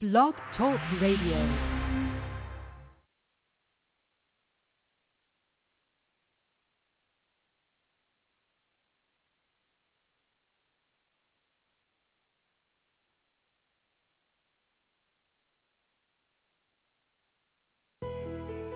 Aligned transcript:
Blog 0.00 0.32
Talk 0.56 0.78
Radio. 1.02 1.34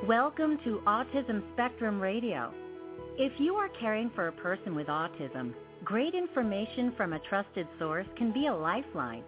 Welcome 0.08 0.58
to 0.64 0.82
Autism 0.88 1.40
Spectrum 1.52 2.00
Radio. 2.00 2.52
If 3.16 3.32
you 3.38 3.54
are 3.54 3.68
caring 3.78 4.10
for 4.16 4.26
a 4.26 4.32
person 4.32 4.74
with 4.74 4.88
autism, 4.88 5.54
great 5.84 6.14
information 6.14 6.92
from 6.96 7.12
a 7.12 7.20
trusted 7.28 7.68
source 7.78 8.08
can 8.18 8.32
be 8.32 8.48
a 8.48 8.52
lifeline. 8.52 9.22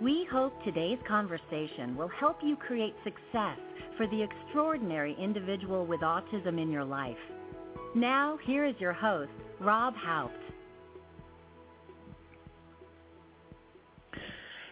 We 0.00 0.28
hope 0.30 0.52
today's 0.62 0.98
conversation 1.08 1.96
will 1.96 2.10
help 2.20 2.36
you 2.40 2.54
create 2.54 2.94
success 3.02 3.58
for 3.96 4.06
the 4.06 4.22
extraordinary 4.22 5.16
individual 5.20 5.86
with 5.86 6.02
autism 6.02 6.62
in 6.62 6.70
your 6.70 6.84
life. 6.84 7.16
Now, 7.96 8.38
here 8.44 8.64
is 8.64 8.76
your 8.78 8.92
host, 8.92 9.32
Rob 9.58 9.94
Haupt. 9.96 10.38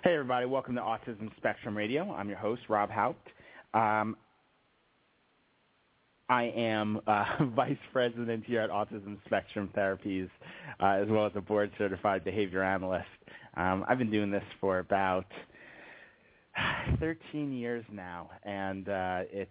Hey, 0.05 0.13
everybody. 0.13 0.47
Welcome 0.47 0.77
to 0.77 0.81
Autism 0.81 1.37
Spectrum 1.39 1.77
Radio. 1.77 2.09
I'm 2.13 2.29
your 2.29 2.39
host, 2.39 2.63
Rob 2.69 2.91
Haupt. 2.91 3.27
Um, 3.75 4.17
I 6.29 6.53
am 6.57 7.01
uh, 7.05 7.25
Vice 7.57 7.77
President 7.93 8.45
here 8.47 8.61
at 8.61 8.71
Autism 8.71 9.17
Spectrum 9.27 9.71
Therapies, 9.77 10.31
uh, 10.81 11.03
as 11.03 11.09
well 11.09 11.27
as 11.27 11.33
a 11.35 11.41
board-certified 11.41 12.23
behavior 12.23 12.63
analyst. 12.63 13.07
Um, 13.57 13.85
I've 13.89 13.99
been 13.99 14.11
doing 14.11 14.31
this 14.31 14.45
for 14.61 14.79
about 14.81 15.27
13 17.01 17.53
years 17.53 17.85
now, 17.91 18.31
and 18.45 18.89
uh, 18.89 19.21
it's 19.31 19.51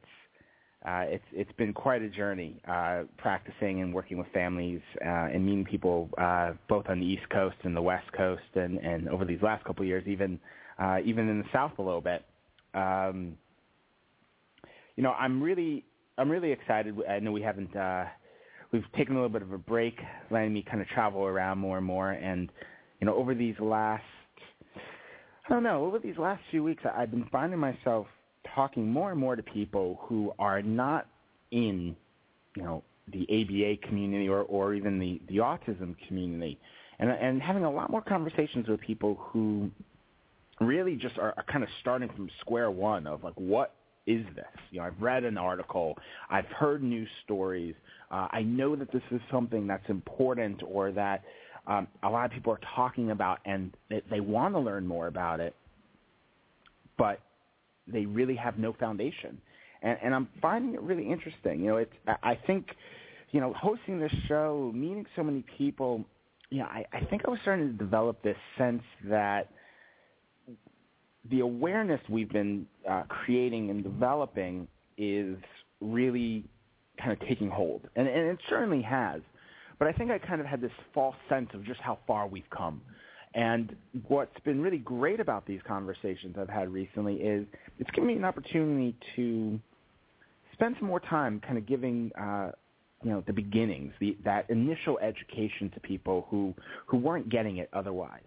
uh, 0.85 1.05
it's 1.07 1.23
it's 1.33 1.51
been 1.53 1.73
quite 1.73 2.03
a 2.03 2.09
journey 2.09 2.61
uh, 2.67 3.03
practicing 3.17 3.81
and 3.81 3.91
working 3.91 4.19
with 4.19 4.27
families 4.33 4.81
uh, 5.03 5.29
and 5.33 5.43
meeting 5.43 5.65
people 5.65 6.09
uh, 6.19 6.51
both 6.69 6.85
on 6.87 6.99
the 6.99 7.05
East 7.05 7.27
Coast 7.31 7.55
and 7.63 7.75
the 7.75 7.81
West 7.81 8.11
Coast, 8.15 8.43
and, 8.53 8.77
and 8.77 9.09
over 9.09 9.25
these 9.25 9.41
last 9.41 9.65
couple 9.65 9.81
of 9.81 9.87
years, 9.87 10.03
even 10.05 10.39
uh, 10.77 10.97
even 11.03 11.27
in 11.27 11.39
the 11.39 11.45
South 11.51 11.71
a 11.79 11.81
little 11.81 12.01
bit. 12.01 12.23
Um, 12.75 13.35
you 14.95 15.01
know, 15.03 15.13
I'm 15.13 15.41
really 15.41 15.83
I'm 16.19 16.29
really 16.29 16.51
excited. 16.51 16.95
I 17.09 17.17
know 17.17 17.31
we 17.31 17.41
haven't 17.41 17.75
uh, 17.75 18.05
we've 18.71 18.83
taken 18.95 19.15
a 19.15 19.17
little 19.17 19.29
bit 19.29 19.41
of 19.41 19.51
a 19.53 19.57
break, 19.57 19.99
letting 20.29 20.53
me 20.53 20.63
kind 20.69 20.81
of 20.81 20.87
travel 20.89 21.23
around 21.23 21.57
more 21.57 21.77
and 21.77 21.85
more, 21.85 22.11
and 22.11 22.51
you 23.05 23.11
know, 23.11 23.17
over 23.17 23.35
these 23.35 23.53
last 23.59 24.03
I 24.75 25.53
don't 25.53 25.61
know, 25.61 25.85
over 25.85 25.99
these 25.99 26.17
last 26.17 26.41
few 26.49 26.63
weeks, 26.63 26.81
I've 26.91 27.11
been 27.11 27.27
finding 27.31 27.59
myself 27.59 28.07
talking 28.55 28.89
more 28.89 29.11
and 29.11 29.19
more 29.19 29.35
to 29.35 29.43
people 29.43 29.99
who 30.01 30.33
are 30.39 30.63
not 30.63 31.05
in, 31.51 31.95
you 32.55 32.63
know, 32.63 32.83
the 33.13 33.21
ABA 33.29 33.87
community 33.87 34.27
or, 34.27 34.41
or 34.41 34.73
even 34.73 34.97
the, 34.97 35.21
the 35.27 35.35
autism 35.37 35.95
community, 36.07 36.57
and 36.97 37.11
and 37.11 37.43
having 37.43 37.63
a 37.63 37.69
lot 37.69 37.91
more 37.91 38.01
conversations 38.01 38.67
with 38.67 38.81
people 38.81 39.19
who 39.19 39.69
really 40.59 40.95
just 40.95 41.19
are, 41.19 41.35
are 41.37 41.45
kind 41.47 41.63
of 41.63 41.69
starting 41.81 42.09
from 42.09 42.27
square 42.41 42.71
one 42.71 43.05
of 43.05 43.23
like 43.23 43.35
what 43.35 43.75
is 44.07 44.25
this? 44.35 44.45
You 44.71 44.79
know, 44.79 44.85
I've 44.85 44.99
read 44.99 45.25
an 45.25 45.37
article, 45.37 45.95
I've 46.31 46.45
heard 46.45 46.81
news 46.81 47.09
stories, 47.23 47.75
uh, 48.09 48.29
I 48.31 48.41
know 48.41 48.75
that 48.75 48.91
this 48.91 49.03
is 49.11 49.21
something 49.31 49.67
that's 49.67 49.87
important 49.89 50.61
or 50.67 50.91
that 50.93 51.23
um, 51.67 51.87
a 52.03 52.09
lot 52.09 52.25
of 52.25 52.31
people 52.31 52.53
are 52.53 52.59
talking 52.75 53.11
about 53.11 53.39
and 53.45 53.75
they, 53.89 54.01
they 54.09 54.19
want 54.19 54.53
to 54.53 54.59
learn 54.59 54.85
more 54.85 55.07
about 55.07 55.39
it, 55.39 55.55
but 56.97 57.19
they 57.87 58.05
really 58.05 58.35
have 58.35 58.57
no 58.57 58.73
foundation. 58.73 59.39
And, 59.81 59.97
and 60.03 60.15
I'm 60.15 60.27
finding 60.41 60.75
it 60.75 60.81
really 60.81 61.09
interesting. 61.09 61.61
You 61.61 61.67
know, 61.67 61.77
it's 61.77 61.93
I 62.23 62.37
think, 62.47 62.67
you 63.31 63.41
know, 63.41 63.53
hosting 63.53 63.99
this 63.99 64.13
show, 64.27 64.71
meeting 64.73 65.05
so 65.15 65.23
many 65.23 65.43
people, 65.57 66.05
you 66.49 66.59
know, 66.59 66.65
I, 66.65 66.85
I 66.93 67.03
think 67.05 67.23
I 67.27 67.29
was 67.29 67.39
starting 67.41 67.67
to 67.67 67.73
develop 67.73 68.21
this 68.23 68.37
sense 68.57 68.83
that 69.05 69.49
the 71.31 71.39
awareness 71.39 71.99
we've 72.09 72.29
been 72.29 72.67
uh, 72.89 73.03
creating 73.07 73.71
and 73.71 73.83
developing 73.83 74.67
is 74.97 75.37
really 75.81 76.43
kind 76.99 77.11
of 77.11 77.27
taking 77.27 77.49
hold, 77.49 77.81
and, 77.95 78.07
and 78.07 78.27
it 78.27 78.37
certainly 78.47 78.81
has. 78.81 79.21
But 79.79 79.87
I 79.87 79.91
think 79.91 80.11
I 80.11 80.17
kind 80.17 80.41
of 80.41 80.47
had 80.47 80.61
this 80.61 80.71
false 80.93 81.15
sense 81.29 81.49
of 81.53 81.63
just 81.65 81.79
how 81.81 81.99
far 82.07 82.27
we've 82.27 82.49
come. 82.55 82.81
And 83.33 83.75
what's 84.07 84.39
been 84.45 84.61
really 84.61 84.77
great 84.77 85.19
about 85.19 85.45
these 85.45 85.59
conversations 85.67 86.37
I've 86.39 86.49
had 86.49 86.71
recently 86.71 87.15
is 87.15 87.45
it's 87.79 87.89
given 87.91 88.07
me 88.07 88.15
an 88.15 88.23
opportunity 88.23 88.95
to 89.17 89.59
spend 90.53 90.75
some 90.79 90.87
more 90.87 91.01
time 91.01 91.41
kind 91.41 91.57
of 91.57 91.65
giving 91.65 92.11
uh, 92.19 92.51
you 93.03 93.11
know 93.11 93.23
the 93.27 93.33
beginnings, 93.33 93.93
the, 93.99 94.17
that 94.23 94.49
initial 94.49 94.97
education 94.99 95.69
to 95.73 95.79
people 95.81 96.27
who 96.29 96.53
who 96.87 96.97
weren't 96.97 97.29
getting 97.29 97.57
it 97.57 97.69
otherwise. 97.73 98.21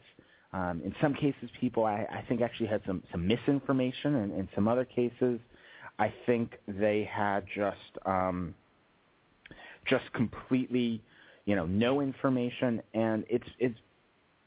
Um, 0.53 0.81
in 0.85 0.95
some 1.01 1.15
cases, 1.15 1.51
people 1.61 1.85
I, 1.85 2.07
I 2.11 2.25
think 2.29 2.43
actually 2.43 2.69
had 2.69 2.83
some 2.87 3.03
some 3.11 3.27
misinformation, 3.27 4.15
and 4.17 4.33
in 4.33 4.49
some 4.55 4.69
other 4.69 4.85
cases, 4.85 5.41
I 5.99 6.13
think 6.27 6.59
they 6.67 7.09
had 7.11 7.45
just 7.55 8.07
um, 8.07 8.55
just 9.87 10.05
completely 10.13 11.03
you 11.49 11.57
know 11.57 11.65
no 11.65 12.03
information, 12.03 12.83
and 12.93 13.25
it's 13.31 13.49
it's 13.59 13.79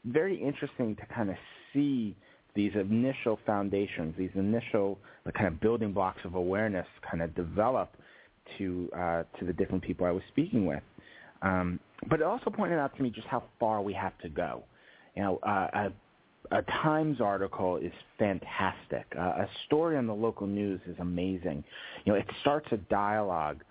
very 0.04 0.36
interesting 0.40 0.94
to 0.94 1.06
kind 1.12 1.30
of 1.30 1.36
see 1.72 2.14
these 2.54 2.70
initial 2.76 3.40
foundations, 3.44 4.14
these 4.16 4.30
initial 4.36 5.00
the 5.24 5.32
kind 5.32 5.48
of 5.48 5.60
building 5.60 5.92
blocks 5.92 6.20
of 6.24 6.36
awareness 6.36 6.86
kind 7.10 7.20
of 7.20 7.34
develop 7.34 7.96
to 8.56 8.88
uh, 8.96 9.24
to 9.40 9.44
the 9.44 9.52
different 9.52 9.82
people 9.82 10.06
I 10.06 10.12
was 10.12 10.22
speaking 10.28 10.64
with. 10.64 10.82
Um, 11.42 11.80
but 12.08 12.20
it 12.20 12.22
also 12.22 12.50
pointed 12.50 12.78
out 12.78 12.96
to 12.96 13.02
me 13.02 13.10
just 13.10 13.26
how 13.26 13.42
far 13.58 13.82
we 13.82 13.92
have 13.94 14.16
to 14.18 14.28
go. 14.28 14.62
You 15.16 15.22
know, 15.22 15.40
uh, 15.42 15.88
a, 16.52 16.56
a 16.58 16.62
Times 16.84 17.20
article 17.20 17.78
is 17.78 17.92
fantastic. 18.16 19.06
Uh, 19.18 19.22
a 19.22 19.48
story 19.66 19.96
on 19.96 20.06
the 20.06 20.14
local 20.14 20.46
news 20.46 20.80
is 20.86 20.94
amazing. 21.00 21.64
You 22.04 22.12
know, 22.12 22.18
it 22.20 22.26
starts 22.42 22.68
a 22.70 22.76
dialogue, 22.76 23.64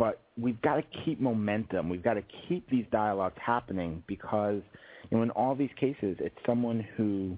but 0.00 0.22
we've 0.38 0.60
got 0.62 0.76
to 0.76 0.82
keep 1.04 1.20
momentum. 1.20 1.90
We've 1.90 2.02
got 2.02 2.14
to 2.14 2.22
keep 2.48 2.68
these 2.70 2.86
dialogues 2.90 3.36
happening 3.44 4.02
because, 4.06 4.62
you 5.10 5.18
know, 5.18 5.22
in 5.22 5.28
all 5.32 5.54
these 5.54 5.70
cases, 5.78 6.16
it's 6.20 6.34
someone 6.46 6.82
who 6.96 7.36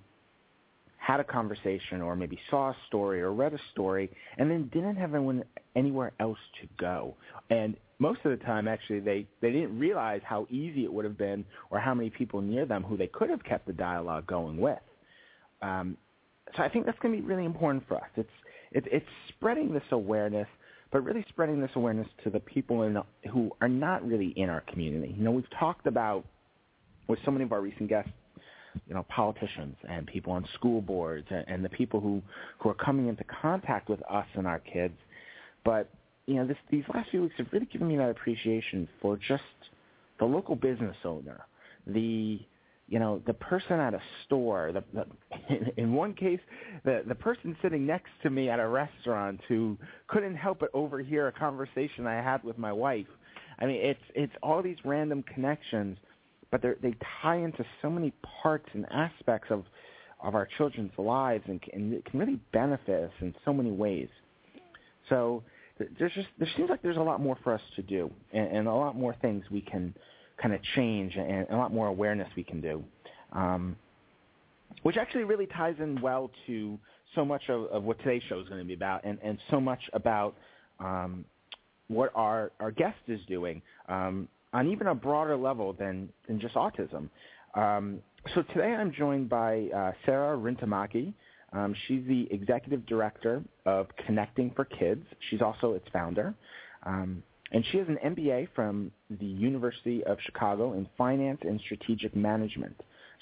had 0.97 1.19
a 1.19 1.25
conversation 1.25 2.01
or 2.01 2.15
maybe 2.15 2.39
saw 2.49 2.71
a 2.71 2.77
story 2.87 3.21
or 3.21 3.33
read 3.33 3.53
a 3.53 3.59
story 3.73 4.09
and 4.39 4.49
then 4.49 4.71
didn't 4.73 4.95
have 4.95 5.13
anyone 5.13 5.43
anywhere 5.75 6.13
else 6.21 6.39
to 6.61 6.69
go. 6.79 7.17
And 7.51 7.77
most 7.99 8.21
of 8.25 8.31
the 8.31 8.45
time 8.45 8.69
actually 8.69 9.01
they, 9.01 9.27
they 9.41 9.51
didn't 9.51 9.77
realize 9.77 10.21
how 10.25 10.47
easy 10.49 10.85
it 10.85 10.93
would 10.93 11.05
have 11.05 11.19
been 11.19 11.45
or 11.71 11.81
how 11.81 11.95
many 11.95 12.11
people 12.11 12.41
near 12.41 12.65
them 12.65 12.85
who 12.85 12.97
they 12.97 13.09
could 13.09 13.29
have 13.29 13.43
kept 13.43 13.67
the 13.67 13.73
dialogue 13.73 14.29
going 14.29 14.59
with. 14.59 14.79
Um, 15.63 15.97
so 16.57 16.63
I 16.63 16.69
think 16.69 16.87
that's 16.87 16.99
going 17.01 17.13
to 17.17 17.21
be 17.21 17.27
really 17.27 17.45
important 17.45 17.89
for 17.89 17.97
us. 17.97 18.11
It's, 18.17 18.31
it, 18.71 18.85
it's 18.93 19.07
spreading 19.31 19.73
this 19.73 19.83
awareness, 19.91 20.47
but 20.93 21.03
really 21.05 21.25
spreading 21.31 21.61
this 21.61 21.71
awareness 21.75 22.07
to 22.23 22.31
the 22.31 22.41
people 22.41 22.83
in, 22.83 22.99
who 23.33 23.51
are 23.61 23.69
not 23.69 24.07
really 24.07 24.29
in 24.37 24.49
our 24.49 24.61
community. 24.61 25.15
You 25.17 25.25
know, 25.25 25.31
we've 25.31 25.51
talked 25.59 25.87
about 25.87 26.25
with 27.09 27.19
so 27.25 27.31
many 27.31 27.45
of 27.45 27.53
our 27.53 27.61
recent 27.61 27.89
guests 27.89 28.13
you 28.87 28.95
know, 28.95 29.05
politicians 29.09 29.77
and 29.89 30.07
people 30.07 30.33
on 30.33 30.47
school 30.55 30.81
boards 30.81 31.27
and, 31.31 31.45
and 31.49 31.65
the 31.65 31.69
people 31.69 32.01
who, 32.01 32.23
who 32.59 32.69
are 32.71 32.75
coming 32.75 33.09
into 33.09 33.25
contact 33.25 33.89
with 33.89 34.01
us 34.11 34.27
and 34.35 34.47
our 34.47 34.61
kids. 34.61 34.95
But, 35.65 35.89
you 36.27 36.37
know, 36.37 36.47
this, 36.47 36.57
these 36.71 36.85
last 36.95 37.11
few 37.11 37.23
weeks 37.23 37.35
have 37.39 37.49
really 37.53 37.67
given 37.67 37.89
me 37.89 37.97
that 37.97 38.11
appreciation 38.11 38.89
for 39.01 39.17
just 39.17 39.43
the 40.19 40.25
local 40.25 40.57
business 40.57 40.97
owner, 41.05 41.41
the, 41.87 42.41
you 42.93 42.99
know, 42.99 43.23
the 43.27 43.35
person 43.35 43.81
at 43.81 43.95
a 43.95 44.01
store, 44.25 44.73
the, 44.73 44.85
the 44.93 45.07
in, 45.81 45.95
one 45.95 46.15
case, 46.15 46.41
the, 46.85 47.03
the 47.09 47.15
person 47.15 47.57
sitting 47.63 47.87
next 47.87 48.11
to 48.23 48.31
me 48.31 48.49
at 48.49 48.61
a 48.61 48.69
restaurant 48.69 49.41
who 49.49 49.79
couldn't 50.09 50.37
help 50.37 50.61
but 50.61 50.71
overhear 50.75 51.29
a 51.29 51.33
conversation 51.33 52.07
I 52.07 52.23
had 52.23 52.45
with 52.45 52.59
my 52.59 52.73
wife. 52.73 53.07
I 53.59 53.67
mean, 53.67 53.81
it's, 53.81 54.01
it's 54.15 54.33
all 54.43 54.63
these 54.63 54.79
random 54.85 55.25
connections– 55.25 55.99
but 56.53 56.61
they 56.63 56.95
tie 57.23 57.39
into 57.39 57.65
so 57.81 57.91
many 57.91 58.13
parts 58.43 58.69
and 58.75 58.87
aspects 58.93 59.49
of 59.51 59.65
of 60.23 60.37
our 60.37 60.47
children's 60.57 60.93
lives 60.99 61.43
and, 61.49 61.61
and 61.73 61.93
it 61.93 62.05
can 62.05 62.21
really 62.21 62.39
benefit 62.53 63.07
us 63.07 63.11
in 63.21 63.35
so 63.45 63.53
many 63.53 63.73
ways. 63.73 64.09
So 65.09 65.43
there's 65.99 66.13
just 66.13 66.29
there 66.39 66.49
seems 66.57 66.71
like 66.71 66.81
there's 66.81 66.99
a 66.99 67.03
lot 67.03 67.21
more 67.21 67.37
for 67.43 67.53
us 67.53 67.61
to 67.75 67.83
do 67.83 68.09
and, 68.33 68.47
and 68.47 68.69
a 68.69 68.73
lot 68.73 68.95
more 68.95 69.17
things 69.21 69.43
we 69.51 69.63
can 69.63 69.93
kind 70.43 70.55
of 70.55 70.61
change 70.75 71.15
and 71.17 71.47
a 71.51 71.57
lot 71.57 71.73
more 71.73 71.87
awareness 71.87 72.29
we 72.37 72.43
can 72.43 72.61
do, 72.61 72.83
um, 73.33 73.77
which 74.83 74.97
actually 74.97 75.25
really 75.25 75.47
ties 75.47 75.77
in 75.79 76.01
well 76.01 76.31
to 76.47 76.79
so 77.15 77.25
much 77.25 77.43
of, 77.49 77.67
of 77.67 77.85
what 77.85 77.99
today's 77.99 78.23
show 78.29 78.41
is 78.41 78.49
going 78.49 78.61
to 78.61 78.67
be 78.67 78.75
about 78.75 79.05
and, 79.05 79.19
and 79.23 79.39
so 79.51 79.61
much 79.61 79.81
about 79.93 80.35
um, 80.81 81.25
what 81.89 82.11
our, 82.15 82.51
our 82.59 82.71
guest 82.71 82.99
is 83.07 83.21
doing. 83.29 83.63
Um, 83.89 84.29
on 84.53 84.69
even 84.69 84.89
a 84.89 84.95
broader 84.95 85.37
level 85.37 85.73
than, 85.73 86.09
than 86.27 86.39
just 86.39 86.55
autism. 86.55 87.09
Um, 87.55 88.01
so 88.35 88.43
today 88.43 88.75
I'm 88.75 88.93
joined 88.93 89.29
by 89.29 89.69
uh, 89.75 89.93
Sarah 90.05 90.37
Rintamaki. 90.37 91.13
Um, 91.53 91.75
she's 91.87 92.03
the 92.07 92.29
executive 92.31 92.85
director 92.87 93.43
of 93.67 93.87
Connecting 94.07 94.53
for 94.55 94.65
Kids. 94.65 95.05
She's 95.31 95.43
also 95.43 95.73
its 95.75 95.87
founder. 95.93 96.35
Um, 96.85 97.23
and 97.53 97.65
she 97.71 97.79
has 97.79 97.87
an 97.87 97.99
MBA 98.05 98.49
from 98.55 98.91
the 99.11 99.27
University 99.27 100.03
of 100.05 100.19
Chicago 100.25 100.73
in 100.73 100.89
finance 100.97 101.39
and 101.43 101.61
strategic 101.61 102.17
management. 102.17 102.75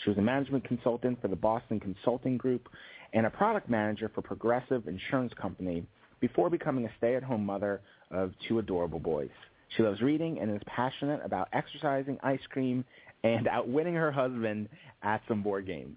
She 0.03 0.11
was 0.11 0.19
a 0.19 0.23
management 0.23 0.65
consultant 0.65 1.21
for 1.21 1.29
the 1.29 1.37
Boston 1.37 1.81
Consulting 1.81 2.39
Group 2.39 2.69
and 3.13 3.27
a 3.27 3.31
product 3.31 3.69
manager 3.69 4.11
for 4.15 4.23
Progressive 4.23 4.87
Insurance 4.87 5.33
Company 5.41 5.85
before 6.21 6.49
becoming 6.49 6.87
a 6.87 6.91
stay-at-home 6.99 7.45
mother 7.45 7.81
of 8.11 8.33
two 8.47 8.61
adorable 8.61 9.01
boys. 9.01 9.31
She 9.77 9.83
loves 9.83 10.01
reading 10.01 10.39
and 10.41 10.55
is 10.55 10.63
passionate 10.67 11.21
about 11.25 11.49
exercising, 11.53 12.19
ice 12.23 12.41
cream, 12.51 12.85
and 13.25 13.49
outwitting 13.49 13.95
her 13.95 14.13
husband 14.13 14.69
at 15.03 15.21
some 15.29 15.43
board 15.43 15.67
games. 15.67 15.97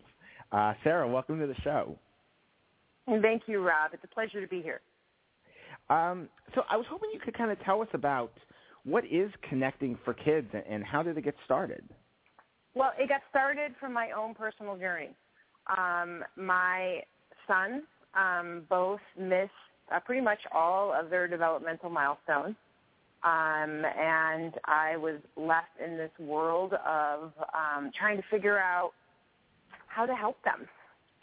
Uh, 0.51 0.74
Sarah, 0.83 1.07
welcome 1.07 1.39
to 1.39 1.47
the 1.47 1.56
show. 1.63 1.97
And 3.07 3.21
thank 3.21 3.44
you, 3.47 3.62
Rob. 3.62 3.91
It's 3.94 4.03
a 4.03 4.13
pleasure 4.13 4.41
to 4.41 4.47
be 4.47 4.62
here. 4.62 4.81
Um, 5.89 6.30
so 6.56 6.63
I 6.69 6.77
was 6.77 6.85
hoping 6.89 7.09
you 7.13 7.19
could 7.19 7.38
kind 7.38 7.51
of 7.51 7.59
tell 7.63 7.81
us 7.81 7.88
about 7.94 8.31
what 8.83 9.06
is 9.06 9.31
Connecting 9.50 9.97
for 10.03 10.13
Kids 10.13 10.47
and 10.69 10.83
how 10.83 11.03
did 11.03 11.18
it 11.18 11.24
get 11.24 11.35
started? 11.45 11.83
Well, 12.75 12.91
it 12.97 13.09
got 13.09 13.21
started 13.30 13.74
from 13.80 13.94
my 13.94 14.12
own 14.12 14.33
personal 14.33 14.77
journey. 14.77 15.09
Um, 15.77 16.24
my 16.35 17.01
sons 17.47 17.83
um, 18.15 18.63
both 18.69 19.00
missed 19.18 19.51
uh, 19.94 20.00
pretty 20.00 20.21
much 20.21 20.39
all 20.51 20.94
of 20.94 21.09
their 21.09 21.27
developmental 21.27 21.89
milestones. 21.89 22.56
Um, 23.24 23.83
and 23.97 24.53
I 24.65 24.97
was 24.97 25.19
left 25.38 25.80
in 25.83 25.97
this 25.97 26.12
world 26.19 26.74
of 26.85 27.31
um, 27.53 27.91
trying 27.97 28.18
to 28.18 28.24
figure 28.30 28.59
out 28.59 28.91
how 29.88 30.06
to 30.06 30.13
help 30.13 30.44
them. 30.44 30.68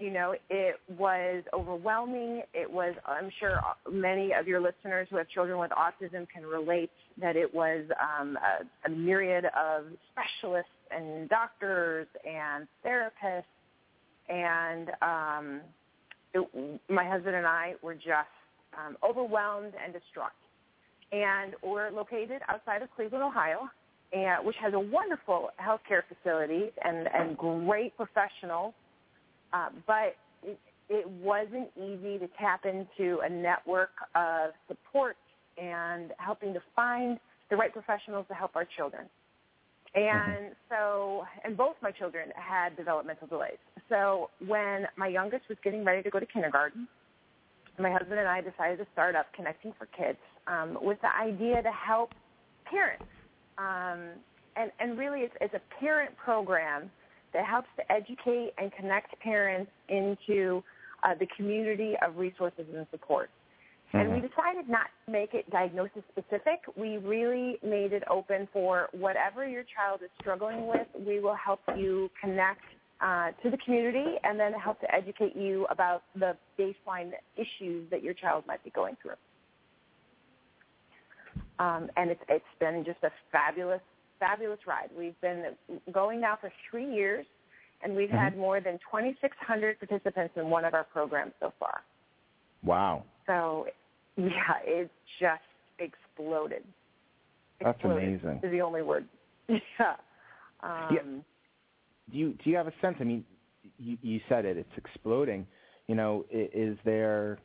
You 0.00 0.10
know, 0.10 0.34
it 0.48 0.76
was 0.98 1.44
overwhelming. 1.52 2.42
It 2.54 2.70
was, 2.70 2.94
I'm 3.06 3.30
sure 3.38 3.60
many 3.90 4.32
of 4.32 4.48
your 4.48 4.60
listeners 4.60 5.06
who 5.10 5.16
have 5.18 5.28
children 5.28 5.58
with 5.58 5.70
autism 5.70 6.26
can 6.28 6.44
relate 6.44 6.90
that 7.20 7.36
it 7.36 7.54
was 7.54 7.84
um, 8.00 8.38
a, 8.38 8.88
a 8.88 8.90
myriad 8.90 9.44
of 9.44 9.84
specialists 10.10 10.70
and 10.90 11.28
doctors 11.28 12.06
and 12.26 12.66
therapists. 12.84 13.44
And 14.28 14.90
um, 15.02 15.60
it, 16.34 16.80
my 16.88 17.06
husband 17.06 17.36
and 17.36 17.46
I 17.46 17.74
were 17.82 17.94
just 17.94 18.28
um, 18.74 18.96
overwhelmed 19.02 19.74
and 19.84 19.92
distraught 19.92 20.30
and 21.12 21.54
we're 21.62 21.90
located 21.90 22.40
outside 22.48 22.82
of 22.82 22.88
Cleveland, 22.94 23.24
Ohio, 23.24 23.68
and, 24.12 24.44
which 24.44 24.56
has 24.60 24.74
a 24.74 24.78
wonderful 24.78 25.50
healthcare 25.60 26.02
facility 26.08 26.70
and, 26.84 27.08
and 27.12 27.36
great 27.36 27.96
professionals. 27.96 28.74
Uh, 29.52 29.68
but 29.86 30.16
it, 30.42 30.58
it 30.88 31.08
wasn't 31.08 31.68
easy 31.76 32.18
to 32.18 32.28
tap 32.38 32.64
into 32.64 33.20
a 33.20 33.28
network 33.28 33.90
of 34.14 34.50
support 34.68 35.16
and 35.60 36.12
helping 36.18 36.52
to 36.54 36.60
find 36.74 37.18
the 37.50 37.56
right 37.56 37.72
professionals 37.72 38.26
to 38.28 38.34
help 38.34 38.56
our 38.56 38.66
children. 38.76 39.06
And 39.94 40.04
mm-hmm. 40.04 40.52
so, 40.68 41.24
and 41.44 41.56
both 41.56 41.74
my 41.82 41.90
children 41.90 42.28
had 42.36 42.76
developmental 42.76 43.26
delays. 43.26 43.58
So 43.88 44.30
when 44.46 44.86
my 44.96 45.08
youngest 45.08 45.44
was 45.48 45.58
getting 45.64 45.84
ready 45.84 46.02
to 46.02 46.10
go 46.10 46.20
to 46.20 46.26
kindergarten, 46.26 46.86
my 47.78 47.90
husband 47.90 48.20
and 48.20 48.28
I 48.28 48.40
decided 48.40 48.78
to 48.78 48.86
start 48.92 49.16
up 49.16 49.26
Connecting 49.34 49.72
for 49.78 49.86
Kids 49.86 50.18
um, 50.46 50.78
with 50.80 50.98
the 51.02 51.14
idea 51.16 51.62
to 51.62 51.70
help 51.72 52.10
parents. 52.64 53.04
Um, 53.58 54.20
and, 54.56 54.70
and 54.78 54.98
really 54.98 55.20
it's, 55.20 55.34
it's 55.40 55.54
a 55.54 55.80
parent 55.80 56.16
program 56.16 56.90
that 57.32 57.44
helps 57.46 57.68
to 57.76 57.92
educate 57.92 58.52
and 58.58 58.72
connect 58.72 59.18
parents 59.20 59.70
into 59.88 60.62
uh, 61.02 61.14
the 61.18 61.26
community 61.36 61.94
of 62.06 62.16
resources 62.16 62.66
and 62.74 62.86
support. 62.90 63.30
Mm-hmm. 63.88 63.98
And 63.98 64.10
we 64.10 64.18
mm-hmm. 64.18 64.26
decided 64.28 64.68
not 64.68 64.86
to 65.06 65.12
make 65.12 65.34
it 65.34 65.50
diagnosis 65.50 66.02
specific. 66.12 66.60
We 66.76 66.98
really 66.98 67.58
made 67.62 67.92
it 67.92 68.02
open 68.10 68.48
for 68.52 68.88
whatever 68.92 69.46
your 69.46 69.64
child 69.64 70.00
is 70.02 70.10
struggling 70.20 70.66
with, 70.66 70.86
we 71.06 71.20
will 71.20 71.36
help 71.36 71.60
you 71.76 72.10
connect 72.22 72.62
uh, 73.00 73.30
to 73.42 73.50
the 73.50 73.56
community 73.64 74.16
and 74.24 74.38
then 74.38 74.52
help 74.52 74.80
to 74.80 74.94
educate 74.94 75.34
you 75.34 75.66
about 75.70 76.02
the 76.14 76.36
baseline 76.58 77.12
issues 77.36 77.90
that 77.90 78.02
your 78.02 78.14
child 78.14 78.44
might 78.46 78.62
be 78.62 78.70
going 78.70 78.96
through. 79.00 79.14
Um, 81.58 81.88
and 81.96 82.10
it's, 82.10 82.20
it's 82.28 82.44
been 82.58 82.84
just 82.84 82.98
a 83.02 83.10
fabulous, 83.32 83.80
fabulous 84.20 84.60
ride. 84.66 84.90
We've 84.96 85.20
been 85.20 85.44
going 85.92 86.20
now 86.20 86.38
for 86.40 86.52
three 86.70 86.88
years, 86.88 87.26
and 87.82 87.96
we've 87.96 88.08
mm-hmm. 88.08 88.18
had 88.18 88.38
more 88.38 88.60
than 88.60 88.74
2,600 88.90 89.80
participants 89.80 90.34
in 90.36 90.48
one 90.48 90.64
of 90.64 90.74
our 90.74 90.84
programs 90.84 91.32
so 91.40 91.52
far. 91.58 91.80
Wow. 92.62 93.04
So, 93.26 93.66
yeah, 94.16 94.60
it 94.64 94.90
just 95.18 95.40
exploded. 95.80 96.62
That's 97.60 97.80
amazing. 97.82 98.40
Is 98.44 98.52
the 98.52 98.60
only 98.60 98.82
word. 98.82 99.06
yeah. 99.48 99.58
Um, 100.62 100.88
yeah 100.92 101.20
do 102.10 102.18
you 102.18 102.34
do 102.42 102.50
you 102.50 102.56
have 102.56 102.66
a 102.66 102.72
sense? 102.80 102.96
I 103.00 103.04
mean, 103.04 103.24
you, 103.78 103.96
you 104.02 104.20
said 104.28 104.44
it; 104.44 104.56
it's 104.56 104.68
exploding. 104.76 105.46
You 105.86 105.94
know, 105.94 106.24
is 106.30 106.76
there? 106.84 107.36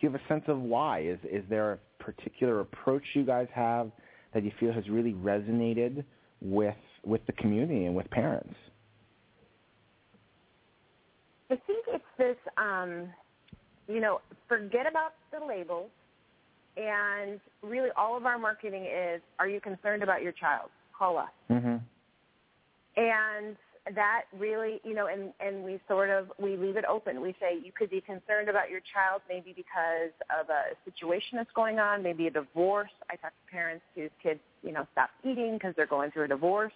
Do 0.00 0.06
you 0.06 0.10
have 0.12 0.20
a 0.20 0.28
sense 0.28 0.44
of 0.48 0.60
why? 0.60 1.00
Is 1.00 1.18
is 1.30 1.44
there 1.48 1.72
a 1.72 2.02
particular 2.02 2.60
approach 2.60 3.02
you 3.14 3.24
guys 3.24 3.48
have 3.54 3.90
that 4.34 4.44
you 4.44 4.52
feel 4.60 4.72
has 4.72 4.88
really 4.88 5.12
resonated 5.12 6.04
with 6.40 6.74
with 7.04 7.24
the 7.26 7.32
community 7.32 7.86
and 7.86 7.94
with 7.94 8.08
parents? 8.10 8.54
I 11.50 11.56
think 11.66 11.84
it's 11.88 12.04
this. 12.18 12.36
Um, 12.56 13.08
you 13.88 14.00
know, 14.00 14.20
forget 14.48 14.86
about 14.86 15.14
the 15.32 15.44
labels, 15.44 15.90
and 16.76 17.40
really, 17.62 17.88
all 17.96 18.16
of 18.16 18.26
our 18.26 18.38
marketing 18.38 18.84
is: 18.84 19.20
Are 19.38 19.48
you 19.48 19.60
concerned 19.60 20.02
about 20.02 20.22
your 20.22 20.32
child? 20.32 20.70
Call 20.96 21.18
us. 21.18 21.28
Mm-hmm. 21.50 21.76
And 22.96 23.56
that 23.94 24.22
really, 24.36 24.80
you 24.84 24.94
know, 24.94 25.06
and, 25.06 25.32
and 25.40 25.64
we 25.64 25.80
sort 25.88 26.10
of, 26.10 26.30
we 26.38 26.56
leave 26.56 26.76
it 26.76 26.84
open. 26.84 27.20
We 27.20 27.34
say 27.40 27.58
you 27.62 27.72
could 27.72 27.90
be 27.90 28.00
concerned 28.00 28.48
about 28.48 28.70
your 28.70 28.80
child 28.92 29.22
maybe 29.28 29.52
because 29.54 30.12
of 30.38 30.48
a 30.50 30.74
situation 30.90 31.36
that's 31.36 31.52
going 31.54 31.78
on, 31.78 32.02
maybe 32.02 32.26
a 32.26 32.30
divorce. 32.30 32.90
I 33.10 33.16
talk 33.16 33.30
to 33.30 33.50
parents 33.50 33.84
whose 33.94 34.10
kids, 34.22 34.40
you 34.62 34.72
know, 34.72 34.86
stop 34.92 35.10
eating 35.24 35.54
because 35.54 35.74
they're 35.76 35.86
going 35.86 36.10
through 36.10 36.24
a 36.24 36.28
divorce. 36.28 36.72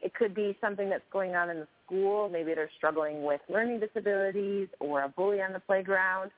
It 0.00 0.14
could 0.14 0.34
be 0.34 0.56
something 0.60 0.88
that's 0.88 1.04
going 1.12 1.34
on 1.34 1.50
in 1.50 1.58
the 1.58 1.68
school. 1.84 2.28
Maybe 2.28 2.54
they're 2.54 2.70
struggling 2.76 3.24
with 3.24 3.40
learning 3.48 3.80
disabilities 3.80 4.68
or 4.80 5.02
a 5.02 5.08
bully 5.08 5.42
on 5.42 5.52
the 5.52 5.60
playground. 5.60 6.30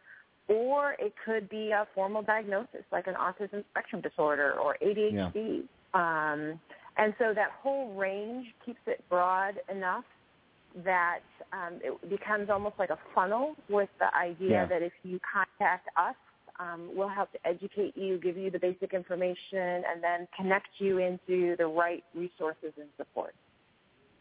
Or 0.49 0.97
it 0.99 1.15
could 1.25 1.49
be 1.49 1.71
a 1.71 1.87
formal 1.95 2.23
diagnosis 2.23 2.82
like 2.91 3.06
an 3.06 3.15
autism 3.15 3.65
spectrum 3.70 4.01
disorder 4.01 4.55
or 4.58 4.77
ADHD. 4.82 5.63
Yeah. 5.94 6.32
Um, 6.32 6.61
and 6.97 7.15
so 7.19 7.32
that 7.35 7.51
whole 7.63 7.94
range 7.94 8.47
keeps 8.65 8.81
it 8.87 9.05
broad 9.09 9.55
enough 9.70 10.05
that 10.85 11.20
um, 11.53 11.81
it 11.82 12.11
becomes 12.11 12.49
almost 12.49 12.77
like 12.79 12.91
a 12.91 12.99
funnel 13.15 13.55
with 13.69 13.89
the 13.99 14.15
idea 14.17 14.51
yeah. 14.51 14.67
that 14.67 14.82
if 14.82 14.93
you 15.03 15.19
contact 15.32 15.89
us, 15.97 16.15
um, 16.61 16.91
we'll 16.94 17.09
help 17.09 17.32
to 17.32 17.39
educate 17.47 17.97
you, 17.97 18.19
give 18.19 18.37
you 18.37 18.51
the 18.51 18.59
basic 18.59 18.93
information, 18.93 19.39
and 19.59 20.03
then 20.03 20.29
connect 20.37 20.69
you 20.79 20.99
into 20.99 21.56
the 21.56 21.67
right 21.67 22.05
resources 22.15 22.73
and 22.77 22.89
support. 22.97 23.35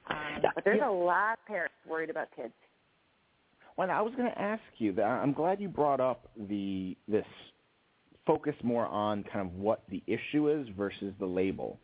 Um, 0.10 0.42
but 0.56 0.64
there's 0.64 0.82
a 0.84 0.90
lot 0.90 1.34
of 1.34 1.46
parents 1.46 1.76
worried 1.88 2.10
about 2.10 2.30
kids. 2.36 2.54
Well, 3.78 3.92
I 3.92 4.02
was 4.02 4.14
going 4.16 4.30
to 4.32 4.42
ask 4.42 4.62
you 4.78 4.94
that. 4.94 5.04
I'm 5.04 5.34
glad 5.34 5.62
you 5.62 5.70
brought 5.70 6.00
up 6.00 6.30
the 6.50 6.98
this 7.08 7.26
focus 8.26 8.56
more 8.64 8.86
on 8.88 9.24
kind 9.32 9.46
of 9.46 9.56
what 9.56 9.84
the 9.90 10.04
issue 10.06 10.50
is 10.50 10.68
versus 10.78 11.14
the 11.20 11.26
label 11.26 11.80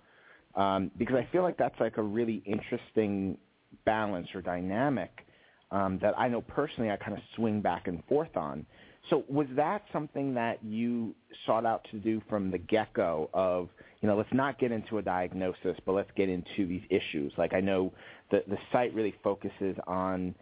um, 0.56 0.92
because 0.98 1.16
I 1.16 1.28
feel 1.32 1.44
like 1.44 1.58
that's 1.58 1.80
like 1.80 1.98
a 1.98 2.04
really 2.04 2.42
interesting 2.46 3.38
balance 3.86 4.28
or 4.34 4.42
dynamic 4.42 5.26
um, 5.72 6.00
that 6.02 6.18
I 6.18 6.28
know 6.28 6.42
personally 6.42 6.92
I 6.92 6.98
kind 6.98 7.14
of 7.14 7.20
swing 7.36 7.62
back 7.62 7.88
and 7.88 8.04
forth 8.06 8.36
on. 8.36 8.66
So 9.10 9.24
was 9.30 9.48
that 9.56 9.84
something 9.94 10.34
that 10.34 10.64
you 10.64 11.14
sought 11.46 11.66
out 11.66 11.86
to 11.92 12.00
do 12.00 12.22
from 12.28 12.50
the 12.50 12.58
get-go 12.58 13.30
of, 13.34 13.70
you 14.02 14.10
know, 14.10 14.18
let's 14.18 14.34
not 14.34 14.58
get 14.58 14.72
into 14.72 14.98
a 14.98 15.02
diagnosis, 15.02 15.78
but 15.86 15.92
let's 15.92 16.10
get 16.16 16.28
into 16.30 16.66
these 16.66 16.82
issues. 16.90 17.32
Like 17.38 17.54
I 17.54 17.60
know 17.60 17.94
the, 18.32 18.44
the 18.48 18.58
site 18.72 18.94
really 18.96 19.14
focuses 19.24 19.76
on 19.86 20.34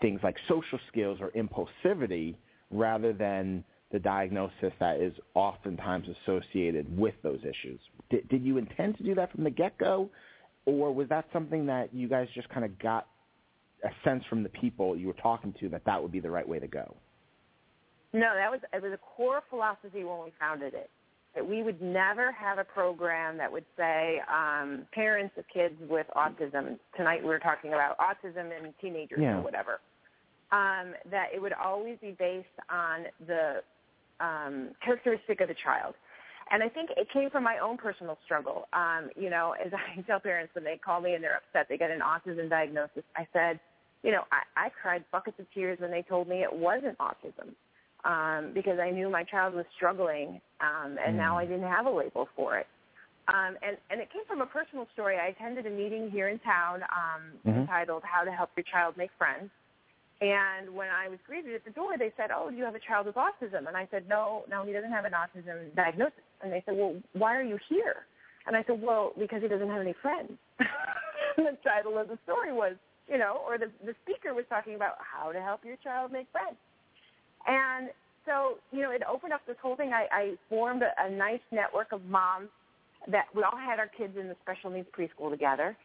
things 0.00 0.20
like 0.22 0.36
social 0.48 0.78
skills 0.88 1.18
or 1.20 1.30
impulsivity 1.30 2.34
rather 2.70 3.12
than 3.12 3.64
the 3.92 3.98
diagnosis 3.98 4.72
that 4.80 5.00
is 5.00 5.12
oftentimes 5.34 6.06
associated 6.22 6.98
with 6.98 7.14
those 7.22 7.40
issues. 7.40 7.80
Did, 8.10 8.28
did 8.28 8.44
you 8.44 8.58
intend 8.58 8.96
to 8.98 9.02
do 9.02 9.14
that 9.14 9.32
from 9.32 9.44
the 9.44 9.50
get-go, 9.50 10.10
or 10.66 10.92
was 10.92 11.08
that 11.08 11.26
something 11.32 11.66
that 11.66 11.94
you 11.94 12.08
guys 12.08 12.28
just 12.34 12.48
kind 12.50 12.64
of 12.64 12.78
got 12.78 13.06
a 13.84 13.88
sense 14.04 14.22
from 14.28 14.42
the 14.42 14.48
people 14.50 14.96
you 14.96 15.06
were 15.06 15.14
talking 15.14 15.54
to 15.60 15.68
that 15.70 15.82
that 15.86 16.02
would 16.02 16.12
be 16.12 16.20
the 16.20 16.30
right 16.30 16.46
way 16.46 16.58
to 16.58 16.66
go? 16.66 16.94
No, 18.12 18.32
that 18.34 18.50
was 18.50 18.60
it 18.72 18.82
was 18.82 18.92
a 18.92 18.98
core 18.98 19.42
philosophy 19.50 20.04
when 20.04 20.24
we 20.24 20.32
founded 20.38 20.74
it. 20.74 20.90
That 21.34 21.46
we 21.46 21.62
would 21.62 21.80
never 21.80 22.32
have 22.32 22.58
a 22.58 22.64
program 22.64 23.36
that 23.36 23.52
would 23.52 23.66
say 23.76 24.20
um, 24.32 24.86
parents 24.92 25.34
of 25.38 25.44
kids 25.52 25.74
with 25.88 26.06
autism. 26.16 26.78
Tonight 26.96 27.22
we 27.22 27.28
were 27.28 27.38
talking 27.38 27.74
about 27.74 27.96
autism 27.98 28.50
and 28.56 28.72
teenagers 28.80 29.18
yeah. 29.20 29.36
or 29.38 29.42
whatever 29.42 29.80
um, 30.52 30.94
that 31.10 31.28
it 31.34 31.40
would 31.40 31.52
always 31.52 31.98
be 32.00 32.12
based 32.18 32.46
on 32.70 33.04
the 33.26 33.62
um, 34.20 34.70
characteristic 34.84 35.40
of 35.40 35.48
the 35.48 35.54
child. 35.62 35.94
And 36.50 36.62
I 36.62 36.68
think 36.68 36.90
it 36.96 37.08
came 37.12 37.28
from 37.28 37.44
my 37.44 37.58
own 37.58 37.76
personal 37.76 38.16
struggle. 38.24 38.68
Um, 38.72 39.10
you 39.16 39.30
know, 39.30 39.54
as 39.64 39.72
I 39.96 40.00
tell 40.02 40.20
parents 40.20 40.54
when 40.54 40.64
they 40.64 40.76
call 40.76 41.00
me 41.00 41.14
and 41.14 41.22
they're 41.22 41.36
upset 41.36 41.66
they 41.68 41.76
get 41.76 41.90
an 41.90 42.00
autism 42.00 42.48
diagnosis, 42.48 43.04
I 43.16 43.26
said, 43.32 43.60
you 44.02 44.12
know, 44.12 44.22
I, 44.30 44.66
I 44.66 44.68
cried 44.70 45.04
buckets 45.10 45.38
of 45.40 45.46
tears 45.52 45.78
when 45.80 45.90
they 45.90 46.02
told 46.02 46.28
me 46.28 46.42
it 46.42 46.52
wasn't 46.52 46.96
autism 46.98 47.54
um, 48.04 48.52
because 48.54 48.78
I 48.78 48.90
knew 48.90 49.10
my 49.10 49.24
child 49.24 49.54
was 49.54 49.64
struggling, 49.76 50.40
um, 50.60 50.96
and 51.04 51.14
mm. 51.14 51.18
now 51.18 51.36
I 51.36 51.44
didn't 51.44 51.68
have 51.68 51.86
a 51.86 51.90
label 51.90 52.28
for 52.36 52.56
it. 52.56 52.66
Um, 53.28 53.56
and, 53.60 53.76
and 53.90 54.00
it 54.00 54.08
came 54.12 54.24
from 54.26 54.40
a 54.40 54.46
personal 54.46 54.86
story. 54.94 55.16
I 55.18 55.28
attended 55.28 55.66
a 55.66 55.70
meeting 55.70 56.10
here 56.10 56.28
in 56.28 56.38
town 56.38 56.80
um, 56.82 57.22
mm-hmm. 57.46 57.60
entitled 57.60 58.02
"How 58.04 58.24
to 58.24 58.30
Help 58.30 58.50
Your 58.56 58.64
Child 58.70 58.96
Make 58.96 59.10
Friends." 59.18 59.50
And 60.20 60.74
when 60.74 60.88
I 60.88 61.08
was 61.08 61.18
greeted 61.26 61.54
at 61.54 61.64
the 61.64 61.70
door, 61.70 61.96
they 61.96 62.12
said, 62.16 62.30
"Oh, 62.34 62.50
do 62.50 62.56
you 62.56 62.64
have 62.64 62.74
a 62.74 62.80
child 62.80 63.06
with 63.06 63.14
autism?" 63.14 63.68
And 63.68 63.76
I 63.76 63.86
said, 63.90 64.08
"No, 64.08 64.44
no, 64.50 64.64
he 64.64 64.72
doesn't 64.72 64.90
have 64.90 65.04
an 65.04 65.12
autism 65.12 65.74
diagnosis." 65.76 66.24
And 66.42 66.52
they 66.52 66.62
said, 66.66 66.76
"Well, 66.76 66.96
why 67.12 67.36
are 67.36 67.42
you 67.42 67.58
here?" 67.68 68.06
And 68.46 68.56
I 68.56 68.64
said, 68.64 68.82
"Well, 68.82 69.12
because 69.16 69.42
he 69.42 69.48
doesn't 69.48 69.68
have 69.68 69.80
any 69.80 69.94
friends." 70.02 70.32
the 71.36 71.56
title 71.62 71.98
of 71.98 72.08
the 72.08 72.18
story 72.24 72.52
was, 72.52 72.74
you 73.08 73.16
know, 73.16 73.42
or 73.46 73.58
the 73.58 73.70
the 73.84 73.94
speaker 74.02 74.34
was 74.34 74.44
talking 74.48 74.74
about 74.74 74.96
how 74.98 75.30
to 75.30 75.40
help 75.40 75.64
your 75.64 75.76
child 75.76 76.10
make 76.10 76.26
friends. 76.32 76.56
And 77.46 77.90
so, 78.26 78.58
you 78.72 78.82
know, 78.82 78.90
it 78.90 79.02
opened 79.08 79.32
up 79.32 79.40
this 79.46 79.56
whole 79.62 79.76
thing. 79.76 79.92
I, 79.92 80.06
I 80.12 80.34
formed 80.48 80.82
a, 80.82 80.92
a 80.98 81.10
nice 81.10 81.40
network 81.52 81.92
of 81.92 82.04
moms 82.04 82.48
that 83.06 83.26
we 83.34 83.42
all 83.42 83.56
had 83.56 83.78
our 83.78 83.86
kids 83.86 84.16
in 84.18 84.28
the 84.28 84.36
special 84.42 84.70
needs 84.70 84.88
preschool 84.96 85.30
together. 85.30 85.76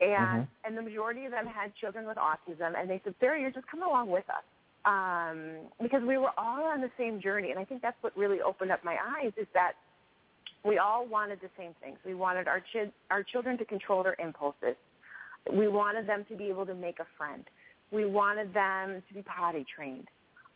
And 0.00 0.44
mm-hmm. 0.44 0.64
and 0.64 0.76
the 0.76 0.82
majority 0.82 1.24
of 1.24 1.32
them 1.32 1.46
had 1.46 1.74
children 1.74 2.06
with 2.06 2.18
autism 2.18 2.78
and 2.78 2.88
they 2.88 3.00
said, 3.04 3.14
Sarah, 3.20 3.40
you're 3.40 3.50
just 3.50 3.66
come 3.68 3.82
along 3.82 4.10
with 4.10 4.24
us. 4.28 4.44
Um, 4.84 5.66
because 5.82 6.02
we 6.06 6.16
were 6.16 6.30
all 6.38 6.64
on 6.64 6.80
the 6.80 6.90
same 6.96 7.20
journey 7.20 7.50
and 7.50 7.58
I 7.58 7.64
think 7.64 7.82
that's 7.82 7.96
what 8.02 8.16
really 8.16 8.40
opened 8.40 8.70
up 8.70 8.84
my 8.84 8.96
eyes 9.18 9.32
is 9.36 9.46
that 9.54 9.72
we 10.64 10.78
all 10.78 11.06
wanted 11.06 11.40
the 11.40 11.48
same 11.58 11.74
things. 11.82 11.98
We 12.04 12.14
wanted 12.14 12.46
our 12.48 12.60
ch- 12.60 12.92
our 13.10 13.22
children 13.22 13.56
to 13.58 13.64
control 13.64 14.02
their 14.02 14.16
impulses. 14.18 14.76
We 15.52 15.68
wanted 15.68 16.08
them 16.08 16.24
to 16.28 16.36
be 16.36 16.44
able 16.44 16.66
to 16.66 16.74
make 16.74 16.98
a 16.98 17.06
friend. 17.16 17.44
We 17.90 18.04
wanted 18.04 18.52
them 18.52 19.02
to 19.08 19.14
be 19.14 19.22
potty 19.22 19.64
trained. 19.74 20.08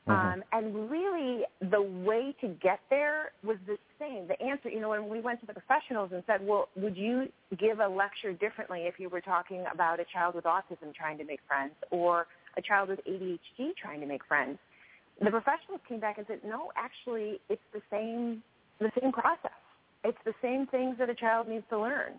Mm-hmm. 0.08 0.40
Um, 0.40 0.44
and 0.52 0.90
really, 0.90 1.42
the 1.70 1.82
way 1.82 2.34
to 2.40 2.48
get 2.62 2.80
there 2.88 3.32
was 3.44 3.58
the 3.66 3.76
same. 3.98 4.26
The 4.26 4.40
answer, 4.42 4.70
you 4.70 4.80
know, 4.80 4.90
when 4.90 5.08
we 5.08 5.20
went 5.20 5.40
to 5.40 5.46
the 5.46 5.52
professionals 5.52 6.10
and 6.12 6.22
said, 6.26 6.40
well, 6.46 6.68
would 6.76 6.96
you 6.96 7.26
give 7.58 7.80
a 7.80 7.88
lecture 7.88 8.32
differently 8.32 8.82
if 8.82 8.98
you 8.98 9.08
were 9.08 9.20
talking 9.20 9.64
about 9.72 10.00
a 10.00 10.04
child 10.10 10.34
with 10.34 10.44
autism 10.44 10.94
trying 10.94 11.18
to 11.18 11.24
make 11.24 11.40
friends 11.46 11.72
or 11.90 12.26
a 12.56 12.62
child 12.62 12.88
with 12.88 13.00
ADHD 13.06 13.76
trying 13.80 14.00
to 14.00 14.06
make 14.06 14.24
friends? 14.24 14.58
The 15.20 15.30
professionals 15.30 15.80
came 15.86 16.00
back 16.00 16.16
and 16.16 16.26
said, 16.26 16.40
no, 16.46 16.72
actually, 16.76 17.40
it's 17.50 17.60
the 17.74 17.82
same, 17.90 18.42
the 18.78 18.90
same 19.00 19.12
process. 19.12 19.52
It's 20.02 20.18
the 20.24 20.32
same 20.40 20.66
things 20.66 20.96
that 20.98 21.10
a 21.10 21.14
child 21.14 21.46
needs 21.46 21.64
to 21.68 21.78
learn. 21.78 22.14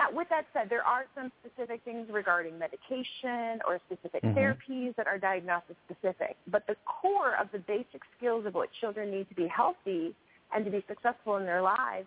Now, 0.00 0.16
with 0.16 0.28
that 0.30 0.46
said, 0.54 0.70
there 0.70 0.82
are 0.82 1.04
some 1.14 1.30
specific 1.44 1.82
things 1.84 2.08
regarding 2.10 2.58
medication 2.58 3.60
or 3.68 3.78
specific 3.84 4.22
mm-hmm. 4.22 4.38
therapies 4.38 4.96
that 4.96 5.06
are 5.06 5.18
diagnosis 5.18 5.76
specific. 5.84 6.36
But 6.50 6.66
the 6.66 6.76
core 6.86 7.36
of 7.38 7.48
the 7.52 7.58
basic 7.58 8.00
skills 8.16 8.46
of 8.46 8.54
what 8.54 8.70
children 8.80 9.10
need 9.10 9.28
to 9.28 9.34
be 9.34 9.46
healthy 9.46 10.14
and 10.54 10.64
to 10.64 10.70
be 10.70 10.82
successful 10.88 11.36
in 11.36 11.44
their 11.44 11.60
lives 11.60 12.06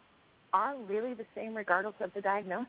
are 0.54 0.76
really 0.90 1.14
the 1.14 1.26
same 1.36 1.54
regardless 1.54 1.94
of 2.00 2.12
the 2.16 2.22
diagnosis. 2.22 2.68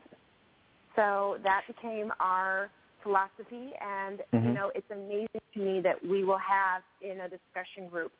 So 0.95 1.37
that 1.43 1.61
became 1.65 2.13
our 2.19 2.69
philosophy, 3.01 3.71
and 3.81 4.19
mm-hmm. 4.31 4.45
you 4.45 4.53
know, 4.53 4.71
it's 4.75 4.89
amazing 4.91 5.41
to 5.55 5.59
me 5.59 5.81
that 5.81 6.05
we 6.05 6.23
will 6.23 6.37
have 6.37 6.83
in 7.01 7.21
a 7.21 7.29
discussion 7.29 7.89
group 7.89 8.11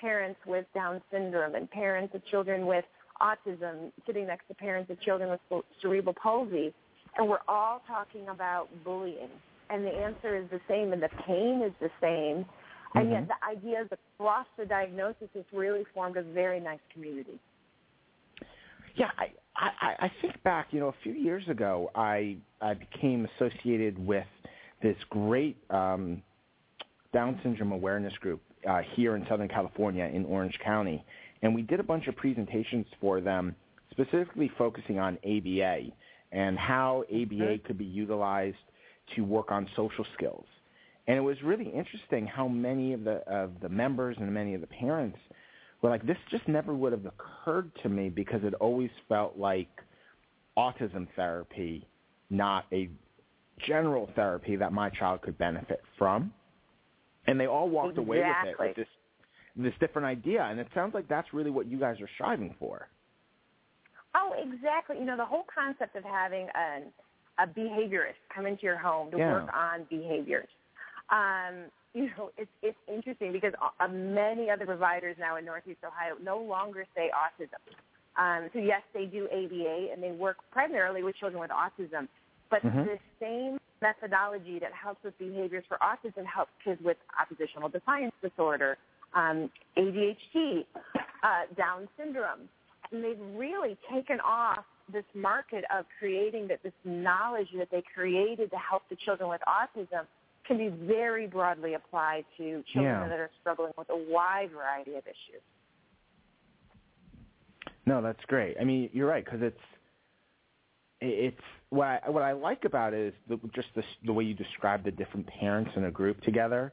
parents 0.00 0.38
with 0.46 0.64
Down 0.74 1.00
syndrome 1.10 1.56
and 1.56 1.68
parents 1.70 2.14
of 2.14 2.24
children 2.26 2.66
with 2.66 2.84
autism 3.20 3.92
sitting 4.06 4.26
next 4.26 4.48
to 4.48 4.54
parents 4.54 4.90
of 4.90 5.00
children 5.00 5.38
with 5.50 5.64
cerebral 5.80 6.14
palsy, 6.20 6.72
and 7.16 7.28
we're 7.28 7.38
all 7.48 7.82
talking 7.86 8.28
about 8.28 8.68
bullying. 8.84 9.28
And 9.70 9.84
the 9.84 9.90
answer 9.90 10.36
is 10.36 10.48
the 10.50 10.60
same, 10.68 10.92
and 10.92 11.02
the 11.02 11.08
pain 11.26 11.62
is 11.64 11.72
the 11.80 11.90
same. 12.00 12.44
And 12.94 13.04
mm-hmm. 13.04 13.12
yet 13.12 13.28
the 13.28 13.46
ideas 13.48 13.88
across 13.90 14.46
the 14.58 14.66
diagnosis 14.66 15.28
has 15.34 15.44
really 15.52 15.84
formed 15.94 16.16
a 16.16 16.22
very 16.22 16.60
nice 16.60 16.80
community. 16.92 17.38
Yeah, 18.96 19.10
I, 19.18 19.30
I, 19.56 20.06
I 20.06 20.12
think 20.20 20.42
back, 20.42 20.68
you 20.72 20.80
know, 20.80 20.88
a 20.88 20.94
few 21.02 21.12
years 21.12 21.48
ago, 21.48 21.90
I, 21.94 22.36
I 22.60 22.74
became 22.74 23.26
associated 23.36 23.98
with 24.04 24.26
this 24.82 24.96
great 25.08 25.56
um, 25.70 26.22
Down 27.14 27.40
syndrome 27.42 27.72
awareness 27.72 28.12
group 28.14 28.42
uh, 28.68 28.82
here 28.94 29.16
in 29.16 29.24
Southern 29.28 29.48
California 29.48 30.04
in 30.04 30.26
Orange 30.26 30.58
County 30.62 31.04
and 31.42 31.54
we 31.54 31.62
did 31.62 31.80
a 31.80 31.82
bunch 31.82 32.06
of 32.06 32.16
presentations 32.16 32.86
for 33.00 33.20
them 33.20 33.54
specifically 33.90 34.50
focusing 34.56 34.98
on 34.98 35.18
ABA 35.24 35.92
and 36.32 36.58
how 36.58 37.04
ABA 37.12 37.58
could 37.66 37.76
be 37.76 37.84
utilized 37.84 38.56
to 39.14 39.22
work 39.22 39.50
on 39.50 39.68
social 39.76 40.04
skills. 40.14 40.46
And 41.06 41.16
it 41.18 41.20
was 41.20 41.36
really 41.42 41.68
interesting 41.68 42.26
how 42.26 42.48
many 42.48 42.92
of 42.92 43.04
the 43.04 43.22
of 43.28 43.50
the 43.60 43.68
members 43.68 44.16
and 44.18 44.32
many 44.32 44.54
of 44.54 44.60
the 44.60 44.68
parents 44.68 45.18
were 45.82 45.90
like, 45.90 46.06
this 46.06 46.16
just 46.30 46.46
never 46.46 46.74
would 46.74 46.92
have 46.92 47.06
occurred 47.06 47.70
to 47.82 47.88
me 47.88 48.08
because 48.08 48.40
it 48.44 48.54
always 48.54 48.90
felt 49.08 49.36
like 49.36 49.68
autism 50.56 51.08
therapy, 51.16 51.86
not 52.30 52.66
a 52.72 52.88
general 53.66 54.08
therapy 54.14 54.56
that 54.56 54.72
my 54.72 54.90
child 54.90 55.22
could 55.22 55.36
benefit 55.38 55.82
from. 55.98 56.32
And 57.26 57.38
they 57.38 57.46
all 57.46 57.68
walked 57.68 57.98
exactly. 57.98 58.18
away 58.18 58.28
with 58.28 58.52
it 58.52 58.60
with 58.60 58.76
this 58.76 58.88
this 59.56 59.74
different 59.80 60.06
idea, 60.06 60.42
and 60.42 60.58
it 60.58 60.68
sounds 60.74 60.94
like 60.94 61.08
that's 61.08 61.32
really 61.32 61.50
what 61.50 61.66
you 61.66 61.78
guys 61.78 62.00
are 62.00 62.08
striving 62.14 62.54
for. 62.58 62.88
Oh, 64.14 64.32
exactly. 64.38 64.98
You 64.98 65.04
know, 65.04 65.16
the 65.16 65.24
whole 65.24 65.44
concept 65.52 65.96
of 65.96 66.04
having 66.04 66.48
a, 66.54 67.42
a 67.42 67.46
behaviorist 67.46 68.20
come 68.34 68.46
into 68.46 68.62
your 68.62 68.78
home 68.78 69.10
to 69.10 69.18
yeah. 69.18 69.32
work 69.32 69.50
on 69.54 69.86
behaviors. 69.88 70.48
Um, 71.10 71.70
you 71.94 72.08
know, 72.16 72.30
it's 72.38 72.50
it's 72.62 72.78
interesting 72.88 73.32
because 73.32 73.52
uh, 73.60 73.88
many 73.88 74.48
other 74.50 74.64
providers 74.64 75.16
now 75.18 75.36
in 75.36 75.44
Northeast 75.44 75.80
Ohio 75.86 76.14
no 76.22 76.38
longer 76.38 76.86
say 76.94 77.10
autism. 77.12 77.60
Um, 78.16 78.48
so 78.52 78.58
yes, 78.58 78.82
they 78.94 79.06
do 79.06 79.26
ABA 79.26 79.92
and 79.92 80.02
they 80.02 80.12
work 80.12 80.36
primarily 80.50 81.02
with 81.02 81.16
children 81.16 81.40
with 81.40 81.50
autism, 81.50 82.08
but 82.50 82.62
mm-hmm. 82.62 82.84
the 82.84 82.98
same 83.20 83.58
methodology 83.80 84.58
that 84.58 84.72
helps 84.72 85.02
with 85.02 85.18
behaviors 85.18 85.64
for 85.68 85.78
autism 85.82 86.24
helps 86.24 86.52
kids 86.64 86.80
with 86.84 86.96
oppositional 87.20 87.68
defiance 87.68 88.12
disorder, 88.22 88.78
um, 89.14 89.50
ADHD, 89.76 90.64
uh, 90.96 91.54
Down 91.56 91.88
syndrome. 91.96 92.48
And 92.90 93.02
they've 93.02 93.18
really 93.34 93.76
taken 93.92 94.20
off 94.20 94.64
this 94.92 95.04
market 95.14 95.64
of 95.74 95.86
creating 95.98 96.48
that 96.48 96.62
this 96.62 96.72
knowledge 96.84 97.48
that 97.56 97.70
they 97.70 97.82
created 97.94 98.50
to 98.50 98.56
help 98.56 98.82
the 98.90 98.96
children 98.96 99.28
with 99.30 99.40
autism 99.48 100.06
can 100.46 100.58
be 100.58 100.68
very 100.68 101.26
broadly 101.26 101.74
applied 101.74 102.24
to 102.36 102.62
children 102.72 102.94
yeah. 103.02 103.08
that 103.08 103.18
are 103.18 103.30
struggling 103.40 103.72
with 103.78 103.88
a 103.90 103.96
wide 104.10 104.50
variety 104.52 104.94
of 104.96 105.04
issues. 105.06 105.42
No, 107.86 108.02
that's 108.02 108.22
great. 108.26 108.56
I 108.60 108.64
mean, 108.64 108.90
you're 108.92 109.08
right 109.08 109.24
because 109.24 109.40
it's 109.42 109.56
it's 111.00 111.40
what 111.70 111.86
I 111.86 112.10
what 112.10 112.22
I 112.22 112.32
like 112.32 112.64
about 112.64 112.94
it 112.94 113.08
is 113.08 113.14
the, 113.28 113.48
just 113.54 113.68
the 113.74 113.82
the 114.04 114.12
way 114.12 114.24
you 114.24 114.34
describe 114.34 114.84
the 114.84 114.90
different 114.90 115.26
parents 115.26 115.70
in 115.76 115.84
a 115.84 115.90
group 115.90 116.20
together. 116.22 116.72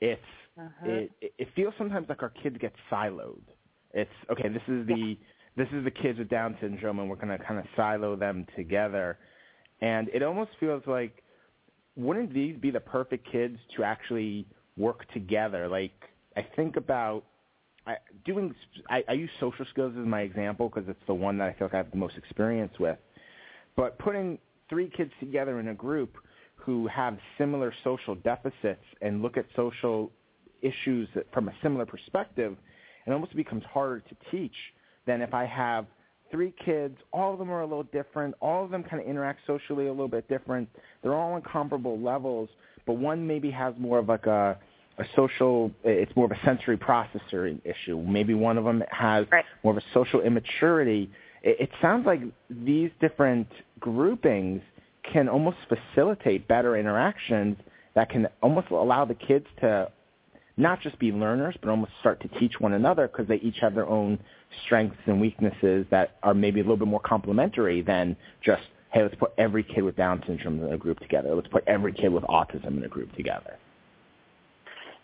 It's 0.00 0.20
uh-huh. 0.60 0.86
it, 0.86 1.10
it 1.38 1.48
feels 1.54 1.74
sometimes 1.78 2.08
like 2.08 2.22
our 2.22 2.32
kids 2.42 2.56
get 2.60 2.72
siloed. 2.90 3.42
It's 3.92 4.10
okay. 4.30 4.48
This 4.48 4.62
is 4.68 4.86
the 4.86 4.94
yeah. 4.96 5.14
this 5.56 5.68
is 5.72 5.84
the 5.84 5.90
kids 5.90 6.18
with 6.18 6.28
Down 6.28 6.56
syndrome, 6.60 6.98
and 6.98 7.08
we're 7.08 7.16
going 7.16 7.36
to 7.36 7.38
kind 7.44 7.58
of 7.58 7.66
silo 7.76 8.16
them 8.16 8.46
together. 8.56 9.18
And 9.80 10.08
it 10.10 10.22
almost 10.22 10.50
feels 10.60 10.82
like 10.86 11.22
wouldn't 11.96 12.32
these 12.32 12.56
be 12.56 12.70
the 12.70 12.80
perfect 12.80 13.30
kids 13.30 13.58
to 13.76 13.84
actually 13.84 14.46
work 14.76 15.10
together? 15.12 15.68
Like 15.68 15.92
I 16.36 16.46
think 16.56 16.76
about 16.76 17.24
I, 17.86 17.96
doing. 18.24 18.54
I, 18.88 19.02
I 19.08 19.12
use 19.12 19.30
social 19.40 19.64
skills 19.70 19.94
as 19.98 20.06
my 20.06 20.20
example 20.20 20.68
because 20.68 20.88
it's 20.88 21.06
the 21.06 21.14
one 21.14 21.38
that 21.38 21.48
I 21.48 21.52
feel 21.54 21.66
like 21.66 21.74
I 21.74 21.78
have 21.78 21.90
the 21.90 21.96
most 21.96 22.16
experience 22.16 22.72
with. 22.78 22.98
But 23.76 23.98
putting 23.98 24.38
three 24.68 24.90
kids 24.94 25.10
together 25.18 25.58
in 25.58 25.68
a 25.68 25.74
group 25.74 26.16
who 26.56 26.86
have 26.88 27.18
similar 27.38 27.72
social 27.82 28.14
deficits 28.14 28.84
and 29.00 29.22
look 29.22 29.36
at 29.36 29.46
social 29.56 30.12
issues 30.62 31.08
from 31.32 31.48
a 31.48 31.52
similar 31.62 31.86
perspective, 31.86 32.56
it 33.06 33.12
almost 33.12 33.34
becomes 33.34 33.64
harder 33.64 34.00
to 34.00 34.16
teach 34.30 34.54
than 35.06 35.22
if 35.22 35.34
I 35.34 35.46
have 35.46 35.86
three 36.30 36.54
kids. 36.64 36.96
All 37.12 37.32
of 37.32 37.38
them 37.38 37.50
are 37.50 37.62
a 37.62 37.66
little 37.66 37.84
different. 37.84 38.34
All 38.40 38.64
of 38.64 38.70
them 38.70 38.82
kind 38.82 39.02
of 39.02 39.08
interact 39.08 39.40
socially 39.46 39.86
a 39.86 39.90
little 39.90 40.08
bit 40.08 40.28
different. 40.28 40.68
They're 41.02 41.14
all 41.14 41.32
on 41.32 41.42
comparable 41.42 41.98
levels, 41.98 42.48
but 42.86 42.94
one 42.94 43.26
maybe 43.26 43.50
has 43.50 43.74
more 43.78 43.98
of 43.98 44.08
like 44.08 44.26
a 44.26 44.58
a 44.98 45.04
social 45.16 45.70
it's 45.82 46.14
more 46.14 46.26
of 46.26 46.32
a 46.32 46.38
sensory 46.44 46.76
processing 46.76 47.60
issue 47.64 47.98
maybe 48.02 48.34
one 48.34 48.58
of 48.58 48.64
them 48.64 48.82
has 48.90 49.24
right. 49.32 49.44
more 49.62 49.72
of 49.72 49.78
a 49.78 49.84
social 49.94 50.20
immaturity 50.20 51.10
it, 51.42 51.56
it 51.60 51.70
sounds 51.80 52.04
like 52.04 52.20
these 52.50 52.90
different 53.00 53.48
groupings 53.78 54.60
can 55.10 55.28
almost 55.28 55.56
facilitate 55.68 56.46
better 56.48 56.76
interactions 56.76 57.56
that 57.94 58.10
can 58.10 58.28
almost 58.42 58.68
allow 58.70 59.04
the 59.04 59.14
kids 59.14 59.46
to 59.60 59.90
not 60.60 60.80
just 60.80 60.98
be 60.98 61.10
learners, 61.10 61.56
but 61.60 61.70
almost 61.70 61.92
start 62.00 62.20
to 62.20 62.28
teach 62.38 62.60
one 62.60 62.74
another 62.74 63.08
because 63.08 63.26
they 63.26 63.36
each 63.36 63.56
have 63.60 63.74
their 63.74 63.86
own 63.88 64.18
strengths 64.64 64.98
and 65.06 65.20
weaknesses 65.20 65.86
that 65.90 66.16
are 66.22 66.34
maybe 66.34 66.60
a 66.60 66.62
little 66.62 66.76
bit 66.76 66.88
more 66.88 67.00
complementary 67.00 67.82
than 67.82 68.16
just, 68.44 68.62
hey, 68.92 69.02
let's 69.02 69.14
put 69.14 69.32
every 69.38 69.62
kid 69.62 69.82
with 69.82 69.96
Down 69.96 70.22
syndrome 70.26 70.62
in 70.62 70.72
a 70.72 70.78
group 70.78 70.98
together. 71.00 71.34
Let's 71.34 71.48
put 71.48 71.64
every 71.66 71.92
kid 71.92 72.08
with 72.08 72.24
autism 72.24 72.76
in 72.76 72.84
a 72.84 72.88
group 72.88 73.14
together. 73.16 73.56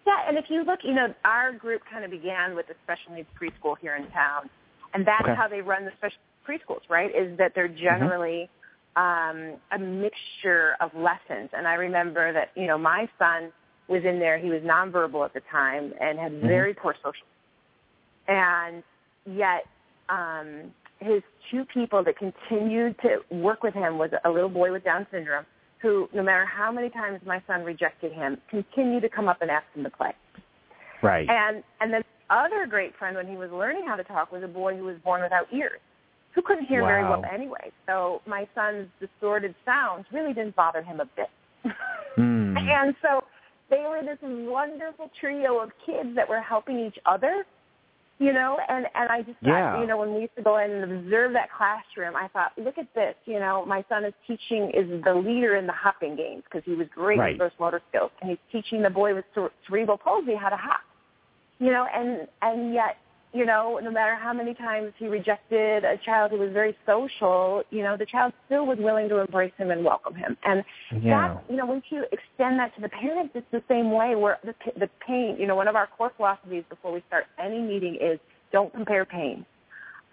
Yeah, 0.07 0.29
and 0.29 0.39
if 0.39 0.45
you 0.49 0.63
look, 0.65 0.81
you 0.85 0.95
know, 0.95 1.13
our 1.25 1.53
group 1.53 1.83
kind 1.91 2.05
of 2.05 2.11
began 2.11 2.55
with 2.55 2.67
a 2.71 2.75
special 2.85 3.15
needs 3.15 3.29
preschool 3.41 3.75
here 3.81 3.97
in 3.97 4.07
town, 4.11 4.49
and 4.95 5.05
that's 5.07 5.23
Okay. 5.23 5.35
how 5.35 5.49
they 5.49 5.63
run 5.63 5.85
the 5.85 5.91
special 5.99 6.19
preschools, 6.49 6.89
right? 6.89 7.11
Is 7.15 7.37
that 7.39 7.53
they're 7.55 7.67
generally 7.67 8.49
um, 8.97 9.57
a 9.73 9.79
mixture 9.79 10.77
of 10.81 10.91
lessons. 10.95 11.51
And 11.53 11.67
I 11.67 11.75
remember 11.75 12.33
that, 12.33 12.51
you 12.55 12.67
know, 12.67 12.79
my 12.79 13.09
son 13.19 13.53
was 13.89 14.03
in 14.05 14.19
there. 14.19 14.39
He 14.39 14.49
was 14.49 14.63
nonverbal 14.63 15.25
at 15.25 15.35
the 15.35 15.43
time 15.51 15.93
and 16.01 16.19
had 16.19 16.41
very 16.41 16.75
poor 16.75 16.95
social. 17.03 17.27
And 18.29 18.83
yet, 19.25 19.65
um, 20.09 20.73
his 20.99 21.23
two 21.51 21.65
people 21.73 22.03
that 22.05 22.15
continued 22.17 22.97
to 23.03 23.37
work 23.37 23.63
with 23.63 23.75
him 23.75 23.99
was 23.99 24.11
a 24.25 24.31
little 24.31 24.49
boy 24.49 24.73
with 24.73 24.85
Down 24.85 25.07
syndrome 25.11 25.45
who, 25.83 26.09
no 26.15 26.23
matter 26.23 26.47
how 26.47 26.73
many 26.73 26.89
times 26.91 27.21
my 27.27 27.43
son 27.47 27.63
rejected 27.63 28.13
him, 28.13 28.39
continued 28.51 29.03
to 29.03 29.09
come 29.09 29.29
up 29.29 29.43
and 29.43 29.51
ask 29.51 29.67
him 29.75 29.85
to 29.85 29.91
play. 29.91 30.13
Right. 31.03 31.29
And 31.29 31.63
and 31.81 31.93
then 31.93 32.03
other 32.31 32.67
great 32.69 32.97
friend 32.97 33.17
when 33.17 33.29
he 33.29 33.37
was 33.37 33.51
learning 33.53 33.85
how 33.87 33.97
to 33.97 34.05
talk 34.05 34.33
was 34.33 34.43
a 34.43 34.49
boy 34.49 34.77
who 34.77 34.85
was 34.85 34.97
born 35.05 35.23
without 35.23 35.47
ears, 35.53 35.81
who 36.35 36.43
couldn't 36.43 36.67
hear 36.67 36.83
very 36.83 37.05
well 37.05 37.23
anyway. 37.33 37.71
So 37.87 38.23
my 38.27 38.49
son's 38.55 38.89
distorted 39.01 39.55
sounds 39.65 40.07
really 40.13 40.33
didn't 40.33 40.57
bother 40.57 40.83
him 40.83 41.01
a 41.01 41.07
bit. 41.17 41.31
Hmm. 42.17 42.57
And 42.69 42.97
so 43.01 43.23
they 43.71 43.85
were 43.89 44.03
this 44.03 44.19
wonderful 44.23 45.11
trio 45.21 45.59
of 45.59 45.71
kids 45.85 46.15
that 46.15 46.29
were 46.29 46.41
helping 46.41 46.79
each 46.79 46.99
other, 47.07 47.45
you 48.19 48.33
know, 48.33 48.59
and 48.69 48.87
and 48.95 49.11
I 49.11 49.23
just 49.23 49.39
Yeah. 49.43 49.73
thought, 49.73 49.81
you 49.81 49.87
know, 49.87 49.97
when 49.99 50.15
we 50.15 50.21
used 50.23 50.37
to 50.37 50.43
go 50.43 50.59
in 50.59 50.71
and 50.71 50.93
observe 51.05 51.33
that 51.35 51.51
classroom, 51.53 52.15
I 52.17 52.29
thought, 52.29 52.53
look 52.57 52.79
at 52.79 52.93
this, 52.95 53.15
you 53.25 53.41
know, 53.41 53.65
my 53.67 53.85
son 53.89 54.05
is 54.05 54.15
teaching 54.27 54.71
is 54.71 55.03
the 55.05 55.15
leader 55.15 55.57
in 55.57 55.67
the 55.67 55.73
hopping 55.73 56.17
games 56.17 56.45
because 56.45 56.65
he 56.65 56.75
was 56.75 56.89
great 56.95 57.19
Right. 57.19 57.33
with 57.33 57.39
gross 57.39 57.53
motor 57.59 57.83
skills, 57.89 58.13
and 58.21 58.31
he's 58.31 58.39
teaching 58.53 58.83
the 58.83 58.91
boy 58.91 59.15
with 59.15 59.25
cere- 59.35 59.53
cerebral 59.67 59.99
palsy 59.99 60.35
how 60.35 60.49
to 60.49 60.57
hop, 60.57 60.81
you 61.59 61.71
know, 61.73 61.87
and 61.93 62.29
and 62.43 62.73
yet. 62.73 62.99
You 63.37 63.45
know, 63.45 63.79
no 63.83 63.91
matter 63.91 64.17
how 64.17 64.33
many 64.33 64.55
times 64.55 64.95
he 64.99 65.09
rejected 65.09 65.85
a 65.85 65.99
child 65.99 66.31
who 66.31 66.39
was 66.39 66.53
very 66.53 66.75
social, 66.87 67.63
you 67.71 67.83
know, 67.83 67.95
the 67.95 68.07
child 68.07 68.33
still 68.47 68.65
was 68.65 68.79
willing 68.79 69.11
to 69.11 69.19
embrace 69.19 69.53
him 69.59 69.71
and 69.71 69.85
welcome 69.85 70.15
him. 70.15 70.39
And 70.43 70.65
Yeah. 70.91 71.35
that, 71.35 71.45
you 71.51 71.57
know, 71.57 71.67
once 71.67 71.85
you 71.91 72.07
extend 72.13 72.59
that 72.61 72.75
to 72.77 72.81
the 72.81 72.89
parents, 72.89 73.33
it's 73.35 73.51
the 73.51 73.63
same 73.69 73.93
way 73.93 74.15
where 74.15 74.39
the, 74.43 74.55
the 74.79 74.89
pain, 75.07 75.37
you 75.39 75.47
know, 75.47 75.55
one 75.55 75.69
of 75.69 75.77
our 75.77 75.87
core 75.87 76.13
philosophies 76.17 76.65
before 76.71 76.93
we 76.93 77.03
start 77.09 77.27
any 77.39 77.61
meeting 77.61 77.97
is 77.97 78.19
don't 78.53 78.73
compare 78.73 79.05
pain. 79.05 79.45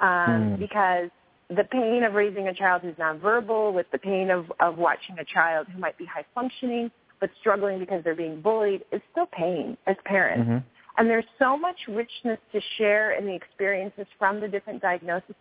Um, 0.02 0.10
Mm. 0.10 0.60
Because 0.60 1.10
the 1.50 1.64
pain 1.64 2.04
of 2.04 2.14
raising 2.14 2.50
a 2.50 2.54
child 2.54 2.82
who's 2.82 2.96
nonverbal 2.96 3.74
with 3.74 3.90
the 3.92 4.00
pain 4.00 4.32
of, 4.32 4.52
of 4.60 4.78
watching 4.78 5.18
a 5.20 5.26
child 5.26 5.68
who 5.72 5.80
might 5.80 5.98
be 5.98 6.06
high 6.06 6.26
functioning 6.36 6.92
but 7.22 7.30
struggling 7.40 7.80
because 7.80 8.04
they're 8.04 8.16
being 8.16 8.42
bullied 8.42 8.84
is 8.92 9.02
still 9.12 9.28
pain 9.28 9.78
as 9.88 9.96
parents. 10.04 10.50
Mhm. 10.50 10.64
And 10.98 11.10
there's 11.10 11.26
so 11.40 11.58
much 11.58 11.78
richness 11.88 12.40
to 12.52 12.62
share 12.78 13.14
in 13.18 13.26
the 13.26 13.34
experiences 13.34 14.06
from 14.20 14.40
the 14.40 14.48
different 14.48 14.82
diagnoses, 14.82 15.36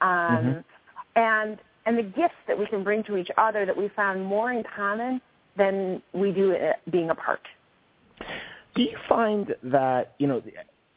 um, 0.00 0.10
Mhm. 0.10 0.64
and 1.16 1.58
and 1.84 1.98
the 1.98 2.02
gifts 2.02 2.36
that 2.46 2.56
we 2.56 2.64
can 2.66 2.84
bring 2.84 3.02
to 3.02 3.16
each 3.16 3.30
other 3.36 3.66
that 3.66 3.76
we 3.76 3.88
found 3.88 4.24
more 4.24 4.52
in 4.52 4.62
common 4.62 5.20
than 5.56 6.00
we 6.12 6.30
do 6.30 6.54
uh, 6.54 6.74
being 6.90 7.10
apart. 7.10 7.40
Do 8.76 8.82
you 8.82 8.96
find 9.08 9.54
that 9.64 10.14
you 10.18 10.26
know 10.26 10.42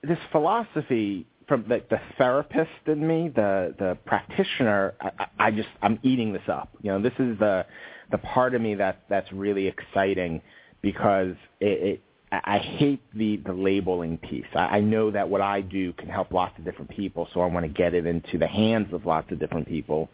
this 0.03 0.19
philosophy 0.31 1.25
from 1.47 1.65
like 1.67 1.89
the 1.89 1.99
therapist 2.17 2.69
in 2.87 3.05
me, 3.07 3.29
the 3.29 3.73
the 3.79 3.97
practitioner? 4.05 4.93
I, 5.01 5.11
I 5.19 5.27
I 5.47 5.51
just 5.51 5.69
I'm 5.81 5.99
eating 6.03 6.33
this 6.33 6.47
up. 6.49 6.69
You 6.81 6.91
know, 6.91 7.01
this 7.01 7.13
is 7.17 7.39
the 7.39 7.65
the 8.11 8.17
part 8.19 8.53
of 8.55 8.61
me 8.61 8.75
that 8.75 9.03
that's 9.09 9.31
really 9.31 9.67
exciting 9.67 10.41
because 10.81 11.35
it. 11.59 11.81
it 11.93 12.01
I 12.43 12.59
hate 12.59 13.01
the 13.13 13.37
the 13.37 13.53
labeling 13.53 14.17
piece. 14.17 14.45
I, 14.53 14.77
I 14.77 14.79
know 14.81 15.11
that 15.11 15.27
what 15.27 15.41
I 15.41 15.61
do 15.61 15.93
can 15.93 16.09
help 16.09 16.31
lots 16.31 16.57
of 16.57 16.65
different 16.65 16.91
people, 16.91 17.27
so 17.33 17.41
I 17.41 17.45
want 17.45 17.65
to 17.65 17.71
get 17.71 17.93
it 17.93 18.05
into 18.05 18.37
the 18.37 18.47
hands 18.47 18.93
of 18.93 19.05
lots 19.05 19.31
of 19.31 19.39
different 19.39 19.67
people. 19.67 20.09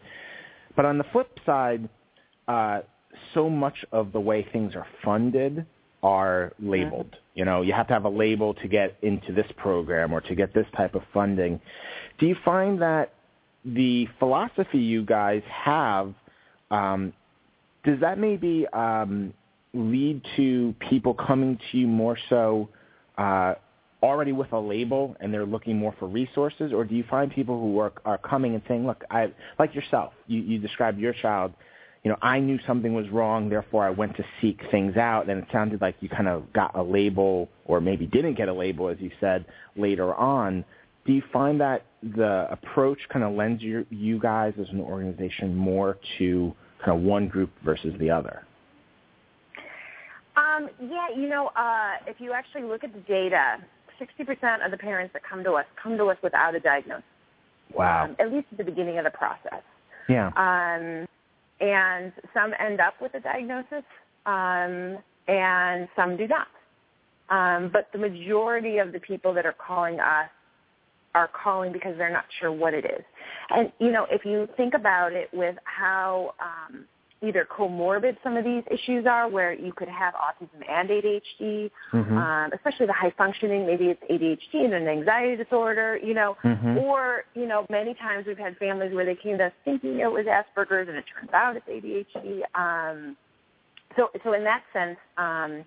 But 0.76 0.84
on 0.84 0.98
the 0.98 1.04
flip 1.12 1.38
side, 1.44 1.88
uh, 2.48 2.80
so 3.34 3.50
much 3.50 3.84
of 3.92 4.12
the 4.12 4.20
way 4.20 4.46
things 4.52 4.74
are 4.74 4.86
funded 5.04 5.66
are 6.02 6.52
labeled. 6.58 7.14
You 7.34 7.44
know, 7.44 7.62
you 7.62 7.72
have 7.72 7.86
to 7.88 7.92
have 7.94 8.04
a 8.04 8.10
label 8.10 8.54
to 8.54 8.68
get 8.68 8.96
into 9.02 9.32
this 9.32 9.46
program 9.56 10.12
or 10.12 10.20
to 10.22 10.34
get 10.34 10.52
this 10.52 10.66
type 10.76 10.94
of 10.94 11.02
funding. 11.14 11.60
Do 12.18 12.26
you 12.26 12.36
find 12.44 12.82
that 12.82 13.12
the 13.64 14.08
philosophy 14.18 14.78
you 14.78 15.04
guys 15.04 15.42
have 15.46 16.12
um, 16.70 17.12
does 17.84 18.00
that 18.00 18.18
maybe 18.18 18.66
um, 18.72 19.32
lead 19.74 20.22
to 20.36 20.74
people 20.90 21.14
coming 21.14 21.58
to 21.70 21.78
you 21.78 21.86
more 21.86 22.18
so 22.28 22.68
uh, 23.18 23.54
already 24.02 24.32
with 24.32 24.52
a 24.52 24.58
label 24.58 25.16
and 25.20 25.32
they're 25.32 25.46
looking 25.46 25.76
more 25.76 25.94
for 25.98 26.08
resources, 26.08 26.72
or 26.72 26.84
do 26.84 26.94
you 26.94 27.04
find 27.08 27.30
people 27.30 27.58
who 27.60 27.78
are, 27.78 27.92
are 28.04 28.18
coming 28.18 28.54
and 28.54 28.62
saying, 28.68 28.86
"Look, 28.86 29.04
I 29.10 29.32
like 29.58 29.74
yourself. 29.74 30.12
You, 30.26 30.40
you 30.40 30.58
described 30.58 30.98
your 30.98 31.12
child. 31.14 31.52
You 32.02 32.10
know, 32.10 32.18
I 32.20 32.40
knew 32.40 32.58
something 32.66 32.94
was 32.94 33.08
wrong, 33.10 33.48
therefore 33.48 33.84
I 33.84 33.90
went 33.90 34.16
to 34.16 34.24
seek 34.40 34.60
things 34.70 34.96
out." 34.96 35.28
And 35.28 35.42
it 35.42 35.48
sounded 35.52 35.80
like 35.80 35.96
you 36.00 36.08
kind 36.08 36.28
of 36.28 36.52
got 36.52 36.76
a 36.76 36.82
label, 36.82 37.48
or 37.64 37.80
maybe 37.80 38.06
didn't 38.06 38.34
get 38.34 38.48
a 38.48 38.52
label, 38.52 38.88
as 38.88 38.98
you 39.00 39.10
said 39.20 39.46
later 39.76 40.14
on. 40.14 40.64
Do 41.06 41.12
you 41.12 41.22
find 41.32 41.60
that 41.60 41.84
the 42.02 42.46
approach 42.50 42.98
kind 43.12 43.24
of 43.24 43.34
lends 43.34 43.62
your, 43.62 43.84
you 43.90 44.20
guys 44.20 44.52
as 44.60 44.68
an 44.70 44.80
organization 44.80 45.56
more 45.56 45.98
to 46.18 46.54
kind 46.84 46.96
of 46.96 47.04
one 47.04 47.28
group 47.28 47.50
versus 47.64 47.94
the 47.98 48.10
other? 48.10 48.44
Um, 50.54 50.68
yeah, 50.80 51.08
you 51.16 51.28
know, 51.28 51.50
uh, 51.56 51.94
if 52.06 52.16
you 52.20 52.32
actually 52.32 52.62
look 52.62 52.84
at 52.84 52.92
the 52.92 53.00
data, 53.00 53.58
60% 54.00 54.64
of 54.64 54.70
the 54.70 54.76
parents 54.76 55.12
that 55.12 55.22
come 55.28 55.44
to 55.44 55.52
us 55.52 55.64
come 55.80 55.96
to 55.96 56.06
us 56.06 56.16
without 56.22 56.54
a 56.54 56.60
diagnosis, 56.60 57.04
Wow. 57.74 58.04
um, 58.04 58.16
at 58.18 58.32
least 58.32 58.46
at 58.52 58.58
the 58.58 58.64
beginning 58.64 58.98
of 58.98 59.04
the 59.04 59.10
process. 59.10 59.62
yeah. 60.08 60.28
Um, 60.36 61.06
and 61.60 62.12
some 62.34 62.52
end 62.58 62.80
up 62.80 62.94
with 63.00 63.14
a 63.14 63.20
diagnosis, 63.20 63.84
um, 64.26 64.98
and 65.28 65.88
some 65.94 66.16
do 66.16 66.26
not. 66.26 66.48
Um, 67.30 67.70
but 67.72 67.88
the 67.92 67.98
majority 67.98 68.78
of 68.78 68.92
the 68.92 68.98
people 68.98 69.32
that 69.34 69.46
are 69.46 69.54
calling 69.54 70.00
us 70.00 70.28
are 71.14 71.28
calling 71.28 71.72
because 71.72 71.96
they're 71.96 72.12
not 72.12 72.24
sure 72.40 72.50
what 72.50 72.74
it 72.74 72.84
is. 72.84 73.04
And, 73.50 73.72
you 73.78 73.92
know, 73.92 74.06
if 74.10 74.24
you 74.24 74.48
think 74.56 74.74
about 74.74 75.12
it 75.12 75.28
with 75.32 75.56
how 75.64 76.34
um, 76.40 76.84
either 77.22 77.46
comorbid 77.50 78.16
some 78.22 78.36
of 78.36 78.44
these 78.44 78.64
issues 78.70 79.06
are, 79.06 79.28
where 79.28 79.52
you 79.52 79.72
could 79.72 79.88
have 79.88 80.12
autism 80.14 80.68
and 80.68 80.90
ADHD, 80.90 81.70
Mhm. 81.92 82.16
um, 82.16 82.52
especially 82.52 82.86
the 82.86 82.92
high 82.92 83.10
functioning, 83.10 83.64
maybe 83.64 83.88
it's 83.90 84.02
ADHD 84.10 84.64
and 84.64 84.74
an 84.74 84.88
anxiety 84.88 85.36
disorder, 85.36 85.96
you 85.96 86.14
know, 86.14 86.36
Mhm. 86.42 86.82
or, 86.82 87.24
you 87.34 87.46
know, 87.46 87.64
many 87.70 87.94
times 87.94 88.26
we've 88.26 88.38
had 88.38 88.56
families 88.58 88.92
where 88.92 89.04
they 89.04 89.14
came 89.14 89.38
to 89.38 89.46
us 89.46 89.52
thinking 89.64 90.00
it 90.00 90.10
was 90.10 90.26
Asperger's 90.26 90.88
and 90.88 90.96
it 90.96 91.04
turns 91.06 91.32
out 91.32 91.56
it's 91.56 91.68
ADHD. 91.68 92.44
Um, 92.54 93.16
so, 93.96 94.10
so 94.24 94.32
in 94.32 94.42
that 94.44 94.62
sense, 94.72 94.98
um, 95.16 95.64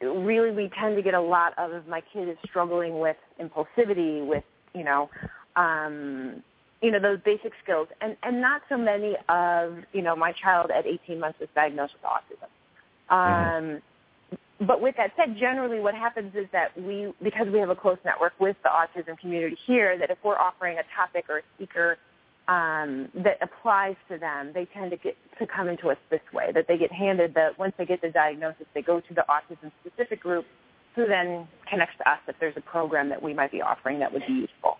really 0.00 0.50
we 0.50 0.68
tend 0.70 0.96
to 0.96 1.02
get 1.02 1.14
a 1.14 1.20
lot 1.20 1.56
of 1.58 1.86
my 1.86 2.00
kid 2.00 2.28
is 2.28 2.38
struggling 2.44 2.98
with 2.98 3.16
impulsivity, 3.40 4.26
with, 4.26 4.44
you 4.74 4.84
know, 4.84 5.10
um, 5.56 6.42
you 6.82 6.90
know, 6.92 7.00
those 7.00 7.18
basic 7.24 7.52
skills 7.62 7.88
and, 8.00 8.16
and 8.22 8.40
not 8.40 8.62
so 8.68 8.76
many 8.76 9.16
of, 9.28 9.78
you 9.92 10.02
know, 10.02 10.14
my 10.14 10.32
child 10.32 10.70
at 10.70 10.86
18 10.86 11.18
months 11.18 11.40
was 11.40 11.48
diagnosed 11.54 11.94
with 11.94 12.02
autism. 12.02 12.48
Um, 13.12 13.82
but 14.60 14.80
with 14.80 14.96
that 14.96 15.12
said, 15.16 15.36
generally 15.38 15.80
what 15.80 15.94
happens 15.94 16.34
is 16.34 16.46
that 16.52 16.76
we, 16.80 17.12
because 17.22 17.46
we 17.52 17.58
have 17.58 17.70
a 17.70 17.76
close 17.76 17.98
network 18.04 18.32
with 18.40 18.56
the 18.62 18.68
autism 18.68 19.18
community 19.18 19.56
here, 19.66 19.96
that 19.98 20.10
if 20.10 20.18
we're 20.24 20.38
offering 20.38 20.78
a 20.78 20.82
topic 20.96 21.24
or 21.28 21.38
a 21.38 21.42
speaker 21.56 21.96
um, 22.48 23.08
that 23.14 23.38
applies 23.40 23.94
to 24.08 24.18
them, 24.18 24.52
they 24.54 24.66
tend 24.66 24.90
to 24.90 24.96
get 24.96 25.16
to 25.38 25.46
come 25.46 25.68
into 25.68 25.90
us 25.90 25.98
this 26.10 26.20
way. 26.32 26.50
That 26.52 26.66
they 26.66 26.78
get 26.78 26.90
handed 26.90 27.34
the 27.34 27.50
once 27.58 27.74
they 27.76 27.84
get 27.84 28.00
the 28.00 28.10
diagnosis, 28.10 28.66
they 28.74 28.82
go 28.82 29.00
to 29.00 29.14
the 29.14 29.24
autism 29.28 29.70
specific 29.84 30.20
group, 30.20 30.46
who 30.96 31.06
then 31.06 31.46
connects 31.70 31.96
to 31.98 32.10
us 32.10 32.18
if 32.26 32.36
there's 32.40 32.56
a 32.56 32.62
program 32.62 33.10
that 33.10 33.22
we 33.22 33.34
might 33.34 33.52
be 33.52 33.60
offering 33.60 34.00
that 34.00 34.12
would 34.12 34.26
be 34.26 34.32
useful. 34.32 34.78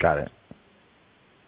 Got 0.00 0.18
it. 0.18 0.28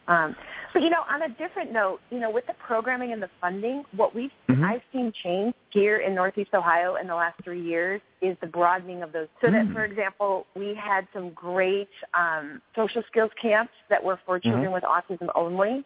Um, 0.09 0.37
but 0.73 0.83
you 0.83 0.91
know, 0.91 1.03
on 1.09 1.23
a 1.23 1.29
different 1.31 1.73
note, 1.73 2.01
you 2.11 2.19
know, 2.19 2.31
with 2.31 2.47
the 2.47 2.55
programming 2.55 3.13
and 3.13 3.23
the 3.23 3.31
funding, 3.41 3.85
what 3.97 4.15
we've 4.15 4.31
Mhm. 4.49 4.65
I've 4.65 4.83
seen 4.93 5.11
change 5.13 5.55
here 5.71 5.99
in 5.99 6.15
Northeast 6.15 6.55
Ohio 6.55 6.97
in 6.97 7.07
the 7.07 7.15
last 7.15 7.39
three 7.43 7.61
years 7.61 8.01
is 8.21 8.37
the 8.41 8.47
broadening 8.47 9.03
of 9.03 9.13
those. 9.13 9.29
So 9.41 9.51
that, 9.51 9.67
Mm. 9.67 9.73
for 9.73 9.85
example, 9.85 10.47
we 10.55 10.75
had 10.75 11.07
some 11.13 11.31
great 11.31 11.89
um, 12.15 12.61
social 12.75 13.03
skills 13.05 13.33
camps 13.41 13.73
that 13.89 14.03
were 14.03 14.19
for 14.27 14.39
children 14.39 14.73
with 14.73 14.85
autism 14.85 15.31
only, 15.35 15.85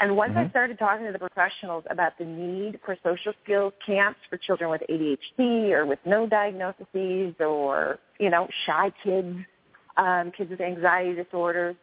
And 0.00 0.16
once 0.16 0.30
Mm-hmm. 0.30 0.46
I 0.46 0.48
started 0.48 0.78
talking 0.78 1.04
to 1.06 1.12
the 1.12 1.18
professionals 1.18 1.84
about 1.90 2.16
the 2.18 2.24
need 2.24 2.80
for 2.84 2.96
social 3.04 3.34
skills 3.44 3.74
camps 3.84 4.18
for 4.28 4.38
children 4.38 4.70
with 4.70 4.82
ADHD 4.88 5.72
or 5.72 5.84
with 5.84 5.98
no 6.06 6.26
diagnoses 6.26 7.38
or, 7.38 7.98
you 8.18 8.30
know, 8.30 8.48
shy 8.64 8.90
kids, 9.04 9.36
um, 9.98 10.32
kids 10.32 10.50
with 10.50 10.62
anxiety 10.62 11.14
disorders, 11.14 11.76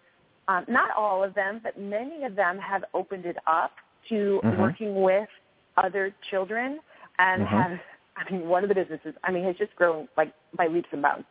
um, 0.50 0.66
not 0.68 0.90
all 0.98 1.24
of 1.24 1.36
them, 1.36 1.62
but 1.64 1.80
many 1.80 2.24
of 2.24 2.36
them 2.36 2.58
have 2.58 2.84
opened 2.96 3.26
it 3.26 3.38
up 3.46 3.72
to 4.10 4.42
Mhm. 4.44 4.58
working 4.58 5.02
with 5.04 5.30
other 5.78 6.12
children 6.30 6.80
and 7.20 7.44
Mhm. 7.44 7.48
have, 7.48 7.80
I 8.18 8.30
mean, 8.32 8.50
one 8.50 8.64
of 8.64 8.70
the 8.70 8.76
businesses, 8.76 9.16
I 9.24 9.32
mean, 9.32 9.44
has 9.44 9.56
just 9.58 9.76
grown 9.76 10.10
like 10.18 10.34
by 10.56 10.66
leaps 10.68 10.92
and 10.92 11.02
bounds. 11.04 11.28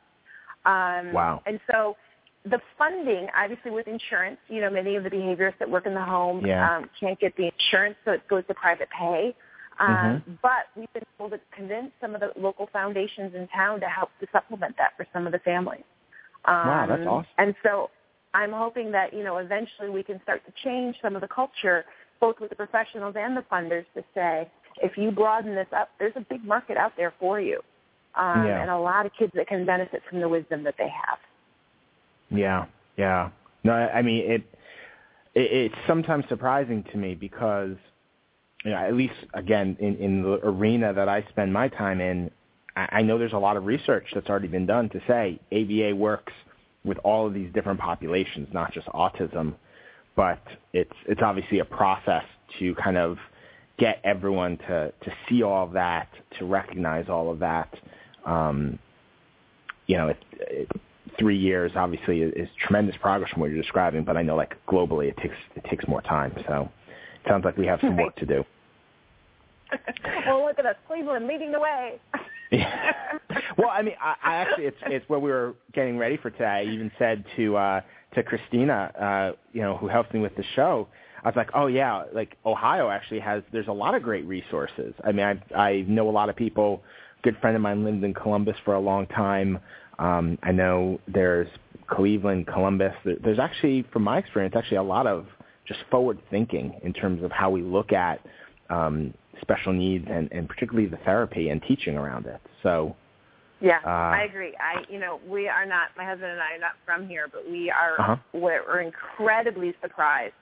Um, 0.64 1.12
Wow. 1.12 1.42
And 1.46 1.61
so 1.70 1.96
the 2.44 2.61
funding, 2.78 3.28
obviously 3.35 3.72
with 3.72 3.88
insurance, 3.88 4.38
you 4.48 4.61
know, 4.61 4.70
many 4.70 4.94
of 4.94 5.02
the 5.02 5.11
behaviorists 5.11 5.59
that 5.59 5.68
work 5.68 5.87
in 5.87 5.94
the 5.94 6.04
home 6.04 6.46
Yeah. 6.46 6.76
um, 6.76 6.88
can't 6.98 7.18
get 7.18 7.35
the 7.35 7.46
insurance, 7.46 7.96
so 8.04 8.12
it 8.12 8.26
goes 8.28 8.46
to 8.46 8.54
private 8.54 8.88
pay. 8.90 9.35
Um, 9.81 9.88
Mm-hmm. 9.88 10.35
But 10.42 10.68
we've 10.76 10.92
been 10.92 11.04
able 11.18 11.31
to 11.31 11.40
convince 11.50 11.92
some 12.00 12.14
of 12.14 12.20
the 12.20 12.33
local 12.37 12.66
foundations 12.68 13.35
in 13.35 13.48
town 13.48 13.81
to 13.81 13.88
help 13.88 14.11
to 14.20 14.28
supplement 14.31 14.76
that 14.76 14.96
for 14.96 15.07
some 15.12 15.26
of 15.26 15.33
the 15.33 15.40
families. 15.40 15.85
Um, 16.44 16.68
Wow, 16.68 16.87
that's 16.87 17.07
awesome. 17.07 17.26
And 17.38 17.54
so 17.62 17.90
I'm 18.38 18.53
hoping 18.53 18.88
that, 18.92 19.12
you 19.12 19.24
know, 19.24 19.38
eventually 19.38 19.90
we 19.90 20.03
can 20.05 20.18
start 20.22 20.40
to 20.46 20.53
change 20.64 20.94
some 21.03 21.14
of 21.16 21.22
the 21.22 21.29
culture, 21.40 21.85
both 22.20 22.37
with 22.40 22.51
the 22.51 22.57
professionals 22.64 23.14
and 23.18 23.37
the 23.37 23.44
funders, 23.53 23.85
to 23.96 24.03
say, 24.14 24.48
if 24.81 24.92
you 24.96 25.11
broaden 25.11 25.55
this 25.61 25.66
up, 25.77 25.88
there's 25.98 26.12
a 26.16 26.24
big 26.33 26.44
market 26.44 26.77
out 26.77 26.92
there 26.96 27.12
for 27.18 27.40
you. 27.40 27.59
Um, 28.14 28.46
Yeah. 28.46 28.61
And 28.62 28.70
a 28.70 28.79
lot 28.79 29.07
of 29.07 29.12
kids 29.18 29.33
that 29.35 29.46
can 29.48 29.66
benefit 29.66 30.01
from 30.09 30.20
the 30.20 30.29
wisdom 30.29 30.62
that 30.64 30.77
they 30.79 30.88
have. 30.88 31.18
Yeah, 32.31 32.66
yeah. 32.96 33.31
No, 33.64 33.72
I 33.72 34.03
mean 34.03 34.31
it, 34.35 34.42
it. 35.35 35.48
It's 35.72 35.81
sometimes 35.87 36.24
surprising 36.29 36.85
to 36.92 36.96
me 36.96 37.14
because, 37.14 37.77
you 38.64 38.70
know, 38.70 38.77
at 38.77 38.94
least 38.94 39.14
again 39.35 39.77
in 39.81 39.96
in 39.96 40.22
the 40.22 40.35
arena 40.44 40.92
that 40.92 41.09
I 41.09 41.18
spend 41.31 41.53
my 41.53 41.68
time 41.68 42.01
in, 42.01 42.31
I, 42.77 42.88
I 42.98 43.03
know 43.03 43.18
there's 43.18 43.38
a 43.42 43.44
lot 43.48 43.57
of 43.57 43.64
research 43.66 44.07
that's 44.14 44.29
already 44.29 44.48
been 44.48 44.66
done 44.66 44.87
to 44.90 45.01
say 45.07 45.40
ABA 45.53 45.96
works 45.96 46.33
with 46.84 46.98
all 46.98 47.26
of 47.26 47.34
these 47.34 47.52
different 47.52 47.80
populations, 47.80 48.48
not 48.52 48.72
just 48.72 48.86
autism, 48.88 49.54
but 50.16 50.42
it's 50.72 50.92
it's 51.06 51.20
obviously 51.22 51.60
a 51.60 51.64
process 51.64 52.24
to 52.58 52.74
kind 52.74 52.96
of 52.96 53.18
get 53.78 54.00
everyone 54.04 54.56
to 54.58 54.92
to 55.04 55.12
see 55.28 55.42
all 55.42 55.64
of 55.66 55.72
that, 55.72 56.08
to 56.38 56.44
recognize 56.44 57.08
all 57.08 57.30
of 57.30 57.38
that. 57.40 57.72
Um, 58.26 58.78
you 59.86 59.96
know, 59.96 60.08
it, 60.08 60.18
it, 60.32 60.68
three 61.18 61.38
years 61.38 61.72
obviously 61.76 62.22
is, 62.22 62.32
is 62.34 62.48
tremendous 62.66 62.96
progress 63.00 63.30
from 63.30 63.40
what 63.40 63.50
you're 63.50 63.62
describing, 63.62 64.04
but 64.04 64.16
I 64.16 64.22
know 64.22 64.36
like 64.36 64.54
globally 64.66 65.08
it 65.08 65.16
takes 65.18 65.36
it 65.56 65.64
takes 65.68 65.86
more 65.88 66.02
time. 66.02 66.32
So 66.46 66.68
it 66.86 67.28
sounds 67.28 67.44
like 67.44 67.56
we 67.56 67.66
have 67.66 67.80
some 67.80 67.96
work 67.96 68.16
to 68.16 68.26
do. 68.26 68.44
well, 70.26 70.44
look 70.46 70.58
at 70.58 70.66
us, 70.66 70.76
Cleveland 70.86 71.26
leading 71.26 71.52
the 71.52 71.60
way. 71.60 72.00
Yeah. 72.50 72.92
Well, 73.56 73.70
I 73.70 73.82
mean, 73.82 73.94
I, 74.00 74.14
I 74.22 74.34
actually 74.37 74.66
it's 74.66 74.76
it's 74.87 75.08
we 75.08 75.18
were 75.18 75.54
getting 75.72 75.96
ready 75.98 76.16
for 76.16 76.30
today. 76.30 76.44
I 76.46 76.62
even 76.64 76.90
said 76.98 77.24
to 77.37 77.56
uh 77.56 77.80
to 78.14 78.22
Christina, 78.22 78.90
uh, 79.00 79.37
you 79.52 79.61
know, 79.62 79.76
who 79.76 79.87
helps 79.88 80.12
me 80.14 80.20
with 80.20 80.34
the 80.37 80.44
show, 80.56 80.88
I 81.24 81.28
was 81.28 81.37
like, 81.37 81.50
oh 81.54 81.66
yeah, 81.66 82.04
like 82.14 82.37
Ohio 82.46 82.90
actually 82.90 83.20
has 83.20 83.42
there's 83.52 83.68
a 83.68 83.72
lot 83.72 83.94
of 83.94 84.02
great 84.02 84.24
resources. 84.26 84.94
I 85.04 85.12
mean, 85.12 85.26
I 85.26 85.54
I 85.54 85.84
know 85.88 86.08
a 86.08 86.12
lot 86.12 86.28
of 86.28 86.37
people. 86.37 86.82
Good 87.22 87.37
friend 87.40 87.56
of 87.56 87.62
mine 87.62 87.84
lived 87.84 88.04
in 88.04 88.14
Columbus 88.14 88.56
for 88.64 88.74
a 88.74 88.80
long 88.80 89.06
time. 89.08 89.58
Um, 89.98 90.38
I 90.44 90.52
know 90.52 91.00
there's 91.08 91.48
Cleveland, 91.88 92.46
Columbus. 92.46 92.94
There- 93.04 93.16
There's 93.16 93.40
actually, 93.40 93.82
from 93.92 94.04
my 94.04 94.18
experience, 94.18 94.54
actually 94.56 94.76
a 94.76 94.82
lot 94.84 95.06
of 95.08 95.26
just 95.66 95.80
forward 95.90 96.18
thinking 96.30 96.78
in 96.84 96.92
terms 96.92 97.22
of 97.24 97.32
how 97.32 97.50
we 97.50 97.61
look 97.62 97.92
at 97.92 98.20
um, 98.70 99.12
special 99.40 99.72
needs 99.72 100.06
and, 100.08 100.30
and 100.32 100.48
particularly 100.48 100.88
the 100.88 100.96
therapy 100.98 101.48
and 101.48 101.61
teaching 101.62 101.96
around 101.96 102.26
it. 102.26 102.40
So 102.62 102.94
Yeah, 103.61 103.81
Uh, 103.85 103.88
I 103.88 104.23
agree. 104.23 104.55
I, 104.61 104.85
you 104.88 105.01
know, 105.01 105.21
we 105.27 105.49
are 105.49 105.66
not. 105.66 105.88
My 105.97 106.05
husband 106.05 106.31
and 106.31 106.40
I 106.40 106.55
are 106.55 106.61
not 106.61 106.73
from 106.87 107.09
here, 107.09 107.27
but 107.33 107.49
we 107.51 107.71
are. 107.71 108.01
Uh-huh. 108.01 108.16
We're, 108.33 108.62
we're 108.66 108.81
incredibly 108.81 109.75
surprised 109.83 110.35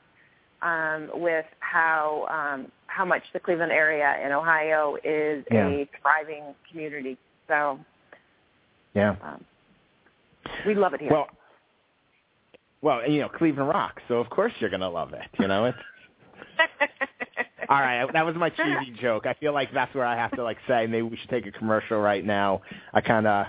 um, 0.63 1.11
with 1.15 1.47
how 1.61 2.27
um, 2.29 2.71
how 2.89 3.05
much 3.05 3.23
the 3.33 3.41
Cleveland 3.41 3.73
area 3.73 4.17
in 4.25 4.33
Ohio 4.33 4.97
is 5.05 5.45
Yeah. 5.51 5.67
a 5.69 5.89
thriving 6.03 6.55
community. 6.71 7.17
So 7.49 7.79
yeah. 8.95 9.17
um, 9.23 9.45
we 10.67 10.75
love 10.75 10.95
it 10.95 11.01
here. 11.01 11.11
Well, 11.11 11.29
well, 12.83 13.09
you 13.09 13.21
know, 13.21 13.29
Cleveland 13.29 13.69
rocks, 13.69 14.03
so 14.09 14.15
of 14.17 14.29
course 14.31 14.53
you're 14.61 14.71
gonna 14.71 14.91
love 14.91 15.13
it. 15.13 15.29
You 15.39 15.49
know, 15.49 15.65
it's 15.67 15.79
all 17.69 17.81
right. 17.81 18.11
That 18.13 18.25
was 18.25 18.35
my 18.37 18.51
cheesy 18.51 18.97
joke. 19.01 19.27
I 19.27 19.35
feel 19.35 19.53
like 19.53 19.73
that's 19.73 19.95
where 19.95 20.05
I 20.05 20.17
have 20.17 20.33
to 20.33 20.43
like 20.43 20.59
say 20.69 20.87
maybe 20.87 21.03
we 21.03 21.17
should 21.17 21.31
take 21.31 21.47
a 21.47 21.53
commercial 21.53 21.99
right 21.99 22.25
now. 22.25 22.63
I 22.93 23.01
kind 23.01 23.27
of 23.27 23.47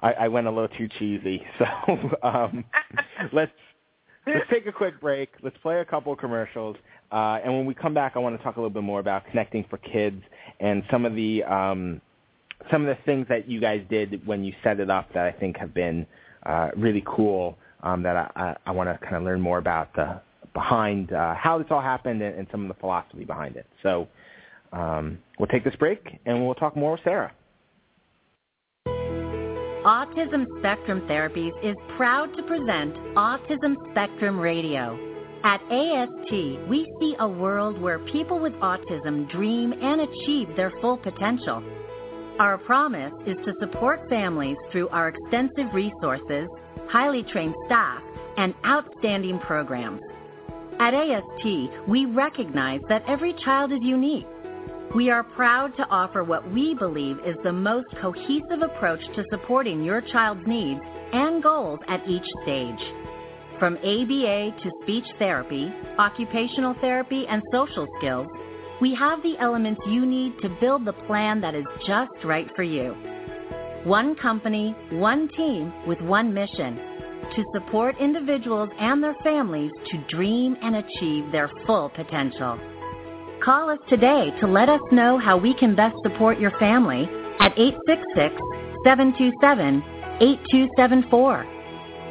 I, 0.00 0.12
I 0.12 0.28
went 0.28 0.46
a 0.46 0.50
little 0.50 0.68
too 0.76 0.88
cheesy, 0.98 1.44
so 1.58 1.66
um, 2.22 2.64
let's 3.32 3.52
let's 4.26 4.48
take 4.50 4.66
a 4.66 4.72
quick 4.72 5.00
break. 5.00 5.30
Let's 5.42 5.56
play 5.62 5.80
a 5.80 5.84
couple 5.84 6.12
of 6.12 6.18
commercials, 6.18 6.76
uh, 7.12 7.40
and 7.44 7.52
when 7.52 7.66
we 7.66 7.74
come 7.74 7.94
back, 7.94 8.12
I 8.16 8.18
want 8.18 8.36
to 8.36 8.42
talk 8.42 8.56
a 8.56 8.60
little 8.60 8.70
bit 8.70 8.82
more 8.82 9.00
about 9.00 9.26
connecting 9.26 9.64
for 9.68 9.78
kids 9.78 10.22
and 10.60 10.82
some 10.90 11.04
of 11.04 11.14
the 11.14 11.42
um, 11.44 12.00
some 12.70 12.86
of 12.86 12.96
the 12.96 13.02
things 13.04 13.26
that 13.28 13.48
you 13.48 13.60
guys 13.60 13.82
did 13.90 14.26
when 14.26 14.44
you 14.44 14.52
set 14.62 14.80
it 14.80 14.90
up 14.90 15.12
that 15.14 15.24
I 15.24 15.32
think 15.32 15.56
have 15.56 15.74
been 15.74 16.06
uh, 16.44 16.70
really 16.76 17.02
cool. 17.06 17.58
Um, 17.82 18.02
that 18.04 18.16
I, 18.16 18.30
I, 18.34 18.56
I 18.66 18.70
want 18.70 18.88
to 18.88 18.98
kind 19.04 19.16
of 19.16 19.24
learn 19.24 19.42
more 19.42 19.58
about 19.58 19.94
the 19.94 20.18
behind 20.54 21.12
uh, 21.12 21.34
how 21.34 21.58
this 21.58 21.66
all 21.70 21.82
happened 21.82 22.22
and, 22.22 22.38
and 22.38 22.46
some 22.50 22.62
of 22.62 22.68
the 22.68 22.80
philosophy 22.80 23.24
behind 23.24 23.56
it. 23.56 23.66
So 23.82 24.08
um, 24.72 25.18
we'll 25.38 25.48
take 25.48 25.64
this 25.64 25.76
break 25.76 26.20
and 26.24 26.44
we'll 26.44 26.54
talk 26.54 26.76
more 26.76 26.92
with 26.92 27.00
Sarah. 27.04 27.32
Autism 29.84 30.46
Spectrum 30.60 31.02
Therapies 31.02 31.52
is 31.62 31.76
proud 31.96 32.34
to 32.36 32.42
present 32.44 32.94
Autism 33.16 33.74
Spectrum 33.90 34.40
Radio. 34.40 34.98
At 35.44 35.60
AST, 35.70 36.32
we 36.70 36.90
see 36.98 37.14
a 37.18 37.28
world 37.28 37.78
where 37.78 37.98
people 37.98 38.38
with 38.38 38.54
autism 38.54 39.30
dream 39.30 39.74
and 39.74 40.00
achieve 40.00 40.48
their 40.56 40.72
full 40.80 40.96
potential. 40.96 41.62
Our 42.38 42.56
promise 42.56 43.12
is 43.26 43.36
to 43.44 43.52
support 43.60 44.08
families 44.08 44.56
through 44.72 44.88
our 44.88 45.08
extensive 45.08 45.74
resources, 45.74 46.48
highly 46.88 47.22
trained 47.22 47.54
staff, 47.66 48.02
and 48.38 48.54
outstanding 48.64 49.38
programs. 49.40 50.00
At 50.80 50.92
AST, 50.92 51.88
we 51.88 52.04
recognize 52.04 52.80
that 52.88 53.04
every 53.06 53.32
child 53.44 53.72
is 53.72 53.78
unique. 53.82 54.26
We 54.94 55.08
are 55.08 55.22
proud 55.22 55.76
to 55.76 55.86
offer 55.88 56.24
what 56.24 56.50
we 56.52 56.74
believe 56.74 57.18
is 57.24 57.36
the 57.44 57.52
most 57.52 57.86
cohesive 58.00 58.62
approach 58.62 59.00
to 59.14 59.24
supporting 59.30 59.84
your 59.84 60.00
child's 60.00 60.46
needs 60.46 60.80
and 61.12 61.42
goals 61.42 61.78
at 61.86 62.06
each 62.08 62.26
stage. 62.42 62.80
From 63.58 63.76
ABA 63.78 64.50
to 64.62 64.70
speech 64.82 65.04
therapy, 65.18 65.72
occupational 65.98 66.74
therapy, 66.80 67.24
and 67.28 67.40
social 67.52 67.86
skills, 67.98 68.26
we 68.80 68.94
have 68.96 69.22
the 69.22 69.38
elements 69.38 69.80
you 69.86 70.04
need 70.04 70.32
to 70.42 70.48
build 70.60 70.84
the 70.84 70.92
plan 71.06 71.40
that 71.40 71.54
is 71.54 71.64
just 71.86 72.12
right 72.24 72.48
for 72.56 72.64
you. 72.64 72.94
One 73.84 74.16
company, 74.16 74.74
one 74.90 75.28
team 75.36 75.72
with 75.86 76.00
one 76.00 76.34
mission 76.34 76.93
to 77.24 77.44
support 77.52 77.98
individuals 77.98 78.70
and 78.78 79.02
their 79.02 79.16
families 79.22 79.72
to 79.90 79.98
dream 80.08 80.56
and 80.62 80.76
achieve 80.76 81.30
their 81.32 81.50
full 81.66 81.88
potential. 81.90 82.58
Call 83.42 83.68
us 83.70 83.80
today 83.88 84.30
to 84.40 84.46
let 84.46 84.68
us 84.68 84.80
know 84.92 85.18
how 85.18 85.36
we 85.36 85.52
can 85.54 85.74
best 85.74 85.96
support 86.02 86.38
your 86.38 86.52
family 86.58 87.08
at 87.40 87.56
866-727-8274. 88.86 91.44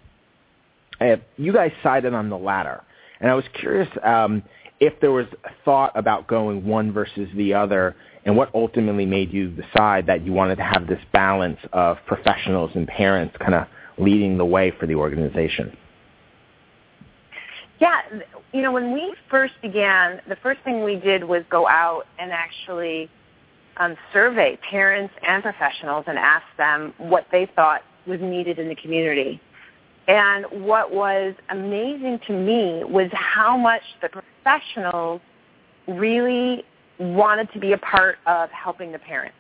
you 1.38 1.53
guys 1.53 1.71
sided 1.84 2.15
on 2.15 2.30
the 2.32 2.38
latter. 2.38 2.82
And 3.19 3.30
I 3.32 3.34
was 3.34 3.45
curious 3.53 3.89
um, 4.03 4.43
if 4.80 4.99
there 4.99 5.12
was 5.12 5.25
thought 5.65 5.91
about 5.95 6.27
going 6.27 6.65
one 6.65 6.91
versus 6.91 7.30
the 7.36 7.53
other, 7.53 7.95
and 8.25 8.36
what 8.36 8.53
ultimately 8.53 9.06
made 9.06 9.32
you 9.32 9.49
decide 9.49 10.06
that 10.08 10.25
you 10.25 10.34
wanted 10.34 10.58
to 10.58 10.63
have 10.63 10.88
this 10.88 10.99
balance 11.13 11.60
of 11.73 11.97
professionals 12.06 12.71
and 12.75 12.88
parents 12.88 13.36
kind 13.39 13.56
of 13.56 13.67
leading 13.97 14.38
the 14.38 14.45
way 14.45 14.71
for 14.80 14.86
the 14.86 14.95
organization. 14.95 15.75
Yeah, 17.80 18.01
you 18.53 18.62
know, 18.62 18.71
when 18.71 18.91
we 18.91 19.15
first 19.30 19.53
began, 19.62 20.19
the 20.27 20.36
first 20.38 20.62
thing 20.63 20.84
we 20.84 20.95
did 20.95 21.23
was 21.23 21.43
go 21.49 21.67
out 21.67 22.06
and 22.19 22.32
actually 22.32 23.10
um, 23.77 23.95
survey 24.12 24.58
parents 24.69 25.13
and 25.25 25.43
professionals 25.43 26.06
and 26.08 26.17
ask 26.17 26.45
them 26.58 26.93
what 26.97 27.27
they 27.32 27.49
thought 27.56 27.82
was 28.08 28.19
needed 28.19 28.58
in 28.58 28.67
the 28.67 28.75
community. 28.75 29.39
And 30.08 30.46
what 30.65 30.93
was 30.93 31.36
amazing 31.50 32.20
to 32.28 32.34
me 32.34 32.84
was 32.86 33.10
how 33.13 33.58
much 33.58 33.82
the 34.02 34.10
professionals 34.10 35.22
really 35.88 36.63
wanted 37.00 37.52
to 37.54 37.60
be 37.60 37.74
a 37.74 37.78
part 37.78 38.17
of 38.26 38.50
helping 38.52 38.91
the 38.91 39.00
parents. 39.00 39.36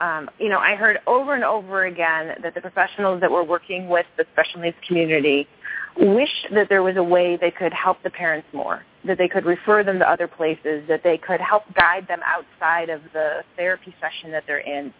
Um, 0.00 0.30
you 0.38 0.48
know, 0.48 0.58
I 0.58 0.76
heard 0.76 0.98
over 1.06 1.34
and 1.34 1.44
over 1.44 1.86
again 1.86 2.36
that 2.42 2.54
the 2.54 2.60
professionals 2.60 3.20
that 3.20 3.30
were 3.30 3.44
working 3.44 3.88
with 3.88 4.06
the 4.16 4.24
special 4.32 4.60
needs 4.60 4.76
community 4.86 5.46
wish 5.98 6.30
that 6.52 6.68
there 6.68 6.82
was 6.82 6.96
a 6.96 7.02
way 7.02 7.36
they 7.36 7.50
could 7.50 7.72
help 7.72 8.02
the 8.04 8.10
parents 8.10 8.46
more, 8.52 8.84
that 9.04 9.18
they 9.18 9.28
could 9.28 9.44
refer 9.44 9.82
them 9.82 9.98
to 9.98 10.08
other 10.08 10.28
places, 10.28 10.84
that 10.88 11.02
they 11.02 11.18
could 11.18 11.40
help 11.40 11.64
guide 11.74 12.06
them 12.06 12.20
outside 12.24 12.88
of 12.88 13.02
the 13.12 13.42
therapy 13.56 13.94
session 14.00 14.30
that 14.30 14.44
they're 14.46 14.60
in. 14.60 14.94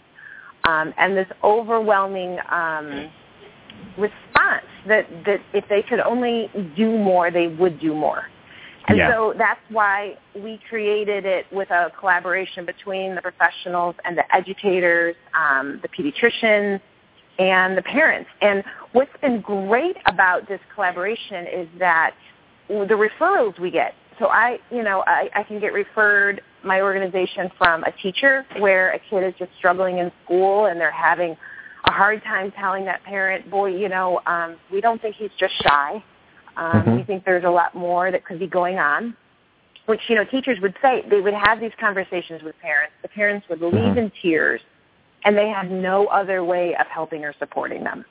Um, 0.64 0.92
and 0.98 1.16
this 1.16 1.28
overwhelming 1.44 2.38
um, 2.50 3.08
response 3.96 4.66
that, 4.86 5.06
that 5.26 5.40
if 5.52 5.64
they 5.68 5.82
could 5.82 6.00
only 6.00 6.50
do 6.76 6.96
more, 6.98 7.30
they 7.30 7.48
would 7.48 7.80
do 7.80 7.94
more. 7.94 8.24
And 8.88 8.96
yeah. 8.96 9.12
so 9.12 9.34
that's 9.36 9.60
why 9.68 10.16
we 10.34 10.58
created 10.68 11.26
it 11.26 11.44
with 11.52 11.70
a 11.70 11.92
collaboration 12.00 12.64
between 12.64 13.14
the 13.14 13.20
professionals 13.20 13.94
and 14.04 14.16
the 14.16 14.24
educators, 14.34 15.14
um, 15.34 15.80
the 15.82 15.88
pediatricians, 15.88 16.80
and 17.38 17.76
the 17.76 17.82
parents. 17.82 18.30
And 18.40 18.64
what's 18.92 19.14
been 19.20 19.42
great 19.42 19.96
about 20.06 20.48
this 20.48 20.60
collaboration 20.74 21.46
is 21.46 21.68
that 21.78 22.14
the 22.68 23.08
referrals 23.20 23.58
we 23.60 23.70
get. 23.70 23.94
So 24.18 24.26
I, 24.26 24.58
you 24.70 24.82
know, 24.82 25.04
I, 25.06 25.28
I 25.34 25.42
can 25.44 25.60
get 25.60 25.72
referred 25.72 26.40
my 26.64 26.80
organization 26.80 27.50
from 27.56 27.84
a 27.84 27.92
teacher 28.02 28.44
where 28.58 28.92
a 28.92 28.98
kid 29.10 29.22
is 29.22 29.34
just 29.38 29.50
struggling 29.58 29.98
in 29.98 30.10
school 30.24 30.66
and 30.66 30.80
they're 30.80 30.90
having 30.90 31.36
a 31.88 31.90
hard 31.90 32.22
time 32.22 32.52
telling 32.52 32.84
that 32.84 33.02
parent, 33.04 33.50
boy, 33.50 33.74
you 33.74 33.88
know, 33.88 34.20
um, 34.26 34.56
we 34.70 34.80
don't 34.80 35.00
think 35.00 35.16
he's 35.16 35.30
just 35.38 35.54
shy. 35.62 36.04
Um, 36.56 36.72
mm-hmm. 36.72 36.96
We 36.96 37.02
think 37.04 37.24
there's 37.24 37.44
a 37.44 37.50
lot 37.50 37.74
more 37.74 38.10
that 38.10 38.24
could 38.24 38.38
be 38.38 38.46
going 38.46 38.78
on. 38.78 39.16
Which 39.86 40.02
you 40.08 40.16
know, 40.16 40.24
teachers 40.24 40.58
would 40.60 40.74
say 40.82 41.02
they 41.08 41.22
would 41.22 41.32
have 41.32 41.60
these 41.60 41.72
conversations 41.80 42.42
with 42.42 42.54
parents. 42.60 42.92
The 43.00 43.08
parents 43.08 43.46
would 43.48 43.62
leave 43.62 43.72
mm-hmm. 43.72 43.98
in 43.98 44.12
tears, 44.20 44.60
and 45.24 45.34
they 45.34 45.48
had 45.48 45.70
no 45.70 46.08
other 46.08 46.44
way 46.44 46.76
of 46.78 46.86
helping 46.88 47.24
or 47.24 47.34
supporting 47.38 47.84
them. 47.84 48.04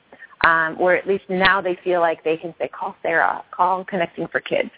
Um, 0.44 0.76
or 0.80 0.96
at 0.96 1.06
least 1.06 1.24
now 1.28 1.60
they 1.60 1.78
feel 1.84 2.00
like 2.00 2.24
they 2.24 2.36
can 2.36 2.52
say, 2.58 2.66
"Call 2.66 2.96
Sarah, 3.00 3.44
call 3.52 3.84
Connecting 3.84 4.26
for 4.26 4.40
Kids," 4.40 4.70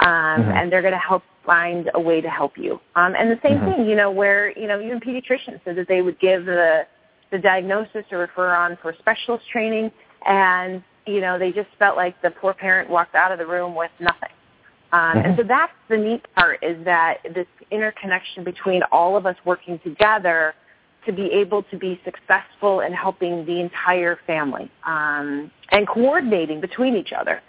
um, 0.00 0.08
mm-hmm. 0.08 0.50
and 0.50 0.70
they're 0.70 0.82
going 0.82 0.92
to 0.92 0.98
help 0.98 1.22
find 1.46 1.90
a 1.94 2.00
way 2.00 2.20
to 2.20 2.28
help 2.28 2.58
you. 2.58 2.78
Um, 2.96 3.14
and 3.16 3.30
the 3.30 3.40
same 3.42 3.58
mm-hmm. 3.58 3.72
thing, 3.72 3.88
you 3.88 3.96
know, 3.96 4.10
where 4.10 4.50
you 4.58 4.66
know 4.66 4.78
even 4.78 5.00
pediatricians 5.00 5.58
said 5.64 5.76
that 5.76 5.88
they 5.88 6.02
would 6.02 6.20
give 6.20 6.44
the 6.44 6.86
the 7.32 7.38
diagnosis 7.38 8.04
or 8.12 8.18
refer 8.18 8.54
on 8.54 8.78
for 8.80 8.94
specialist 9.00 9.44
training, 9.50 9.90
and 10.24 10.84
you 11.06 11.20
know 11.20 11.38
they 11.38 11.50
just 11.50 11.70
felt 11.78 11.96
like 11.96 12.20
the 12.22 12.30
poor 12.30 12.54
parent 12.54 12.88
walked 12.88 13.16
out 13.16 13.32
of 13.32 13.38
the 13.38 13.46
room 13.46 13.74
with 13.74 13.90
nothing. 13.98 14.28
Um, 14.92 15.00
mm-hmm. 15.00 15.18
And 15.26 15.36
so 15.38 15.42
that's 15.42 15.72
the 15.88 15.96
neat 15.96 16.22
part 16.36 16.62
is 16.62 16.84
that 16.84 17.18
this 17.34 17.46
interconnection 17.70 18.44
between 18.44 18.82
all 18.92 19.16
of 19.16 19.26
us 19.26 19.36
working 19.44 19.80
together 19.82 20.54
to 21.06 21.12
be 21.12 21.26
able 21.32 21.64
to 21.64 21.76
be 21.76 22.00
successful 22.04 22.80
in 22.80 22.92
helping 22.92 23.44
the 23.44 23.58
entire 23.58 24.18
family 24.26 24.70
um, 24.86 25.50
and 25.70 25.88
coordinating 25.88 26.60
between 26.60 26.94
each 26.94 27.12
other, 27.12 27.42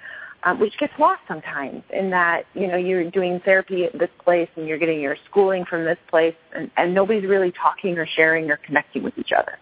um, 0.44 0.60
which 0.60 0.76
gets 0.80 0.94
lost 0.98 1.22
sometimes 1.28 1.84
in 1.92 2.10
that, 2.10 2.46
you 2.56 2.68
know, 2.68 2.78
you're 2.78 3.12
doing 3.12 3.40
therapy 3.46 3.84
at 3.84 3.98
this 4.00 4.10
place 4.24 4.50
and 4.56 4.68
you're 4.68 4.80
getting 4.80 5.00
your 5.00 5.18
schooling 5.30 5.66
from 5.66 5.86
this 5.86 6.00
place 6.10 6.34
and, 6.56 6.72
and 6.78 6.96
nobody's 6.96 7.26
really 7.26 7.52
talking 7.52 7.98
or 7.98 8.08
sharing 8.08 8.50
or 8.50 8.58
connecting 8.66 9.04
with 9.04 9.16
each 9.20 9.32
other 9.38 9.60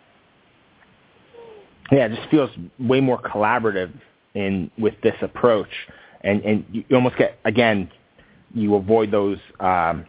yeah, 1.91 2.05
it 2.05 2.15
just 2.15 2.29
feels 2.29 2.49
way 2.79 3.01
more 3.01 3.21
collaborative 3.21 3.91
in 4.33 4.71
with 4.77 4.93
this 5.03 5.15
approach, 5.21 5.69
and 6.21 6.41
and 6.43 6.65
you 6.71 6.85
almost 6.93 7.17
get 7.17 7.37
again, 7.45 7.91
you 8.53 8.75
avoid 8.75 9.11
those 9.11 9.37
um, 9.59 10.05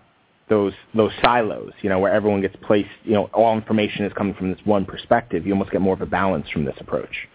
those 0.49 0.73
those 0.95 1.11
silos, 1.23 1.73
you 1.83 1.89
know, 1.89 1.99
where 1.99 2.13
everyone 2.13 2.41
gets 2.41 2.57
placed, 2.63 2.89
you 3.05 3.13
know, 3.13 3.25
all 3.35 3.57
information 3.57 4.05
is 4.05 4.13
coming 4.13 4.35
from 4.35 4.51
this 4.51 4.61
one 4.65 4.85
perspective. 4.85 5.47
You 5.47 5.53
almost 5.55 5.73
get 5.73 5.81
more 5.81 5.95
of 5.95 6.03
a 6.03 6.07
balance 6.07 6.49
from 6.51 6.65
this 6.65 6.77
approach. 6.79 7.29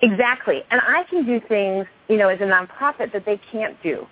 Exactly, 0.00 0.62
and 0.70 0.80
I 0.80 1.04
can 1.10 1.26
do 1.26 1.40
things, 1.48 1.86
you 2.08 2.16
know, 2.16 2.28
as 2.28 2.40
a 2.40 2.44
nonprofit 2.44 3.12
that 3.12 3.24
they 3.26 3.40
can't 3.50 3.80
do. 3.82 4.06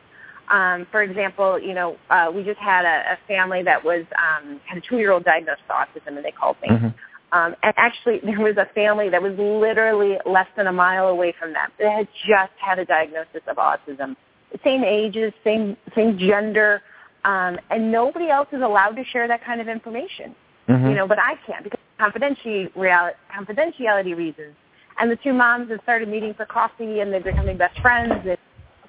Um, 0.51 0.87
for 0.90 1.03
example, 1.03 1.59
you 1.59 1.73
know, 1.73 1.97
uh, 2.11 2.31
we 2.35 2.42
just 2.42 2.59
had 2.59 2.85
a, 2.85 3.12
a 3.12 3.18
family 3.29 3.62
that 3.62 3.83
was 3.83 4.05
um, 4.18 4.61
had 4.66 4.79
a 4.79 4.81
two-year-old 4.81 5.25
diagnosed 5.25 5.62
with 5.68 6.05
autism, 6.05 6.16
and 6.16 6.25
they 6.25 6.33
called 6.33 6.57
me. 6.62 6.68
Mm-hmm. 6.68 6.88
Um, 7.33 7.57
and 7.62 7.75
actually, 7.77 8.21
there 8.25 8.40
was 8.40 8.57
a 8.57 8.66
family 8.75 9.09
that 9.09 9.23
was 9.23 9.33
literally 9.38 10.18
less 10.27 10.49
than 10.57 10.66
a 10.66 10.73
mile 10.73 11.09
away 11.09 11.35
from 11.38 11.53
them 11.53 11.71
that 11.79 11.90
had 11.90 12.09
just 12.27 12.53
had 12.59 12.79
a 12.79 12.85
diagnosis 12.85 13.42
of 13.47 13.57
autism. 13.57 14.16
Same 14.62 14.85
ages, 14.85 15.33
same 15.42 15.77
same 15.95 16.18
gender, 16.18 16.83
um, 17.25 17.59
and 17.71 17.90
nobody 17.90 18.29
else 18.29 18.49
is 18.53 18.61
allowed 18.61 18.97
to 18.97 19.05
share 19.05 19.27
that 19.27 19.42
kind 19.45 19.62
of 19.62 19.68
information. 19.68 20.35
Mm-hmm. 20.68 20.88
You 20.88 20.95
know, 20.95 21.09
but 21.09 21.18
I 21.18 21.35
can't 21.47 21.64
because 21.64 21.81
confidentiality 21.99 23.12
confidentiality 23.35 24.16
reasons. 24.16 24.55
And 24.99 25.11
the 25.11 25.16
two 25.16 25.33
moms 25.33 25.71
have 25.71 25.81
started 25.83 26.09
meeting 26.09 26.35
for 26.35 26.45
coffee, 26.45 27.01
and 27.01 27.12
they're 27.12 27.21
becoming 27.21 27.57
best 27.57 27.81
friends. 27.81 28.12
And, 28.27 28.37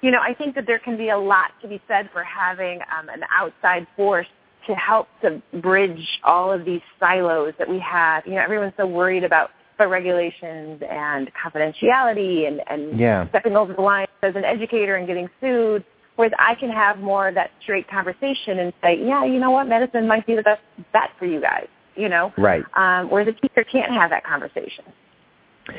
you 0.02 0.10
know, 0.10 0.20
I 0.20 0.34
think 0.34 0.54
that 0.54 0.66
there 0.66 0.78
can 0.78 0.98
be 0.98 1.08
a 1.08 1.18
lot 1.18 1.52
to 1.62 1.68
be 1.68 1.80
said 1.88 2.10
for 2.12 2.22
having 2.22 2.80
um, 2.96 3.08
an 3.08 3.22
outside 3.32 3.86
force 3.96 4.26
to 4.66 4.74
help 4.74 5.08
to 5.22 5.42
bridge 5.60 6.20
all 6.24 6.52
of 6.52 6.64
these 6.64 6.80
silos 6.98 7.54
that 7.58 7.68
we 7.68 7.78
have. 7.80 8.26
You 8.26 8.34
know, 8.34 8.42
everyone's 8.42 8.74
so 8.76 8.86
worried 8.86 9.24
about 9.24 9.50
the 9.78 9.88
regulations 9.88 10.82
and 10.88 11.30
confidentiality 11.34 12.46
and, 12.46 12.60
and 12.68 12.98
yeah. 12.98 13.28
stepping 13.30 13.56
over 13.56 13.72
the 13.72 13.82
line 13.82 14.06
as 14.22 14.36
an 14.36 14.44
educator 14.44 14.96
and 14.96 15.06
getting 15.06 15.28
sued. 15.40 15.84
Whereas 16.16 16.32
I 16.38 16.54
can 16.54 16.70
have 16.70 16.98
more 16.98 17.28
of 17.28 17.34
that 17.34 17.50
straight 17.60 17.88
conversation 17.88 18.60
and 18.60 18.72
say, 18.82 19.00
yeah, 19.04 19.24
you 19.24 19.40
know 19.40 19.50
what, 19.50 19.66
medicine 19.66 20.06
might 20.06 20.26
be 20.26 20.36
the 20.36 20.42
best 20.42 20.62
bet 20.92 21.10
for 21.18 21.26
you 21.26 21.40
guys. 21.40 21.66
You 21.96 22.08
know, 22.08 22.32
right? 22.36 22.64
Um, 22.76 23.08
whereas 23.08 23.28
a 23.28 23.32
teacher 23.32 23.62
can't 23.62 23.92
have 23.92 24.10
that 24.10 24.24
conversation. 24.24 24.84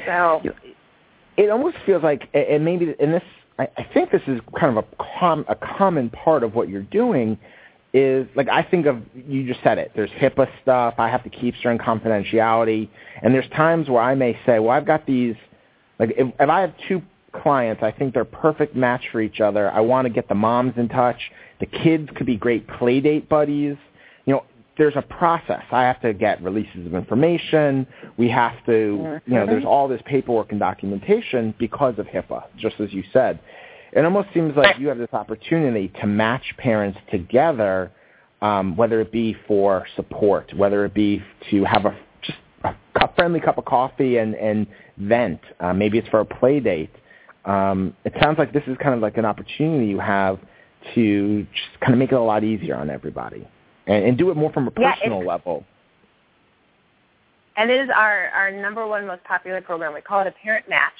So 0.06 0.41
it 1.36 1.50
almost 1.50 1.76
feels 1.86 2.04
like, 2.04 2.30
and 2.34 2.63
maybe, 2.63 2.95
and 3.00 3.13
this, 3.13 3.24
I, 3.60 3.67
I 3.78 3.84
think 3.93 4.12
this 4.12 4.21
is 4.28 4.39
kind 4.58 4.78
of 4.78 4.86
a 4.86 5.04
com, 5.19 5.43
a 5.50 5.56
common 5.56 6.10
part 6.10 6.43
of 6.43 6.56
what 6.56 6.69
you're 6.69 6.84
doing 6.84 7.38
is 7.95 8.27
like 8.36 8.49
I 8.49 8.62
think 8.62 8.88
of 8.88 9.01
you 9.15 9.47
just 9.47 9.63
said 9.63 9.77
it. 9.77 9.91
There's 9.95 10.10
HIPAA 10.12 10.49
stuff. 10.62 10.95
I 10.97 11.08
have 11.08 11.23
to 11.23 11.29
keep 11.29 11.55
certain 11.63 11.77
confidentiality, 11.77 12.89
and 13.23 13.34
there's 13.34 13.49
times 13.51 13.89
where 13.89 14.01
I 14.01 14.15
may 14.15 14.38
say, 14.45 14.60
well, 14.60 14.71
I've 14.71 14.86
got 14.86 15.05
these. 15.05 15.36
Like 15.97 16.12
if, 16.17 16.27
if 16.38 16.49
I 16.49 16.60
have 16.60 16.73
two 16.89 17.01
clients, 17.31 17.81
I 17.84 17.91
think 17.91 18.13
they're 18.13 18.25
perfect 18.25 18.75
match 18.75 19.05
for 19.13 19.21
each 19.21 19.39
other. 19.39 19.71
I 19.71 19.79
want 19.79 20.08
to 20.08 20.13
get 20.13 20.27
the 20.27 20.36
moms 20.36 20.73
in 20.75 20.89
touch. 20.89 21.19
The 21.62 21.67
kids 21.67 22.10
could 22.15 22.25
be 22.25 22.36
great 22.36 22.67
play 22.67 22.99
date 22.99 23.29
buddies. 23.29 23.77
You 24.25 24.34
know, 24.34 24.43
there's 24.77 24.97
a 24.97 25.01
process. 25.01 25.63
I 25.71 25.84
have 25.84 26.01
to 26.01 26.13
get 26.13 26.43
releases 26.43 26.86
of 26.86 26.95
information. 26.95 27.88
We 28.17 28.27
have 28.29 28.53
to, 28.65 29.21
you 29.25 29.34
know, 29.34 29.45
there's 29.45 29.60
mm-hmm. 29.60 29.67
all 29.67 29.88
this 29.88 30.01
paperwork 30.05 30.51
and 30.51 30.60
documentation 30.60 31.55
because 31.58 31.97
of 31.97 32.08
HIPAA, 32.08 32.43
just 32.58 32.81
as 32.81 32.91
you 32.91 33.03
said 33.13 33.39
it 33.95 34.03
almost 34.03 34.27
seems 34.34 34.55
like 34.58 34.77
you 34.77 34.89
have 34.89 34.97
this 34.97 35.13
opportunity 35.13 35.88
to 36.01 36.08
match 36.08 36.43
parents 36.58 36.99
together, 37.10 37.91
um, 38.41 38.75
whether 38.75 38.99
it 38.99 39.12
be 39.12 39.36
for 39.47 39.88
support, 39.95 40.53
whether 40.55 40.84
it 40.86 40.93
be 40.93 41.23
to 41.49 41.63
have 41.63 41.86
a 41.86 41.97
just 42.21 42.38
a 42.65 42.75
cup, 42.99 43.15
friendly 43.15 43.39
cup 43.39 43.58
of 43.58 43.65
coffee 43.65 44.17
and 44.17 44.36
and 44.36 44.67
vent. 44.97 45.39
Uh, 45.62 45.73
maybe 45.73 45.97
it's 45.97 46.10
for 46.10 46.19
a 46.19 46.25
play 46.25 46.60
date. 46.60 46.91
Um, 47.45 47.95
it 48.03 48.13
sounds 48.21 48.38
like 48.38 48.51
this 48.51 48.63
is 48.67 48.75
kind 48.81 48.93
of 48.95 49.01
like 49.01 49.17
an 49.17 49.25
opportunity 49.25 49.88
you 49.88 49.99
have 49.99 50.39
to 50.93 51.43
just 51.43 51.79
kind 51.79 51.93
of 51.93 51.99
make 51.99 52.12
it 52.12 52.15
a 52.15 52.21
lot 52.21 52.43
easier 52.43 52.75
on 52.75 52.89
everybody 52.89 53.47
and, 53.88 54.03
and 54.05 54.17
do 54.17 54.29
it 54.29 54.36
more 54.36 54.51
from 54.51 54.67
a 54.67 54.71
personal 54.71 55.21
yeah, 55.21 55.27
level. 55.27 55.63
and 57.55 57.69
it 57.71 57.79
is 57.79 57.89
our, 57.95 58.29
our 58.29 58.51
number 58.51 58.86
one 58.86 59.08
most 59.08 59.23
popular 59.23 59.62
program. 59.62 59.93
We 59.93 60.01
call 60.01 60.21
it 60.21 60.27
a 60.27 60.31
parent 60.43 60.67
match. 60.67 60.91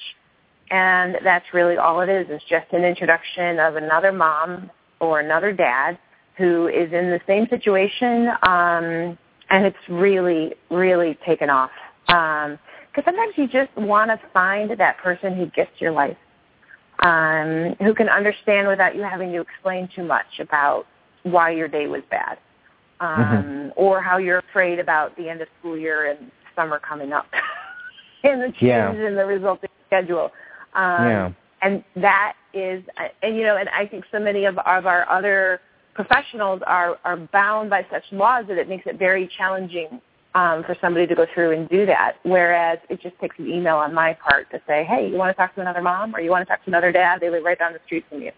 And 0.70 1.16
that's 1.22 1.46
really 1.52 1.76
all 1.76 2.00
it 2.00 2.08
is. 2.08 2.26
It's 2.28 2.44
just 2.44 2.66
an 2.72 2.84
introduction 2.84 3.58
of 3.58 3.76
another 3.76 4.12
mom 4.12 4.70
or 5.00 5.20
another 5.20 5.52
dad 5.52 5.98
who 6.36 6.66
is 6.68 6.92
in 6.92 7.10
the 7.10 7.20
same 7.26 7.46
situation. 7.48 8.28
Um, 8.42 9.18
and 9.50 9.64
it's 9.64 9.76
really, 9.88 10.54
really 10.70 11.16
taken 11.24 11.50
off. 11.50 11.70
Because 12.06 12.50
um, 12.50 13.02
sometimes 13.04 13.34
you 13.36 13.46
just 13.46 13.74
want 13.76 14.10
to 14.10 14.20
find 14.32 14.70
that 14.70 14.98
person 14.98 15.36
who 15.36 15.46
gets 15.46 15.70
your 15.78 15.92
life, 15.92 16.16
um, 17.00 17.76
who 17.80 17.94
can 17.94 18.08
understand 18.08 18.68
without 18.68 18.96
you 18.96 19.02
having 19.02 19.32
to 19.32 19.40
explain 19.40 19.88
too 19.94 20.04
much 20.04 20.40
about 20.40 20.86
why 21.22 21.50
your 21.50 21.68
day 21.68 21.86
was 21.86 22.02
bad. 22.10 22.38
Um, 22.98 23.18
mm-hmm. 23.18 23.68
or 23.76 24.00
how 24.00 24.16
you're 24.16 24.38
afraid 24.38 24.78
about 24.78 25.14
the 25.18 25.28
end 25.28 25.42
of 25.42 25.48
school 25.60 25.76
year 25.76 26.10
and 26.10 26.30
summer 26.54 26.78
coming 26.78 27.12
up 27.12 27.26
and 28.24 28.40
the 28.40 28.46
changes 28.46 28.58
yeah. 28.62 28.90
in 29.06 29.14
the 29.14 29.26
resulting 29.26 29.68
schedule. 29.86 30.30
Um, 30.76 31.08
yeah. 31.08 31.32
And 31.62 31.82
that 31.96 32.34
is, 32.52 32.84
and 33.22 33.36
you 33.36 33.42
know, 33.42 33.56
and 33.56 33.68
I 33.70 33.86
think 33.86 34.04
so 34.12 34.20
many 34.20 34.44
of, 34.44 34.58
of 34.58 34.86
our 34.86 35.08
other 35.10 35.60
professionals 35.94 36.60
are, 36.66 36.98
are 37.04 37.16
bound 37.16 37.70
by 37.70 37.84
such 37.90 38.04
laws 38.12 38.44
that 38.48 38.58
it 38.58 38.68
makes 38.68 38.86
it 38.86 38.98
very 38.98 39.28
challenging 39.36 40.00
um, 40.34 40.62
for 40.64 40.76
somebody 40.82 41.06
to 41.06 41.14
go 41.14 41.26
through 41.32 41.52
and 41.52 41.68
do 41.70 41.86
that. 41.86 42.16
Whereas 42.22 42.78
it 42.90 43.00
just 43.00 43.18
takes 43.18 43.38
an 43.38 43.48
email 43.48 43.76
on 43.76 43.94
my 43.94 44.12
part 44.12 44.50
to 44.50 44.60
say, 44.66 44.84
hey, 44.84 45.08
you 45.08 45.16
want 45.16 45.34
to 45.34 45.34
talk 45.34 45.54
to 45.54 45.62
another 45.62 45.80
mom 45.80 46.14
or 46.14 46.20
you 46.20 46.30
want 46.30 46.46
to 46.46 46.48
talk 46.48 46.62
to 46.64 46.70
another 46.70 46.92
dad? 46.92 47.20
They 47.20 47.30
live 47.30 47.42
right 47.42 47.58
down 47.58 47.72
the 47.72 47.80
street 47.86 48.04
from 48.10 48.20
you. 48.20 48.32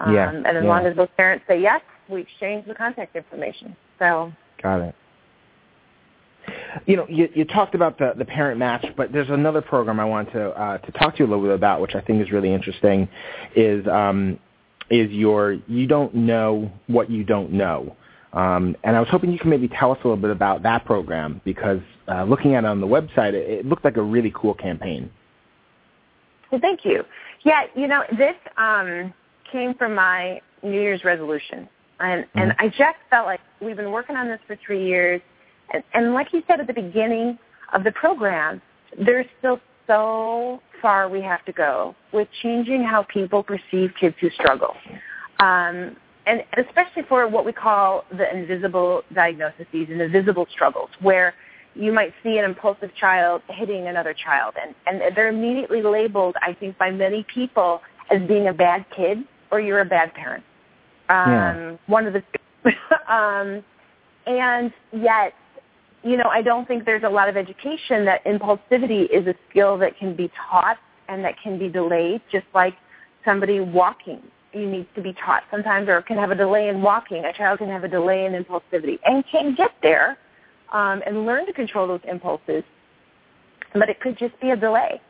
Um, 0.00 0.14
yeah. 0.14 0.30
And 0.30 0.46
as 0.46 0.54
yeah. 0.62 0.68
long 0.68 0.86
as 0.86 0.96
both 0.96 1.10
parents 1.18 1.44
say 1.46 1.60
yes, 1.60 1.82
we 2.08 2.22
exchange 2.22 2.66
the 2.66 2.74
contact 2.74 3.14
information. 3.14 3.76
So. 3.98 4.32
Got 4.62 4.80
it. 4.80 4.94
You 6.86 6.96
know, 6.96 7.06
you, 7.08 7.28
you 7.34 7.44
talked 7.44 7.74
about 7.74 7.98
the, 7.98 8.12
the 8.16 8.24
parent 8.24 8.58
match, 8.58 8.84
but 8.96 9.12
there's 9.12 9.30
another 9.30 9.60
program 9.60 9.98
I 9.98 10.04
want 10.04 10.30
to 10.32 10.50
uh, 10.50 10.78
to 10.78 10.92
talk 10.92 11.16
to 11.16 11.18
you 11.20 11.26
a 11.26 11.28
little 11.28 11.44
bit 11.44 11.54
about, 11.54 11.80
which 11.80 11.94
I 11.94 12.00
think 12.00 12.22
is 12.22 12.30
really 12.30 12.52
interesting. 12.52 13.08
Is 13.56 13.86
um, 13.88 14.38
is 14.90 15.10
your 15.10 15.52
you 15.66 15.86
don't 15.86 16.14
know 16.14 16.70
what 16.86 17.10
you 17.10 17.24
don't 17.24 17.52
know, 17.52 17.96
um, 18.32 18.76
and 18.84 18.96
I 18.96 19.00
was 19.00 19.08
hoping 19.08 19.32
you 19.32 19.38
can 19.38 19.50
maybe 19.50 19.68
tell 19.68 19.90
us 19.90 19.98
a 20.04 20.06
little 20.06 20.20
bit 20.20 20.30
about 20.30 20.62
that 20.62 20.84
program 20.84 21.40
because 21.44 21.80
uh, 22.08 22.24
looking 22.24 22.54
at 22.54 22.64
it 22.64 22.66
on 22.66 22.80
the 22.80 22.86
website, 22.86 23.34
it, 23.34 23.48
it 23.50 23.66
looked 23.66 23.84
like 23.84 23.96
a 23.96 24.02
really 24.02 24.32
cool 24.34 24.54
campaign. 24.54 25.10
Well, 26.50 26.60
thank 26.60 26.84
you. 26.84 27.04
Yeah, 27.42 27.64
you 27.74 27.88
know, 27.88 28.02
this 28.16 28.36
um, 28.56 29.12
came 29.50 29.74
from 29.74 29.94
my 29.94 30.40
New 30.62 30.80
Year's 30.80 31.04
resolution, 31.04 31.68
and 31.98 32.24
mm-hmm. 32.24 32.38
and 32.38 32.54
I 32.58 32.68
just 32.68 32.98
felt 33.08 33.26
like 33.26 33.40
we've 33.60 33.76
been 33.76 33.92
working 33.92 34.16
on 34.16 34.28
this 34.28 34.40
for 34.46 34.56
three 34.64 34.86
years 34.86 35.20
and, 35.72 35.82
and 35.94 36.14
like 36.14 36.32
you 36.32 36.42
said 36.46 36.60
at 36.60 36.66
the 36.66 36.72
beginning 36.72 37.38
of 37.72 37.84
the 37.84 37.92
program, 37.92 38.60
there's 38.98 39.26
still 39.38 39.60
so 39.86 40.60
far 40.80 41.08
we 41.08 41.20
have 41.20 41.44
to 41.44 41.52
go 41.52 41.94
with 42.12 42.28
changing 42.42 42.82
how 42.84 43.02
people 43.04 43.42
perceive 43.42 43.90
kids 43.98 44.14
who 44.20 44.30
struggle. 44.30 44.74
Um, 45.40 45.96
and 46.26 46.44
especially 46.58 47.02
for 47.08 47.26
what 47.28 47.44
we 47.44 47.52
call 47.52 48.04
the 48.16 48.32
invisible 48.36 49.02
diagnoses 49.14 49.66
and 49.72 50.00
the 50.00 50.08
visible 50.08 50.46
struggles, 50.52 50.90
where 51.00 51.34
you 51.74 51.92
might 51.92 52.12
see 52.22 52.38
an 52.38 52.44
impulsive 52.44 52.90
child 52.94 53.42
hitting 53.48 53.88
another 53.88 54.14
child, 54.14 54.54
and, 54.60 54.74
and 54.86 55.16
they're 55.16 55.28
immediately 55.28 55.82
labeled, 55.82 56.36
I 56.42 56.52
think, 56.52 56.76
by 56.78 56.90
many 56.90 57.24
people 57.32 57.80
as 58.10 58.20
being 58.28 58.48
a 58.48 58.52
bad 58.52 58.84
kid 58.94 59.18
or 59.50 59.60
you're 59.60 59.80
a 59.80 59.84
bad 59.84 60.12
parent. 60.14 60.44
Um, 61.08 61.30
yeah. 61.30 61.76
One 61.86 62.06
of 62.06 62.12
the, 62.12 62.22
um, 63.12 63.64
and 64.26 64.72
yet 64.92 65.34
you 66.02 66.16
know, 66.16 66.28
I 66.30 66.42
don't 66.42 66.66
think 66.66 66.84
there's 66.84 67.02
a 67.02 67.08
lot 67.08 67.28
of 67.28 67.36
education 67.36 68.04
that 68.06 68.24
impulsivity 68.24 69.08
is 69.10 69.26
a 69.26 69.34
skill 69.50 69.76
that 69.78 69.98
can 69.98 70.14
be 70.14 70.30
taught 70.50 70.78
and 71.08 71.24
that 71.24 71.34
can 71.42 71.58
be 71.58 71.68
delayed, 71.68 72.22
just 72.32 72.46
like 72.54 72.74
somebody 73.24 73.60
walking. 73.60 74.22
You 74.52 74.66
need 74.66 74.86
to 74.94 75.02
be 75.02 75.12
taught 75.12 75.42
sometimes 75.50 75.88
or 75.88 76.02
can 76.02 76.16
have 76.16 76.30
a 76.30 76.34
delay 76.34 76.68
in 76.68 76.82
walking. 76.82 77.24
A 77.24 77.32
child 77.32 77.58
can 77.58 77.68
have 77.68 77.84
a 77.84 77.88
delay 77.88 78.24
in 78.24 78.32
impulsivity 78.32 78.98
and 79.04 79.24
can 79.30 79.54
get 79.54 79.72
there 79.82 80.16
um, 80.72 81.02
and 81.06 81.26
learn 81.26 81.46
to 81.46 81.52
control 81.52 81.86
those 81.86 82.00
impulses, 82.08 82.64
but 83.74 83.88
it 83.88 84.00
could 84.00 84.18
just 84.18 84.38
be 84.40 84.50
a 84.50 84.56
delay. 84.56 85.00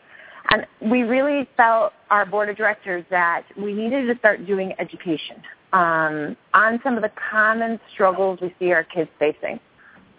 And 0.50 0.66
we 0.90 1.02
really 1.02 1.48
felt, 1.56 1.92
our 2.10 2.26
board 2.26 2.48
of 2.48 2.56
directors, 2.56 3.04
that 3.10 3.44
we 3.56 3.72
needed 3.72 4.06
to 4.12 4.18
start 4.18 4.46
doing 4.46 4.72
education 4.78 5.36
um, 5.72 6.36
on 6.54 6.80
some 6.82 6.96
of 6.96 7.02
the 7.02 7.12
common 7.30 7.78
struggles 7.92 8.40
we 8.42 8.54
see 8.58 8.72
our 8.72 8.84
kids 8.84 9.10
facing. 9.18 9.60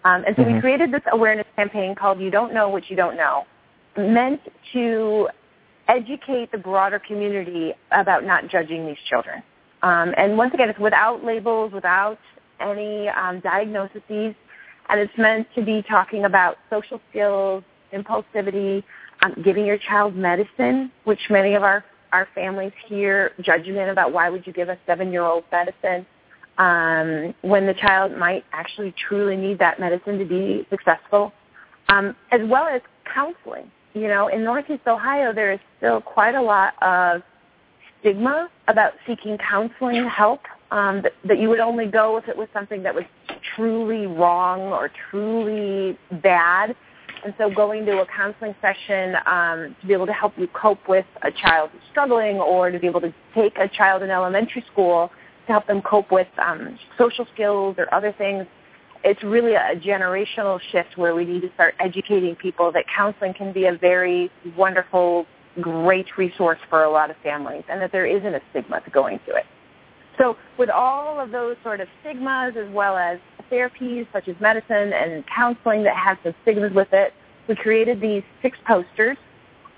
Um, 0.04 0.24
and 0.26 0.34
so 0.36 0.42
mm-hmm. 0.42 0.54
we 0.54 0.60
created 0.60 0.92
this 0.92 1.02
awareness 1.12 1.46
campaign 1.56 1.94
called 1.94 2.20
You 2.20 2.30
Don't 2.30 2.52
Know 2.52 2.68
What 2.68 2.90
You 2.90 2.96
Don't 2.96 3.16
Know, 3.16 3.44
meant 3.96 4.40
to 4.72 5.28
educate 5.88 6.50
the 6.50 6.58
broader 6.58 6.98
community 6.98 7.72
about 7.90 8.24
not 8.24 8.48
judging 8.48 8.86
these 8.86 8.96
children. 9.08 9.42
Um, 9.82 10.14
and 10.16 10.36
once 10.36 10.54
again, 10.54 10.68
it's 10.68 10.78
without 10.78 11.24
labels, 11.24 11.72
without 11.72 12.18
any 12.60 13.08
um, 13.08 13.40
diagnoses, 13.40 14.02
and 14.08 15.00
it's 15.00 15.12
meant 15.18 15.46
to 15.54 15.62
be 15.62 15.82
talking 15.88 16.24
about 16.24 16.56
social 16.70 17.00
skills, 17.10 17.62
impulsivity, 17.92 18.82
um, 19.22 19.34
giving 19.44 19.66
your 19.66 19.78
child 19.78 20.16
medicine, 20.16 20.90
which 21.04 21.20
many 21.30 21.54
of 21.54 21.62
our, 21.62 21.84
our 22.12 22.28
families 22.34 22.72
hear 22.86 23.32
judgment 23.40 23.90
about 23.90 24.12
why 24.12 24.28
would 24.30 24.46
you 24.46 24.52
give 24.52 24.68
a 24.68 24.78
seven-year-old 24.86 25.44
medicine 25.50 26.06
um, 26.58 27.34
when 27.42 27.66
the 27.66 27.74
child 27.74 28.16
might 28.16 28.44
actually 28.52 28.94
truly 29.08 29.36
need 29.36 29.58
that 29.58 29.80
medicine 29.80 30.18
to 30.18 30.24
be 30.24 30.66
successful, 30.70 31.32
um, 31.88 32.14
as 32.30 32.40
well 32.44 32.66
as 32.66 32.80
counseling. 33.12 33.70
You 33.94 34.08
know, 34.08 34.28
in 34.28 34.44
Northeast 34.44 34.86
Ohio, 34.86 35.32
there 35.32 35.52
is 35.52 35.60
still 35.78 36.00
quite 36.00 36.34
a 36.34 36.42
lot 36.42 36.74
of 36.82 37.22
stigma 38.00 38.48
about 38.68 38.92
seeking 39.06 39.38
counseling 39.38 40.08
help. 40.08 40.40
Um, 40.70 41.02
that, 41.02 41.12
that 41.28 41.38
you 41.38 41.50
would 41.50 41.60
only 41.60 41.84
go 41.84 42.16
if 42.16 42.26
it 42.28 42.36
was 42.36 42.48
something 42.54 42.82
that 42.84 42.94
was 42.94 43.04
truly 43.54 44.06
wrong 44.06 44.72
or 44.72 44.90
truly 45.10 45.98
bad. 46.22 46.74
And 47.24 47.34
so 47.36 47.50
going 47.50 47.84
to 47.84 48.00
a 48.00 48.06
counseling 48.06 48.54
session 48.62 49.14
um, 49.26 49.76
to 49.80 49.86
be 49.86 49.92
able 49.92 50.06
to 50.06 50.14
help 50.14 50.32
you 50.38 50.48
cope 50.48 50.88
with 50.88 51.04
a 51.22 51.30
child 51.30 51.70
who's 51.72 51.82
struggling 51.90 52.38
or 52.38 52.70
to 52.70 52.78
be 52.78 52.86
able 52.86 53.02
to 53.02 53.12
take 53.34 53.58
a 53.58 53.68
child 53.68 54.02
in 54.02 54.10
elementary 54.10 54.64
school 54.72 55.10
to 55.46 55.52
help 55.52 55.66
them 55.66 55.82
cope 55.82 56.10
with 56.10 56.28
um, 56.38 56.78
social 56.98 57.26
skills 57.34 57.76
or 57.78 57.92
other 57.94 58.12
things. 58.16 58.46
It's 59.04 59.22
really 59.22 59.54
a 59.54 59.74
generational 59.76 60.60
shift 60.70 60.96
where 60.96 61.14
we 61.14 61.24
need 61.24 61.42
to 61.42 61.52
start 61.54 61.74
educating 61.80 62.36
people 62.36 62.70
that 62.72 62.84
counseling 62.94 63.34
can 63.34 63.52
be 63.52 63.66
a 63.66 63.76
very 63.76 64.30
wonderful, 64.56 65.26
great 65.60 66.06
resource 66.16 66.58
for 66.70 66.84
a 66.84 66.90
lot 66.90 67.10
of 67.10 67.16
families 67.22 67.64
and 67.68 67.80
that 67.82 67.90
there 67.90 68.06
isn't 68.06 68.34
a 68.34 68.40
stigma 68.50 68.80
to 68.80 68.90
going 68.90 69.18
to 69.26 69.34
it. 69.34 69.44
So 70.18 70.36
with 70.58 70.70
all 70.70 71.18
of 71.18 71.30
those 71.30 71.56
sort 71.64 71.80
of 71.80 71.88
stigmas 72.00 72.54
as 72.56 72.70
well 72.72 72.96
as 72.96 73.18
therapies 73.50 74.06
such 74.12 74.28
as 74.28 74.36
medicine 74.40 74.92
and 74.92 75.24
counseling 75.26 75.82
that 75.84 75.96
has 75.96 76.16
some 76.22 76.34
stigmas 76.42 76.72
with 76.72 76.92
it, 76.92 77.12
we 77.48 77.56
created 77.56 78.00
these 78.00 78.22
six 78.40 78.56
posters 78.66 79.16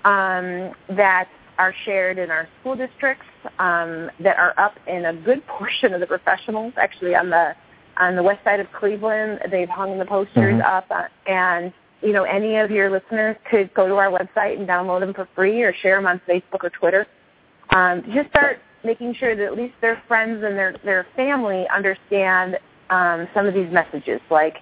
um, 0.03 0.71
that 0.89 1.27
are 1.57 1.73
shared 1.85 2.17
in 2.17 2.29
our 2.29 2.47
school 2.59 2.75
districts 2.75 3.25
um, 3.59 4.09
that 4.19 4.37
are 4.37 4.53
up 4.57 4.75
in 4.87 5.05
a 5.05 5.13
good 5.13 5.45
portion 5.47 5.93
of 5.93 5.99
the 5.99 6.07
professionals. 6.07 6.73
Actually, 6.77 7.15
on 7.15 7.29
the 7.29 7.55
on 7.97 8.15
the 8.15 8.23
west 8.23 8.43
side 8.43 8.59
of 8.59 8.67
Cleveland, 8.77 9.39
they've 9.51 9.69
hung 9.69 9.97
the 9.97 10.05
posters 10.05 10.55
mm-hmm. 10.55 10.61
up, 10.61 10.85
uh, 10.91 11.07
and 11.27 11.73
you 12.01 12.11
know 12.11 12.23
any 12.23 12.57
of 12.57 12.71
your 12.71 12.89
listeners 12.89 13.35
could 13.49 13.73
go 13.73 13.87
to 13.87 13.95
our 13.95 14.09
website 14.09 14.57
and 14.57 14.67
download 14.67 14.99
them 14.99 15.13
for 15.13 15.27
free, 15.35 15.63
or 15.63 15.73
share 15.81 15.97
them 15.97 16.07
on 16.07 16.21
Facebook 16.27 16.63
or 16.63 16.69
Twitter. 16.69 17.07
Um, 17.75 18.03
just 18.13 18.29
start 18.29 18.59
making 18.83 19.15
sure 19.15 19.35
that 19.35 19.43
at 19.43 19.55
least 19.55 19.73
their 19.81 20.01
friends 20.07 20.43
and 20.43 20.57
their 20.57 20.75
their 20.83 21.07
family 21.15 21.65
understand 21.73 22.57
um, 22.89 23.27
some 23.33 23.47
of 23.47 23.53
these 23.53 23.71
messages, 23.71 24.21
like 24.29 24.57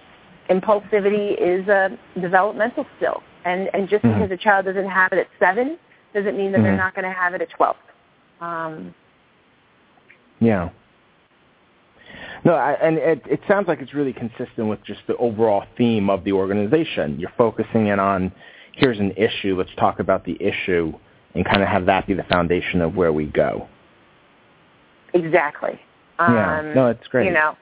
impulsivity 0.50 1.32
is 1.40 1.66
a 1.68 1.98
developmental 2.20 2.86
skill, 2.96 3.22
and 3.44 3.68
and 3.74 3.88
just 3.88 4.04
mm-hmm. 4.04 4.20
because 4.20 4.32
a 4.32 4.42
child 4.42 4.66
doesn't 4.66 4.88
have 4.88 5.12
it 5.12 5.18
at 5.18 5.28
seven 5.40 5.78
doesn't 6.14 6.36
mean 6.36 6.52
that 6.52 6.58
mm-hmm. 6.58 6.64
they're 6.64 6.76
not 6.76 6.94
going 6.94 7.04
to 7.04 7.12
have 7.12 7.34
it 7.34 7.42
at 7.42 7.50
12. 7.50 7.76
Um, 8.40 8.94
yeah. 10.40 10.70
No, 12.44 12.54
I, 12.54 12.72
and 12.72 12.98
it, 12.98 13.22
it 13.26 13.40
sounds 13.48 13.68
like 13.68 13.80
it's 13.80 13.94
really 13.94 14.12
consistent 14.12 14.68
with 14.68 14.82
just 14.84 15.00
the 15.06 15.16
overall 15.16 15.64
theme 15.76 16.10
of 16.10 16.24
the 16.24 16.32
organization. 16.32 17.18
You're 17.18 17.32
focusing 17.38 17.86
in 17.88 17.98
on 17.98 18.32
here's 18.72 18.98
an 18.98 19.12
issue, 19.12 19.56
let's 19.56 19.74
talk 19.78 19.98
about 19.98 20.24
the 20.24 20.36
issue, 20.40 20.92
and 21.34 21.44
kind 21.44 21.62
of 21.62 21.68
have 21.68 21.86
that 21.86 22.06
be 22.06 22.14
the 22.14 22.24
foundation 22.24 22.80
of 22.80 22.94
where 22.96 23.12
we 23.12 23.26
go. 23.26 23.68
Exactly. 25.14 25.80
Yeah. 26.18 26.58
Um, 26.60 26.74
no, 26.74 26.88
it's 26.88 27.06
great. 27.08 27.26
You 27.26 27.32
know, 27.32 27.56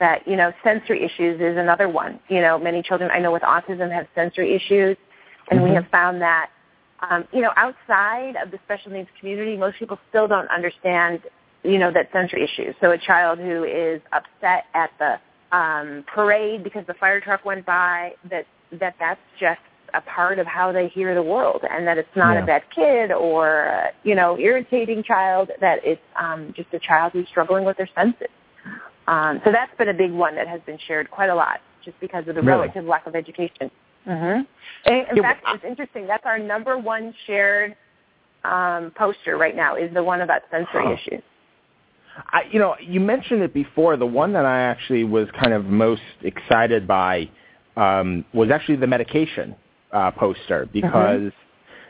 that 0.00 0.26
you 0.26 0.36
know, 0.36 0.52
sensory 0.62 1.04
issues 1.04 1.40
is 1.40 1.56
another 1.56 1.88
one. 1.88 2.20
You 2.28 2.40
know, 2.40 2.58
many 2.58 2.82
children 2.82 3.10
I 3.10 3.18
know 3.18 3.32
with 3.32 3.42
autism 3.42 3.90
have 3.92 4.06
sensory 4.14 4.54
issues, 4.54 4.96
and 5.50 5.60
mm-hmm. 5.60 5.70
we 5.70 5.74
have 5.74 5.86
found 5.90 6.20
that 6.22 6.50
um, 7.10 7.24
you 7.32 7.40
know, 7.40 7.50
outside 7.56 8.34
of 8.42 8.50
the 8.50 8.58
special 8.64 8.92
needs 8.92 9.08
community, 9.18 9.56
most 9.56 9.78
people 9.78 9.98
still 10.08 10.28
don't 10.28 10.48
understand, 10.50 11.20
you 11.62 11.78
know, 11.78 11.90
that 11.92 12.10
sensory 12.12 12.44
issue. 12.44 12.72
So 12.80 12.92
a 12.92 12.98
child 12.98 13.38
who 13.38 13.64
is 13.64 14.00
upset 14.12 14.64
at 14.74 14.90
the 14.98 15.18
um, 15.56 16.04
parade 16.12 16.64
because 16.64 16.84
the 16.86 16.94
fire 16.94 17.20
truck 17.20 17.44
went 17.44 17.64
by. 17.66 18.12
That 18.30 18.46
that 18.80 18.94
that's 18.98 19.20
just 19.38 19.60
a 19.92 20.00
part 20.00 20.38
of 20.38 20.46
how 20.46 20.72
they 20.72 20.88
hear 20.88 21.14
the 21.14 21.22
world, 21.22 21.62
and 21.70 21.86
that 21.86 21.98
it's 21.98 22.16
not 22.16 22.34
Yeah. 22.34 22.42
a 22.42 22.46
bad 22.46 22.62
kid 22.74 23.12
or 23.12 23.68
uh, 23.68 23.86
you 24.02 24.14
know 24.14 24.38
irritating 24.38 25.02
child. 25.02 25.50
That 25.60 25.80
it's 25.84 26.00
um, 26.20 26.52
just 26.56 26.68
a 26.72 26.78
child 26.78 27.12
who's 27.12 27.28
struggling 27.28 27.64
with 27.64 27.76
their 27.76 27.88
senses. 27.94 28.28
Um, 29.06 29.40
so 29.44 29.52
that's 29.52 29.76
been 29.76 29.88
a 29.90 29.94
big 29.94 30.12
one 30.12 30.34
that 30.36 30.48
has 30.48 30.60
been 30.62 30.78
shared 30.86 31.10
quite 31.10 31.28
a 31.28 31.34
lot, 31.34 31.60
just 31.84 31.98
because 32.00 32.26
of 32.26 32.34
the 32.34 32.42
Really? 32.42 32.60
relative 32.62 32.86
lack 32.86 33.06
of 33.06 33.14
education. 33.14 33.70
Mm-hmm. 34.06 34.92
In, 34.92 35.16
in 35.16 35.22
fact, 35.22 35.44
it's 35.48 35.64
interesting. 35.64 36.06
That's 36.06 36.26
our 36.26 36.38
number 36.38 36.76
one 36.78 37.14
shared 37.26 37.76
um, 38.44 38.92
poster 38.96 39.36
right 39.36 39.56
now 39.56 39.76
is 39.76 39.92
the 39.94 40.02
one 40.02 40.20
about 40.20 40.42
sensory 40.50 40.84
Huh. 40.84 40.92
issues. 40.92 41.22
I, 42.32 42.42
you 42.52 42.60
know, 42.60 42.76
you 42.80 43.00
mentioned 43.00 43.42
it 43.42 43.52
before. 43.52 43.96
The 43.96 44.06
one 44.06 44.32
that 44.34 44.44
I 44.44 44.60
actually 44.60 45.02
was 45.04 45.28
kind 45.40 45.52
of 45.52 45.64
most 45.64 46.02
excited 46.22 46.86
by 46.86 47.28
um, 47.76 48.24
was 48.32 48.50
actually 48.50 48.76
the 48.76 48.86
medication 48.86 49.56
uh, 49.92 50.12
poster 50.12 50.68
because, 50.72 51.32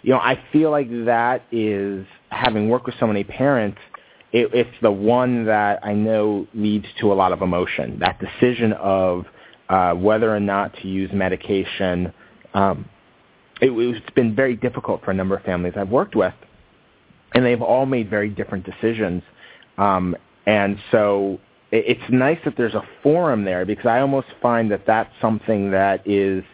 you 0.02 0.12
know, 0.12 0.18
I 0.18 0.42
feel 0.50 0.70
like 0.70 0.88
that 1.04 1.42
is 1.52 2.06
having 2.30 2.70
worked 2.70 2.86
with 2.86 2.94
so 2.98 3.06
many 3.06 3.22
parents. 3.22 3.78
It, 4.32 4.48
it's 4.54 4.76
the 4.80 4.90
one 4.90 5.44
that 5.44 5.84
I 5.84 5.92
know 5.92 6.46
leads 6.54 6.86
to 7.00 7.12
a 7.12 7.14
lot 7.14 7.32
of 7.32 7.42
emotion. 7.42 7.98
That 8.00 8.18
decision 8.18 8.72
of 8.72 9.26
uh, 9.68 9.94
whether 9.94 10.34
or 10.34 10.40
not 10.40 10.74
to 10.82 10.88
use 10.88 11.10
medication. 11.12 12.12
Um, 12.54 12.88
it, 13.60 13.70
it's 13.70 14.10
been 14.14 14.34
very 14.34 14.56
difficult 14.56 15.04
for 15.04 15.10
a 15.10 15.14
number 15.14 15.36
of 15.36 15.42
families 15.44 15.74
I've 15.76 15.90
worked 15.90 16.14
with, 16.14 16.34
and 17.34 17.44
they've 17.44 17.62
all 17.62 17.86
made 17.86 18.10
very 18.10 18.28
different 18.28 18.64
decisions. 18.64 19.22
Um, 19.78 20.16
and 20.46 20.78
so 20.90 21.38
it, 21.70 21.84
it's 21.98 22.10
nice 22.10 22.38
that 22.44 22.54
there's 22.56 22.74
a 22.74 22.86
forum 23.02 23.44
there 23.44 23.64
because 23.64 23.86
I 23.86 24.00
almost 24.00 24.28
find 24.40 24.70
that 24.70 24.86
that's 24.86 25.10
something 25.20 25.70
that 25.72 26.06
is, 26.06 26.44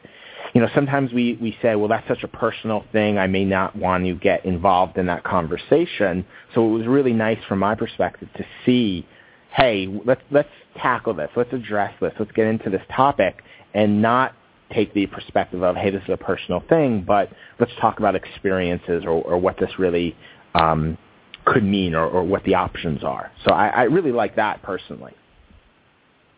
you 0.54 0.60
know, 0.60 0.68
sometimes 0.74 1.12
we, 1.12 1.38
we 1.40 1.56
say, 1.62 1.74
well, 1.76 1.88
that's 1.88 2.08
such 2.08 2.22
a 2.22 2.28
personal 2.28 2.84
thing. 2.92 3.18
I 3.18 3.26
may 3.26 3.44
not 3.44 3.76
want 3.76 4.04
to 4.04 4.14
get 4.14 4.44
involved 4.44 4.96
in 4.98 5.06
that 5.06 5.22
conversation. 5.24 6.24
So 6.54 6.66
it 6.66 6.78
was 6.78 6.86
really 6.86 7.12
nice 7.12 7.38
from 7.48 7.58
my 7.58 7.74
perspective 7.74 8.28
to 8.36 8.44
see, 8.64 9.06
hey, 9.52 9.86
let's, 10.04 10.22
let's 10.30 10.48
tackle 10.76 11.14
this. 11.14 11.30
Let's 11.36 11.52
address 11.52 11.92
this. 12.00 12.12
Let's 12.18 12.32
get 12.32 12.46
into 12.46 12.70
this 12.70 12.82
topic 12.94 13.42
and 13.74 14.00
not 14.00 14.34
take 14.72 14.94
the 14.94 15.06
perspective 15.06 15.62
of, 15.62 15.76
hey, 15.76 15.90
this 15.90 16.02
is 16.04 16.10
a 16.10 16.16
personal 16.16 16.62
thing, 16.68 17.02
but 17.06 17.30
let's 17.58 17.72
talk 17.80 17.98
about 17.98 18.14
experiences 18.14 19.04
or, 19.04 19.22
or 19.22 19.38
what 19.38 19.58
this 19.58 19.70
really 19.78 20.16
um, 20.54 20.96
could 21.44 21.64
mean 21.64 21.94
or, 21.94 22.06
or 22.06 22.22
what 22.22 22.44
the 22.44 22.54
options 22.54 23.02
are. 23.02 23.32
So 23.44 23.52
I, 23.52 23.68
I 23.68 23.82
really 23.84 24.12
like 24.12 24.36
that 24.36 24.62
personally. 24.62 25.14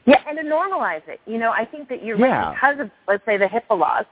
Yeah, 0.06 0.16
and 0.26 0.36
to 0.38 0.44
normalize 0.44 1.06
it. 1.06 1.20
You 1.26 1.38
know, 1.38 1.52
I 1.52 1.64
think 1.64 1.88
that 1.88 2.02
you're 2.04 2.18
Yeah. 2.18 2.26
right 2.26 2.54
because 2.54 2.80
of, 2.80 2.90
let's 3.06 3.24
say, 3.24 3.36
the 3.36 3.46
HIPAA 3.46 3.78
laws. 3.78 4.04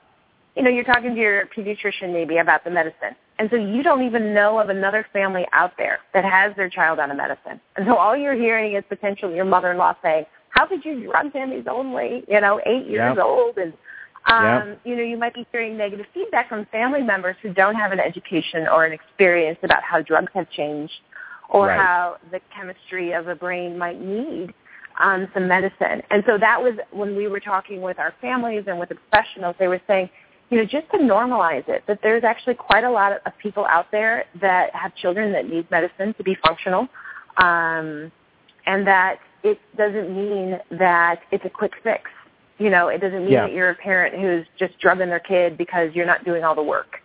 You 0.56 0.62
know, 0.62 0.70
you're 0.70 0.84
talking 0.84 1.14
to 1.14 1.20
your 1.20 1.46
pediatrician 1.46 2.12
maybe 2.12 2.38
about 2.38 2.64
the 2.64 2.70
medicine. 2.70 3.14
And 3.38 3.48
so 3.50 3.56
you 3.56 3.82
don't 3.82 4.02
even 4.02 4.34
know 4.34 4.58
of 4.58 4.68
another 4.68 5.06
family 5.12 5.46
out 5.52 5.72
there 5.78 6.00
that 6.12 6.24
has 6.24 6.54
their 6.56 6.68
child 6.68 6.98
on 6.98 7.10
a 7.10 7.14
medicine. 7.14 7.60
And 7.76 7.86
so 7.86 7.96
all 7.96 8.16
you're 8.16 8.34
hearing 8.34 8.74
is 8.74 8.84
potentially 8.88 9.36
your 9.36 9.46
mother-in-law 9.46 9.94
saying, 10.02 10.26
how 10.50 10.66
could 10.66 10.84
you 10.84 11.04
drug 11.04 11.32
him? 11.32 11.52
He's 11.52 11.66
only, 11.70 12.24
you 12.28 12.40
know, 12.40 12.60
eight 12.66 12.86
years 12.86 13.16
old. 13.22 13.56
And, 13.56 13.72
um, 14.26 14.76
you 14.84 14.96
know, 14.96 15.02
you 15.02 15.16
might 15.16 15.32
be 15.32 15.46
hearing 15.52 15.78
negative 15.78 16.06
feedback 16.12 16.48
from 16.48 16.66
family 16.66 17.02
members 17.02 17.36
who 17.40 17.54
don't 17.54 17.76
have 17.76 17.92
an 17.92 18.00
education 18.00 18.66
or 18.70 18.84
an 18.84 18.92
experience 18.92 19.58
about 19.62 19.82
how 19.82 20.02
drugs 20.02 20.32
have 20.34 20.50
changed 20.50 20.92
or 21.48 21.68
Right. 21.68 21.80
how 21.80 22.16
the 22.30 22.40
chemistry 22.54 23.12
of 23.12 23.28
a 23.28 23.34
brain 23.34 23.78
might 23.78 24.00
need 24.00 24.52
um, 25.00 25.28
some 25.32 25.48
medicine. 25.48 26.02
And 26.10 26.22
so 26.26 26.36
that 26.38 26.62
was 26.62 26.74
when 26.90 27.16
we 27.16 27.26
were 27.26 27.40
talking 27.40 27.80
with 27.80 27.98
our 27.98 28.12
families 28.20 28.64
and 28.66 28.78
with 28.78 28.90
the 28.90 28.96
professionals, 28.96 29.56
they 29.58 29.68
were 29.68 29.80
saying, 29.86 30.10
you 30.50 30.58
know, 30.58 30.64
just 30.64 30.90
to 30.90 30.98
normalize 30.98 31.68
it, 31.68 31.84
that 31.86 32.00
there's 32.02 32.24
actually 32.24 32.54
quite 32.54 32.84
a 32.84 32.90
lot 32.90 33.12
of 33.12 33.38
people 33.38 33.64
out 33.66 33.86
there 33.92 34.24
that 34.40 34.74
have 34.74 34.94
children 34.96 35.32
that 35.32 35.48
need 35.48 35.70
medicine 35.70 36.12
to 36.14 36.24
be 36.24 36.36
functional, 36.44 36.88
um, 37.36 38.10
and 38.66 38.86
that 38.86 39.20
it 39.44 39.58
doesn't 39.76 40.14
mean 40.14 40.58
that 40.72 41.20
it's 41.30 41.44
a 41.44 41.50
quick 41.50 41.72
fix. 41.82 42.10
You 42.58 42.68
know, 42.68 42.88
it 42.88 43.00
doesn't 43.00 43.20
mean 43.24 43.32
Yeah. 43.32 43.42
that 43.42 43.52
you're 43.52 43.70
a 43.70 43.74
parent 43.74 44.14
who's 44.20 44.44
just 44.58 44.78
drugging 44.80 45.08
their 45.08 45.20
kid 45.20 45.56
because 45.56 45.94
you're 45.94 46.04
not 46.04 46.24
doing 46.24 46.44
all 46.44 46.54
the 46.54 46.62
work. 46.62 47.00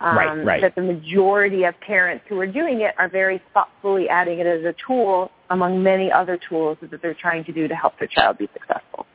Um, 0.00 0.16
Right, 0.16 0.44
right. 0.44 0.60
That 0.60 0.74
the 0.74 0.82
majority 0.82 1.64
of 1.64 1.78
parents 1.80 2.24
who 2.28 2.40
are 2.40 2.46
doing 2.46 2.80
it 2.80 2.94
are 2.98 3.08
very 3.08 3.40
thoughtfully 3.54 4.08
adding 4.08 4.40
it 4.40 4.46
as 4.46 4.64
a 4.64 4.74
tool 4.86 5.30
among 5.50 5.82
many 5.82 6.10
other 6.10 6.38
tools 6.48 6.76
that 6.80 7.00
they're 7.00 7.14
trying 7.14 7.44
to 7.44 7.52
do 7.52 7.68
to 7.68 7.74
help 7.74 7.98
their 7.98 8.08
child 8.08 8.36
be 8.38 8.48
successful. 8.52 9.06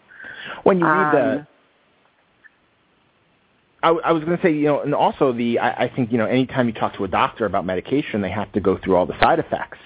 When 0.63 0.79
you 0.79 0.85
read 0.85 1.11
the, 1.13 1.31
Um, 1.39 1.47
I, 3.83 3.89
I 3.89 4.11
was 4.11 4.23
going 4.23 4.37
to 4.37 4.43
say, 4.43 4.53
you 4.53 4.65
know, 4.65 4.81
and 4.81 4.93
also 4.93 5.33
the, 5.33 5.59
I, 5.59 5.85
I 5.85 5.91
think, 5.95 6.11
you 6.11 6.17
know, 6.17 6.25
anytime 6.25 6.67
you 6.67 6.73
talk 6.73 6.95
to 6.97 7.03
a 7.03 7.07
doctor 7.07 7.45
about 7.45 7.65
medication, 7.65 8.21
they 8.21 8.29
have 8.29 8.51
to 8.53 8.59
go 8.59 8.77
through 8.77 8.95
all 8.95 9.05
the 9.05 9.19
side 9.19 9.39
effects. 9.39 9.79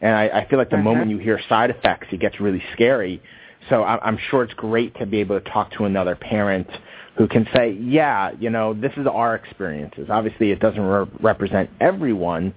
And 0.00 0.14
I, 0.14 0.28
I 0.28 0.48
feel 0.48 0.58
like 0.58 0.70
the 0.70 0.76
Mhm. 0.76 0.84
moment 0.84 1.10
you 1.10 1.18
hear 1.18 1.40
side 1.48 1.70
effects, 1.70 2.08
it 2.12 2.20
gets 2.20 2.40
really 2.40 2.62
scary. 2.74 3.22
So 3.68 3.82
I, 3.82 3.98
I'm 4.06 4.18
sure 4.30 4.42
it's 4.42 4.54
great 4.54 4.94
to 4.98 5.06
be 5.06 5.18
able 5.20 5.40
to 5.40 5.50
talk 5.50 5.72
to 5.72 5.84
another 5.84 6.14
parent 6.14 6.68
who 7.16 7.26
can 7.26 7.48
say, 7.54 7.72
yeah, 7.80 8.30
you 8.38 8.50
know, 8.50 8.74
this 8.74 8.92
is 8.96 9.06
our 9.06 9.34
experiences. 9.34 10.08
Obviously, 10.08 10.52
it 10.52 10.60
doesn't 10.60 10.80
re- 10.80 11.06
represent 11.20 11.68
everyone, 11.80 12.54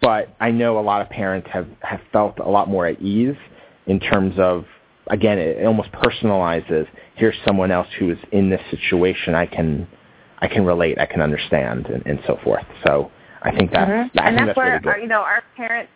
but 0.00 0.34
I 0.40 0.50
know 0.50 0.78
a 0.78 0.80
lot 0.80 1.02
of 1.02 1.10
parents 1.10 1.48
have, 1.52 1.66
have 1.80 2.00
felt 2.12 2.38
a 2.38 2.48
lot 2.48 2.68
more 2.68 2.86
at 2.86 3.00
ease 3.02 3.36
in 3.86 4.00
terms 4.00 4.34
of, 4.38 4.64
again, 5.08 5.38
it, 5.38 5.58
it 5.58 5.66
almost 5.66 5.92
personalizes. 5.92 6.86
Here's 7.16 7.36
someone 7.44 7.70
else 7.70 7.88
who 7.98 8.10
is 8.10 8.18
in 8.32 8.48
this 8.48 8.62
situation. 8.70 9.34
I 9.34 9.44
can, 9.46 9.86
I 10.40 10.48
can 10.48 10.64
relate. 10.64 10.98
I 10.98 11.06
can 11.06 11.20
understand, 11.20 11.86
and, 11.86 12.04
and 12.06 12.20
so 12.26 12.38
forth. 12.44 12.64
So 12.86 13.10
I 13.42 13.50
think 13.54 13.72
that's, 13.72 13.90
Mhm. 13.90 13.94
I 13.94 13.98
and 13.98 14.10
think 14.12 14.36
that's 14.36 14.46
that's 14.48 14.56
where 14.56 14.72
really 14.82 14.88
our, 14.88 14.98
you 14.98 15.06
know 15.08 15.20
our 15.22 15.42
parent 15.56 15.88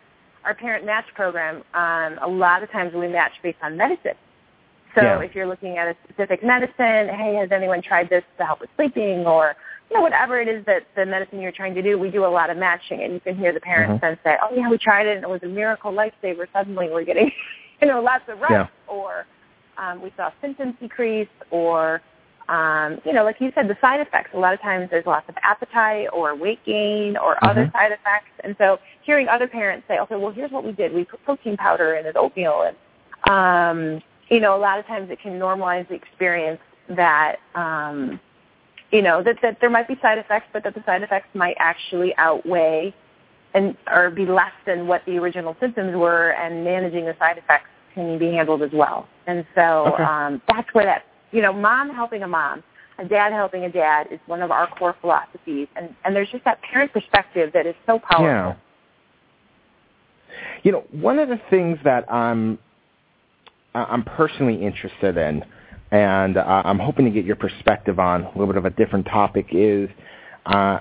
our 0.45 0.55
parent 0.55 0.85
match 0.85 1.05
program. 1.15 1.63
Um, 1.75 2.19
a 2.21 2.27
lot 2.29 2.63
of 2.65 2.71
times 2.73 2.93
we 2.95 3.07
match 3.07 3.33
based 3.43 3.59
on 3.63 3.77
medicine. 3.77 4.17
So 4.97 5.03
Yeah. 5.03 5.21
if 5.21 5.35
you're 5.37 5.47
looking 5.47 5.79
at 5.79 5.87
a 5.89 5.97
specific 6.05 6.43
medicine, 6.43 7.09
hey, 7.09 7.37
has 7.37 7.53
anyone 7.53 7.81
tried 7.81 8.09
this 8.11 8.25
to 8.39 8.45
help 8.45 8.61
with 8.61 8.69
sleeping, 8.77 9.25
or 9.27 9.55
you 9.89 9.97
know 9.97 10.03
whatever 10.03 10.41
it 10.41 10.49
is 10.49 10.65
that 10.65 10.83
the 10.97 11.07
medicine 11.07 11.41
you're 11.41 11.53
trying 11.53 11.75
to 11.75 11.83
do, 11.83 11.97
we 11.99 12.11
do 12.11 12.25
a 12.25 12.27
lot 12.27 12.51
of 12.51 12.57
matching, 12.57 13.03
and 13.03 13.13
you 13.15 13.21
can 13.21 13.37
hear 13.37 13.53
the 13.53 13.61
parents 13.61 13.99
Mhm. 13.99 14.01
then 14.01 14.19
say, 14.25 14.37
oh 14.43 14.49
yeah, 14.53 14.69
we 14.69 14.79
tried 14.79 15.07
it 15.07 15.15
and 15.17 15.23
it 15.25 15.31
was 15.31 15.43
a 15.45 15.47
miracle 15.47 15.93
lifesaver. 15.93 16.47
Suddenly 16.53 16.89
we're 16.91 17.05
getting 17.05 17.31
you 17.81 17.87
know 17.87 18.01
lots 18.03 18.29
of 18.29 18.41
rest, 18.41 18.53
Yeah. 18.53 18.67
or 18.89 19.25
um, 19.79 20.03
we 20.03 20.13
saw 20.17 20.31
symptoms 20.41 20.75
decrease, 20.81 21.29
or 21.51 22.03
um, 22.49 23.01
you 23.05 23.13
know, 23.13 23.25
like 23.25 23.41
you 23.41 23.53
said, 23.55 23.69
the 23.69 23.77
side 23.81 24.01
effects. 24.01 24.31
A 24.35 24.39
lot 24.39 24.53
of 24.55 24.61
times 24.61 24.89
there's 24.91 25.07
loss 25.07 25.23
of 25.29 25.35
appetite 25.43 26.09
or 26.13 26.35
weight 26.35 26.65
gain 26.65 27.17
or 27.17 27.43
other 27.45 27.67
Mhm. 27.67 27.73
side 27.73 27.93
effects. 27.93 28.31
And 28.45 28.57
so 28.59 28.79
hearing 29.03 29.29
other 29.29 29.47
parents 29.47 29.87
say, 29.89 29.99
okay, 30.01 30.17
well, 30.17 30.31
here's 30.33 30.51
what 30.51 30.65
we 30.65 30.73
did. 30.73 30.93
We 30.93 31.05
put 31.05 31.25
protein 31.25 31.57
powder 31.57 31.95
in 31.95 32.05
his 32.05 32.17
oatmeal. 32.17 32.63
And, 32.63 32.77
um, 33.31 34.03
you 34.29 34.41
know, 34.41 34.57
a 34.57 34.59
lot 34.59 34.79
of 34.79 34.87
times 34.87 35.11
it 35.11 35.21
can 35.21 35.39
normalize 35.39 35.87
the 35.89 35.95
experience 35.95 36.61
that, 36.89 37.37
um, 37.55 38.21
you 38.91 39.03
know, 39.03 39.23
that, 39.23 39.41
that 39.43 39.61
there 39.61 39.71
might 39.71 39.89
be 39.89 39.97
side 40.03 40.19
effects, 40.19 40.47
but 40.53 40.65
that 40.65 40.75
the 40.75 40.83
side 40.85 41.03
effects 41.03 41.29
might 41.35 41.57
actually 41.59 42.17
outweigh 42.17 42.93
and 43.55 43.77
or 43.91 44.11
be 44.11 44.27
less 44.27 44.53
than 44.65 44.87
what 44.87 45.05
the 45.05 45.19
original 45.19 45.57
symptoms 45.61 45.95
were 45.95 46.31
and 46.31 46.65
managing 46.65 47.05
the 47.05 47.15
side 47.19 47.39
effects 47.39 47.69
can 47.95 48.19
be 48.19 48.33
handled 48.33 48.63
as 48.63 48.73
well. 48.73 49.07
And 49.27 49.45
so 49.55 49.93
Okay. 49.95 50.03
um, 50.03 50.41
that's 50.49 50.73
where 50.73 50.87
that 50.87 51.05
you 51.33 51.43
know, 51.43 51.53
mom 51.53 51.91
helping 51.91 52.23
a 52.23 52.29
mom, 52.29 52.63
a 52.99 53.05
dad 53.05 53.33
helping 53.33 53.65
a 53.65 53.71
dad 53.71 54.07
is 54.11 54.21
one 54.27 54.43
of 54.43 54.51
our 54.51 54.69
core 54.77 54.95
philosophies. 55.01 55.67
And, 55.77 55.95
and 56.05 56.15
there's 56.15 56.31
just 56.31 56.45
that 56.45 56.61
parent 56.63 56.93
perspective 56.93 57.51
that 57.55 57.67
is 57.67 57.75
so 57.87 57.99
powerful. 57.99 58.27
Yeah. 58.27 58.55
You 60.63 60.73
know, 60.73 60.85
one 60.93 61.19
of 61.19 61.29
the 61.29 61.41
things 61.51 61.79
that 61.85 62.11
I'm 62.13 62.59
I'm 63.75 64.05
personally 64.05 64.63
interested 64.65 65.17
in, 65.17 65.43
and 65.91 66.37
uh, 66.37 66.63
I'm 66.65 66.79
hoping 66.79 67.07
to 67.07 67.11
get 67.11 67.25
your 67.25 67.37
perspective 67.37 67.99
on 67.99 68.25
a 68.25 68.29
little 68.29 68.47
bit 68.47 68.57
of 68.57 68.67
a 68.67 68.71
different 68.71 69.07
topic 69.07 69.47
is 69.51 69.89
uh, 70.47 70.81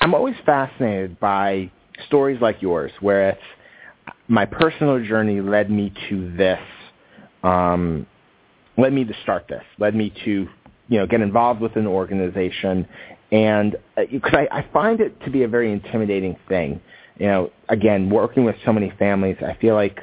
I'm 0.00 0.14
always 0.14 0.34
fascinated 0.44 1.20
by 1.20 1.70
stories 2.06 2.40
like 2.40 2.62
yours, 2.62 2.90
where 3.00 3.30
it's 3.30 3.42
my 4.28 4.46
personal 4.46 5.02
journey 5.04 5.40
led 5.40 5.70
me 5.70 5.92
to 6.08 6.34
this, 6.36 6.60
um, 7.42 8.06
led 8.76 8.92
me 8.92 9.04
to 9.04 9.14
start 9.22 9.46
this, 9.48 9.62
led 9.78 9.94
me 9.94 10.12
to 10.24 10.48
you 10.88 10.98
know 10.98 11.06
get 11.06 11.20
involved 11.20 11.60
with 11.60 11.76
an 11.76 11.86
organization, 11.86 12.86
and 13.30 13.76
because 14.10 14.34
I, 14.34 14.48
I 14.50 14.66
find 14.72 15.00
it 15.00 15.20
to 15.24 15.30
be 15.30 15.42
a 15.42 15.48
very 15.48 15.72
intimidating 15.72 16.36
thing. 16.48 16.80
You 17.18 17.26
know, 17.26 17.50
again, 17.68 18.10
working 18.10 18.44
with 18.44 18.56
so 18.64 18.72
many 18.72 18.92
families, 18.98 19.36
I 19.40 19.56
feel 19.60 19.74
like 19.74 20.00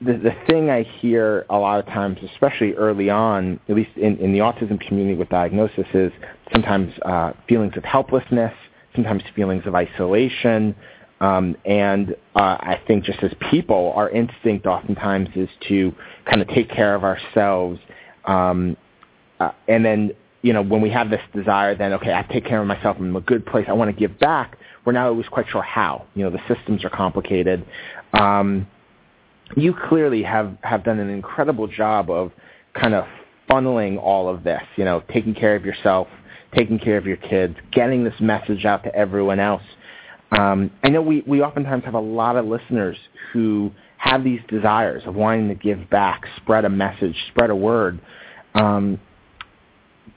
the 0.00 0.12
the 0.12 0.34
thing 0.46 0.70
I 0.70 0.82
hear 0.82 1.44
a 1.50 1.56
lot 1.56 1.80
of 1.80 1.86
times, 1.86 2.18
especially 2.32 2.74
early 2.74 3.10
on, 3.10 3.58
at 3.68 3.74
least 3.74 3.90
in, 3.96 4.16
in 4.18 4.32
the 4.32 4.38
autism 4.38 4.80
community 4.80 5.16
with 5.16 5.28
diagnosis, 5.28 5.86
is 5.94 6.12
sometimes 6.52 6.92
uh, 7.04 7.32
feelings 7.48 7.72
of 7.76 7.84
helplessness, 7.84 8.52
sometimes 8.94 9.22
feelings 9.34 9.64
of 9.66 9.74
isolation, 9.74 10.74
Um, 11.20 11.56
and 11.64 12.14
uh, 12.34 12.56
I 12.60 12.80
think 12.86 13.04
just 13.04 13.22
as 13.22 13.32
people, 13.50 13.92
our 13.96 14.08
instinct 14.10 14.66
oftentimes 14.66 15.28
is 15.34 15.48
to 15.68 15.92
kind 16.26 16.40
of 16.40 16.48
take 16.48 16.70
care 16.70 16.94
of 16.94 17.04
ourselves. 17.04 17.80
Um, 18.24 18.76
uh, 19.40 19.50
and 19.66 19.84
then, 19.84 20.12
you 20.42 20.52
know, 20.52 20.62
when 20.62 20.80
we 20.80 20.90
have 20.90 21.10
this 21.10 21.20
desire, 21.34 21.74
then, 21.74 21.92
okay, 21.94 22.12
I 22.12 22.22
take 22.22 22.44
care 22.44 22.60
of 22.60 22.66
myself. 22.66 22.96
I'm 22.98 23.10
in 23.10 23.16
a 23.16 23.20
good 23.20 23.44
place. 23.46 23.66
I 23.68 23.72
want 23.72 23.94
to 23.94 23.98
give 23.98 24.18
back. 24.18 24.58
We're 24.84 24.92
not 24.92 25.06
always 25.06 25.28
quite 25.28 25.46
sure 25.48 25.62
how. 25.62 26.06
You 26.14 26.24
know, 26.24 26.30
the 26.30 26.54
systems 26.54 26.84
are 26.84 26.90
complicated. 26.90 27.66
Um, 28.12 28.66
you 29.56 29.74
clearly 29.88 30.22
have, 30.22 30.56
have 30.62 30.84
done 30.84 30.98
an 30.98 31.10
incredible 31.10 31.66
job 31.66 32.10
of 32.10 32.32
kind 32.74 32.94
of 32.94 33.06
funneling 33.50 34.00
all 34.00 34.28
of 34.28 34.44
this, 34.44 34.62
you 34.76 34.84
know, 34.84 35.02
taking 35.12 35.34
care 35.34 35.56
of 35.56 35.64
yourself, 35.64 36.06
taking 36.54 36.78
care 36.78 36.96
of 36.96 37.06
your 37.06 37.16
kids, 37.16 37.56
getting 37.72 38.04
this 38.04 38.14
message 38.20 38.64
out 38.64 38.84
to 38.84 38.94
everyone 38.94 39.40
else. 39.40 39.62
Um, 40.30 40.70
I 40.82 40.88
know 40.88 41.00
we, 41.00 41.22
we 41.26 41.42
oftentimes 41.42 41.84
have 41.84 41.94
a 41.94 42.00
lot 42.00 42.36
of 42.36 42.44
listeners 42.44 42.96
who 43.32 43.70
have 43.96 44.24
these 44.24 44.40
desires 44.48 45.02
of 45.06 45.14
wanting 45.14 45.48
to 45.48 45.54
give 45.54 45.88
back, 45.90 46.24
spread 46.36 46.64
a 46.64 46.68
message, 46.68 47.16
spread 47.30 47.50
a 47.50 47.56
word. 47.56 48.00
Um, 48.54 49.00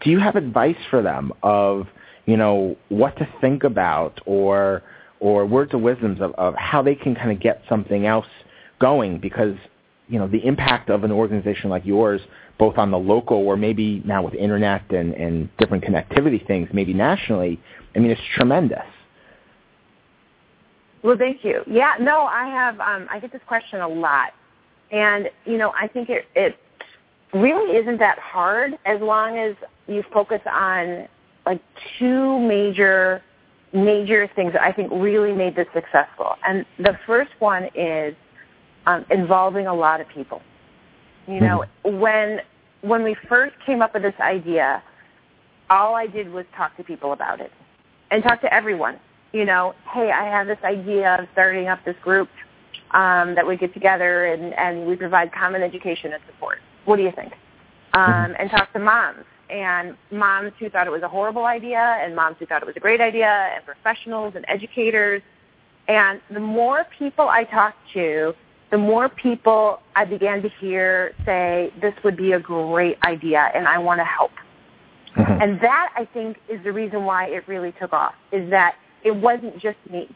do 0.03 0.09
you 0.09 0.19
have 0.19 0.35
advice 0.35 0.77
for 0.89 1.01
them 1.01 1.31
of, 1.43 1.87
you 2.25 2.37
know, 2.37 2.75
what 2.89 3.17
to 3.17 3.27
think 3.39 3.63
about 3.63 4.19
or 4.25 4.83
or 5.19 5.45
words 5.45 5.71
of 5.73 5.81
wisdoms 5.81 6.19
of, 6.19 6.33
of 6.33 6.55
how 6.55 6.81
they 6.81 6.95
can 6.95 7.13
kind 7.13 7.31
of 7.31 7.39
get 7.39 7.61
something 7.69 8.05
else 8.05 8.25
going? 8.79 9.19
Because, 9.19 9.55
you 10.07 10.17
know, 10.17 10.27
the 10.27 10.43
impact 10.45 10.89
of 10.89 11.03
an 11.03 11.11
organization 11.11 11.69
like 11.69 11.85
yours, 11.85 12.21
both 12.57 12.77
on 12.77 12.91
the 12.91 12.97
local 12.97 13.37
or 13.37 13.55
maybe 13.55 14.01
now 14.05 14.23
with 14.23 14.33
internet 14.33 14.91
and, 14.91 15.13
and 15.13 15.49
different 15.57 15.83
connectivity 15.83 16.45
things, 16.45 16.69
maybe 16.73 16.93
nationally, 16.93 17.59
I 17.95 17.99
mean, 17.99 18.11
it's 18.11 18.21
tremendous. 18.35 18.85
Well, 21.03 21.17
thank 21.17 21.43
you. 21.43 21.63
Yeah, 21.67 21.95
no, 21.99 22.21
I 22.21 22.45
have. 22.45 22.79
Um, 22.79 23.07
I 23.09 23.19
get 23.19 23.31
this 23.31 23.41
question 23.47 23.81
a 23.81 23.87
lot, 23.87 24.33
and 24.91 25.29
you 25.45 25.57
know, 25.57 25.73
I 25.79 25.87
think 25.87 26.09
it 26.09 26.25
it 26.35 26.57
really 27.33 27.75
isn't 27.77 27.97
that 27.99 28.19
hard 28.19 28.77
as 28.85 29.01
long 29.01 29.37
as 29.37 29.55
you 29.87 30.03
focus 30.13 30.41
on 30.51 31.07
like 31.45 31.61
two 31.97 32.39
major 32.39 33.23
major 33.73 34.29
things 34.35 34.53
that 34.53 34.61
I 34.61 34.71
think 34.71 34.91
really 34.91 35.31
made 35.33 35.55
this 35.55 35.67
successful. 35.73 36.35
And 36.45 36.65
the 36.77 36.97
first 37.07 37.31
one 37.39 37.69
is 37.73 38.15
um, 38.85 39.05
involving 39.09 39.67
a 39.67 39.73
lot 39.73 40.01
of 40.01 40.07
people. 40.09 40.41
You 41.27 41.39
know, 41.39 41.63
mm-hmm. 41.85 41.99
when 41.99 42.41
when 42.81 43.03
we 43.03 43.15
first 43.27 43.55
came 43.65 43.81
up 43.81 43.93
with 43.93 44.03
this 44.03 44.19
idea, 44.19 44.83
all 45.69 45.95
I 45.95 46.07
did 46.07 46.31
was 46.31 46.45
talk 46.55 46.75
to 46.77 46.83
people 46.83 47.13
about 47.13 47.39
it 47.39 47.51
and 48.11 48.21
talk 48.23 48.41
to 48.41 48.53
everyone 48.53 48.99
you 49.33 49.45
know, 49.45 49.73
hey, 49.93 50.11
I 50.11 50.25
have 50.25 50.47
this 50.47 50.59
idea 50.63 51.15
of 51.19 51.27
starting 51.33 51.67
up 51.67 51.79
this 51.85 51.95
group 52.01 52.29
um, 52.91 53.35
that 53.35 53.45
we 53.47 53.57
get 53.57 53.73
together 53.73 54.25
and, 54.25 54.53
and 54.53 54.85
we 54.85 54.95
provide 54.95 55.31
common 55.31 55.61
education 55.61 56.13
and 56.13 56.21
support. 56.27 56.59
What 56.85 56.97
do 56.97 57.03
you 57.03 57.11
think? 57.15 57.33
Um, 57.93 58.03
mm-hmm. 58.03 58.33
And 58.39 58.51
talk 58.51 58.71
to 58.73 58.79
moms 58.79 59.25
and 59.49 59.95
moms 60.11 60.53
who 60.59 60.69
thought 60.69 60.87
it 60.87 60.91
was 60.91 61.03
a 61.03 61.07
horrible 61.07 61.45
idea 61.45 61.97
and 62.01 62.15
moms 62.15 62.37
who 62.39 62.45
thought 62.45 62.61
it 62.61 62.65
was 62.65 62.75
a 62.77 62.79
great 62.79 63.01
idea 63.01 63.51
and 63.55 63.65
professionals 63.65 64.33
and 64.35 64.45
educators. 64.47 65.21
And 65.87 66.21
the 66.29 66.39
more 66.39 66.85
people 66.97 67.27
I 67.27 67.43
talked 67.43 67.77
to, 67.93 68.33
the 68.71 68.77
more 68.77 69.09
people 69.09 69.79
I 69.95 70.05
began 70.05 70.41
to 70.41 70.49
hear 70.61 71.13
say, 71.25 71.73
this 71.81 71.93
would 72.03 72.15
be 72.15 72.31
a 72.31 72.39
great 72.39 72.97
idea 73.03 73.51
and 73.53 73.67
I 73.67 73.77
want 73.77 73.99
to 73.99 74.05
help. 74.05 74.31
Mm-hmm. 75.17 75.41
And 75.41 75.59
that, 75.61 75.89
I 75.97 76.05
think, 76.05 76.37
is 76.47 76.63
the 76.63 76.71
reason 76.71 77.03
why 77.03 77.25
it 77.25 77.45
really 77.47 77.73
took 77.73 77.91
off, 77.91 78.13
is 78.31 78.49
that 78.49 78.75
it 79.03 79.15
wasn't 79.15 79.57
just 79.59 79.77
me. 79.89 80.09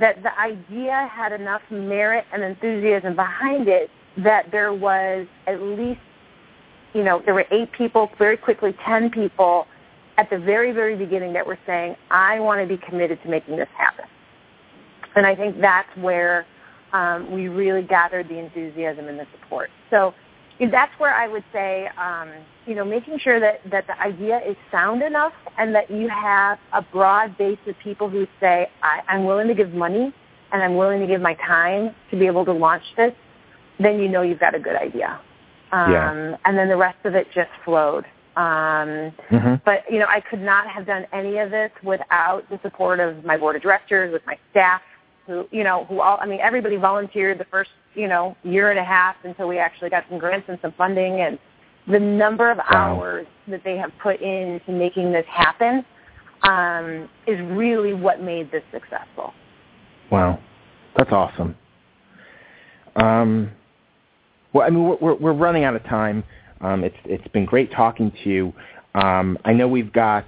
That 0.00 0.22
the 0.22 0.38
idea 0.38 1.08
had 1.12 1.32
enough 1.32 1.62
merit 1.70 2.24
and 2.32 2.42
enthusiasm 2.42 3.16
behind 3.16 3.68
it 3.68 3.90
that 4.18 4.50
there 4.50 4.72
was 4.72 5.26
at 5.46 5.60
least, 5.60 6.00
you 6.94 7.02
know, 7.04 7.22
there 7.24 7.34
were 7.34 7.46
eight 7.50 7.72
people, 7.72 8.10
very 8.18 8.36
quickly 8.36 8.76
ten 8.84 9.10
people 9.10 9.66
at 10.16 10.28
the 10.30 10.38
very, 10.38 10.72
very 10.72 10.96
beginning 10.96 11.32
that 11.32 11.46
were 11.46 11.58
saying, 11.66 11.96
I 12.10 12.40
want 12.40 12.60
to 12.60 12.66
be 12.66 12.80
committed 12.84 13.22
to 13.22 13.28
making 13.28 13.56
this 13.56 13.68
happen. 13.76 14.04
And 15.14 15.24
I 15.24 15.34
think 15.34 15.60
that's 15.60 15.88
where 15.96 16.46
um, 16.92 17.30
we 17.30 17.48
really 17.48 17.82
gathered 17.82 18.28
the 18.28 18.38
enthusiasm 18.38 19.06
and 19.06 19.18
the 19.18 19.26
support. 19.40 19.70
So 19.90 20.14
that's 20.72 20.92
where 20.98 21.14
I 21.14 21.28
would 21.28 21.44
say, 21.52 21.88
um, 21.96 22.30
you 22.68 22.74
know, 22.74 22.84
making 22.84 23.18
sure 23.18 23.40
that, 23.40 23.60
that 23.70 23.86
the 23.86 23.98
idea 24.00 24.40
is 24.46 24.56
sound 24.70 25.02
enough 25.02 25.32
and 25.56 25.74
that 25.74 25.90
you 25.90 26.08
have 26.08 26.58
a 26.74 26.82
broad 26.82 27.36
base 27.38 27.58
of 27.66 27.74
people 27.82 28.08
who 28.08 28.26
say, 28.40 28.70
I, 28.82 29.00
I'm 29.08 29.24
willing 29.24 29.48
to 29.48 29.54
give 29.54 29.72
money 29.72 30.14
and 30.52 30.62
I'm 30.62 30.76
willing 30.76 31.00
to 31.00 31.06
give 31.06 31.20
my 31.20 31.34
time 31.34 31.94
to 32.10 32.18
be 32.18 32.26
able 32.26 32.44
to 32.44 32.52
launch 32.52 32.82
this, 32.96 33.12
then 33.80 33.98
you 33.98 34.08
know 34.08 34.22
you've 34.22 34.40
got 34.40 34.54
a 34.54 34.60
good 34.60 34.76
idea. 34.76 35.20
Um, 35.72 35.92
yeah. 35.92 36.36
And 36.44 36.58
then 36.58 36.68
the 36.68 36.76
rest 36.76 36.98
of 37.04 37.14
it 37.14 37.26
just 37.34 37.50
flowed. 37.64 38.04
Um, 38.36 39.12
mm-hmm. 39.30 39.54
But, 39.64 39.84
you 39.90 39.98
know, 39.98 40.06
I 40.08 40.20
could 40.20 40.40
not 40.40 40.68
have 40.68 40.86
done 40.86 41.06
any 41.12 41.38
of 41.38 41.50
this 41.50 41.70
without 41.82 42.44
the 42.50 42.60
support 42.62 43.00
of 43.00 43.24
my 43.24 43.36
board 43.36 43.56
of 43.56 43.62
directors, 43.62 44.12
with 44.12 44.22
my 44.26 44.38
staff, 44.50 44.82
who, 45.26 45.46
you 45.50 45.64
know, 45.64 45.86
who 45.86 46.00
all, 46.00 46.18
I 46.20 46.26
mean, 46.26 46.40
everybody 46.40 46.76
volunteered 46.76 47.38
the 47.38 47.46
first 47.46 47.70
you 47.98 48.06
know, 48.06 48.36
year 48.44 48.70
and 48.70 48.78
a 48.78 48.84
half 48.84 49.16
until 49.24 49.48
we 49.48 49.58
actually 49.58 49.90
got 49.90 50.04
some 50.08 50.18
grants 50.18 50.46
and 50.48 50.58
some 50.62 50.72
funding 50.78 51.20
and 51.20 51.38
the 51.90 51.98
number 51.98 52.50
of 52.50 52.58
wow. 52.58 52.64
hours 52.68 53.26
that 53.48 53.62
they 53.64 53.76
have 53.76 53.90
put 54.02 54.20
into 54.20 54.72
making 54.72 55.12
this 55.12 55.26
happen 55.26 55.84
um, 56.42 57.08
is 57.26 57.40
really 57.56 57.94
what 57.94 58.22
made 58.22 58.50
this 58.52 58.62
successful. 58.72 59.32
Wow, 60.10 60.38
that's 60.96 61.12
awesome. 61.12 61.56
Um, 62.96 63.50
well, 64.52 64.66
I 64.66 64.70
mean, 64.70 64.96
we're, 65.00 65.14
we're 65.14 65.32
running 65.32 65.64
out 65.64 65.76
of 65.76 65.84
time. 65.84 66.24
Um, 66.60 66.82
it's 66.82 66.96
it's 67.04 67.26
been 67.28 67.44
great 67.44 67.70
talking 67.70 68.12
to 68.24 68.30
you. 68.30 68.52
Um, 68.94 69.38
I 69.44 69.52
know 69.52 69.68
we've 69.68 69.92
got 69.92 70.26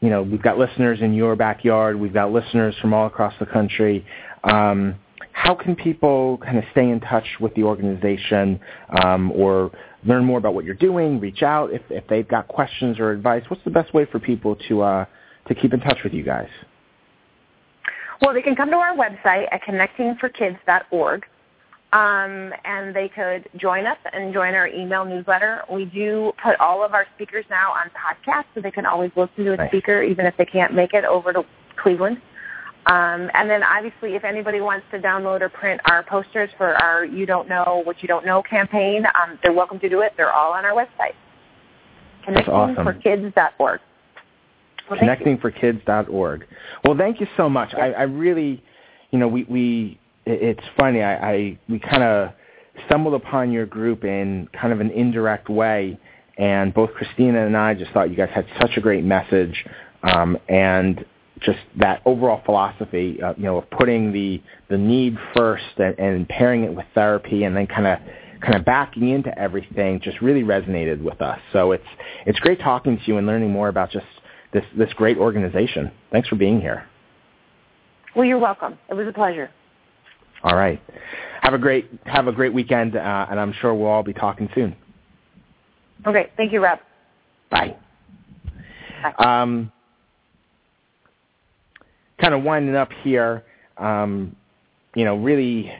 you 0.00 0.10
know 0.10 0.22
we've 0.22 0.42
got 0.42 0.58
listeners 0.58 1.00
in 1.00 1.14
your 1.14 1.36
backyard. 1.36 1.98
We've 1.98 2.12
got 2.12 2.32
listeners 2.32 2.74
from 2.80 2.92
all 2.92 3.06
across 3.06 3.34
the 3.40 3.46
country. 3.46 4.04
Um, 4.44 4.96
how 5.32 5.54
can 5.54 5.74
people 5.74 6.38
kind 6.38 6.58
of 6.58 6.64
stay 6.72 6.90
in 6.90 7.00
touch 7.00 7.24
with 7.40 7.54
the 7.54 7.62
organization 7.62 8.60
um, 9.02 9.32
or 9.32 9.70
learn 10.04 10.24
more 10.24 10.38
about 10.38 10.54
what 10.54 10.64
you're 10.64 10.74
doing, 10.74 11.20
reach 11.20 11.42
out 11.42 11.72
if, 11.72 11.82
if 11.90 12.06
they've 12.08 12.28
got 12.28 12.48
questions 12.48 12.98
or 12.98 13.10
advice? 13.10 13.42
What's 13.48 13.64
the 13.64 13.70
best 13.70 13.92
way 13.94 14.06
for 14.06 14.18
people 14.18 14.56
to, 14.68 14.82
uh, 14.82 15.04
to 15.48 15.54
keep 15.54 15.72
in 15.72 15.80
touch 15.80 15.98
with 16.04 16.12
you 16.12 16.22
guys? 16.22 16.48
Well, 18.22 18.34
they 18.34 18.42
can 18.42 18.54
come 18.54 18.70
to 18.70 18.76
our 18.76 18.96
website 18.96 19.46
at 19.52 19.62
connectingforkids.org. 19.62 21.24
Um, 21.92 22.52
and 22.64 22.94
they 22.94 23.08
could 23.08 23.48
join 23.56 23.84
us 23.84 23.96
and 24.12 24.32
join 24.32 24.54
our 24.54 24.68
email 24.68 25.04
newsletter. 25.04 25.62
We 25.72 25.86
do 25.86 26.32
put 26.40 26.54
all 26.60 26.84
of 26.84 26.94
our 26.94 27.04
speakers 27.16 27.44
now 27.50 27.72
on 27.72 27.90
podcast, 27.90 28.44
so 28.54 28.60
they 28.60 28.70
can 28.70 28.86
always 28.86 29.10
listen 29.16 29.44
to 29.44 29.54
a 29.54 29.56
nice. 29.56 29.70
speaker 29.70 30.00
even 30.00 30.24
if 30.24 30.36
they 30.36 30.44
can't 30.44 30.72
make 30.72 30.94
it 30.94 31.04
over 31.04 31.32
to 31.32 31.42
Cleveland. 31.76 32.22
Um, 32.86 33.30
and 33.34 33.48
then 33.48 33.62
obviously 33.62 34.14
if 34.14 34.24
anybody 34.24 34.60
wants 34.60 34.86
to 34.90 34.98
download 34.98 35.42
or 35.42 35.48
print 35.48 35.80
our 35.84 36.02
posters 36.02 36.48
for 36.56 36.74
our 36.82 37.04
You 37.04 37.26
Don't 37.26 37.48
Know 37.48 37.82
What 37.84 38.02
You 38.02 38.08
Don't 38.08 38.24
Know 38.24 38.42
campaign, 38.42 39.04
um, 39.06 39.38
they're 39.42 39.52
welcome 39.52 39.78
to 39.80 39.88
do 39.88 40.00
it. 40.00 40.12
They're 40.16 40.32
all 40.32 40.52
on 40.52 40.64
our 40.64 40.72
website. 40.72 41.14
ConnectingForKids.org. 42.26 43.80
Well, 44.90 44.98
ConnectingForKids.org. 44.98 46.46
Well, 46.84 46.96
thank 46.96 47.20
you 47.20 47.26
so 47.36 47.48
much. 47.48 47.74
I, 47.74 47.92
I 47.92 48.02
really, 48.02 48.62
you 49.10 49.18
know, 49.18 49.28
we, 49.28 49.44
we 49.44 50.00
it's 50.26 50.62
funny. 50.76 51.02
I, 51.02 51.32
I 51.32 51.58
we 51.68 51.78
kind 51.78 52.02
of 52.02 52.30
stumbled 52.86 53.14
upon 53.14 53.52
your 53.52 53.66
group 53.66 54.04
in 54.04 54.48
kind 54.52 54.72
of 54.72 54.80
an 54.80 54.90
indirect 54.90 55.48
way, 55.48 55.98
and 56.38 56.74
both 56.74 56.92
Christina 56.94 57.46
and 57.46 57.56
I 57.56 57.74
just 57.74 57.90
thought 57.92 58.10
you 58.10 58.16
guys 58.16 58.30
had 58.34 58.46
such 58.60 58.76
a 58.76 58.80
great 58.80 59.04
message, 59.04 59.64
um, 60.02 60.36
and 60.48 61.04
just 61.42 61.58
that 61.78 62.02
overall 62.04 62.42
philosophy, 62.44 63.20
uh, 63.22 63.34
you 63.36 63.44
know, 63.44 63.58
of 63.58 63.70
putting 63.70 64.12
the 64.12 64.42
the 64.68 64.78
need 64.78 65.16
first 65.36 65.64
and, 65.78 65.98
and 65.98 66.28
pairing 66.28 66.64
it 66.64 66.74
with 66.74 66.86
therapy, 66.94 67.44
and 67.44 67.56
then 67.56 67.66
kind 67.66 67.86
of 67.86 67.98
kind 68.40 68.54
of 68.54 68.64
backing 68.64 69.08
into 69.10 69.36
everything, 69.38 70.00
just 70.00 70.20
really 70.20 70.42
resonated 70.42 71.02
with 71.02 71.20
us. 71.20 71.38
So 71.52 71.72
it's 71.72 71.84
it's 72.26 72.38
great 72.40 72.60
talking 72.60 72.98
to 72.98 73.02
you 73.06 73.18
and 73.18 73.26
learning 73.26 73.50
more 73.50 73.68
about 73.68 73.90
just 73.90 74.06
this 74.52 74.64
this 74.76 74.92
great 74.94 75.18
organization. 75.18 75.90
Thanks 76.12 76.28
for 76.28 76.36
being 76.36 76.60
here. 76.60 76.86
Well, 78.14 78.24
you're 78.24 78.38
welcome. 78.38 78.78
It 78.88 78.94
was 78.94 79.06
a 79.06 79.12
pleasure. 79.12 79.50
All 80.42 80.56
right. 80.56 80.82
Have 81.42 81.54
a 81.54 81.58
great 81.58 81.90
have 82.04 82.26
a 82.28 82.32
great 82.32 82.52
weekend, 82.52 82.96
uh, 82.96 83.26
and 83.30 83.38
I'm 83.38 83.52
sure 83.60 83.74
we'll 83.74 83.88
all 83.88 84.02
be 84.02 84.12
talking 84.12 84.48
soon. 84.54 84.74
Okay. 86.06 86.30
Thank 86.36 86.52
you, 86.52 86.62
Rob. 86.62 86.78
Bye. 87.50 87.76
Bye. 89.02 89.42
Um, 89.42 89.72
kind 92.20 92.34
of 92.34 92.42
winding 92.42 92.76
up 92.76 92.90
here, 93.02 93.44
um, 93.78 94.36
you 94.94 95.04
know, 95.04 95.16
really, 95.16 95.72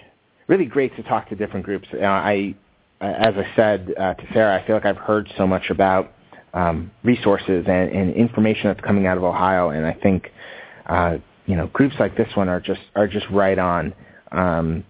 really 0.46 0.64
great 0.64 0.94
to 0.96 1.02
talk 1.02 1.28
to 1.28 1.36
different 1.36 1.64
groups. 1.64 1.88
Uh, 1.92 2.04
I, 2.04 2.54
as 3.00 3.34
I 3.36 3.46
said 3.56 3.94
uh, 3.98 4.14
to 4.14 4.26
Sarah, 4.32 4.60
I 4.60 4.66
feel 4.66 4.76
like 4.76 4.84
I've 4.84 4.96
heard 4.96 5.30
so 5.36 5.46
much 5.46 5.70
about 5.70 6.12
um, 6.52 6.90
resources 7.02 7.64
and, 7.68 7.90
and 7.90 8.14
information 8.14 8.68
that's 8.68 8.80
coming 8.80 9.06
out 9.06 9.16
of 9.16 9.24
Ohio, 9.24 9.70
and 9.70 9.86
I 9.86 9.92
think, 9.92 10.30
uh, 10.86 11.18
you 11.46 11.56
know, 11.56 11.68
groups 11.68 11.96
like 11.98 12.16
this 12.16 12.28
one 12.34 12.48
are 12.48 12.60
just 12.60 12.80
are 12.94 13.08
just 13.08 13.26
right 13.30 13.58
on. 13.58 13.94
Um, 14.32 14.84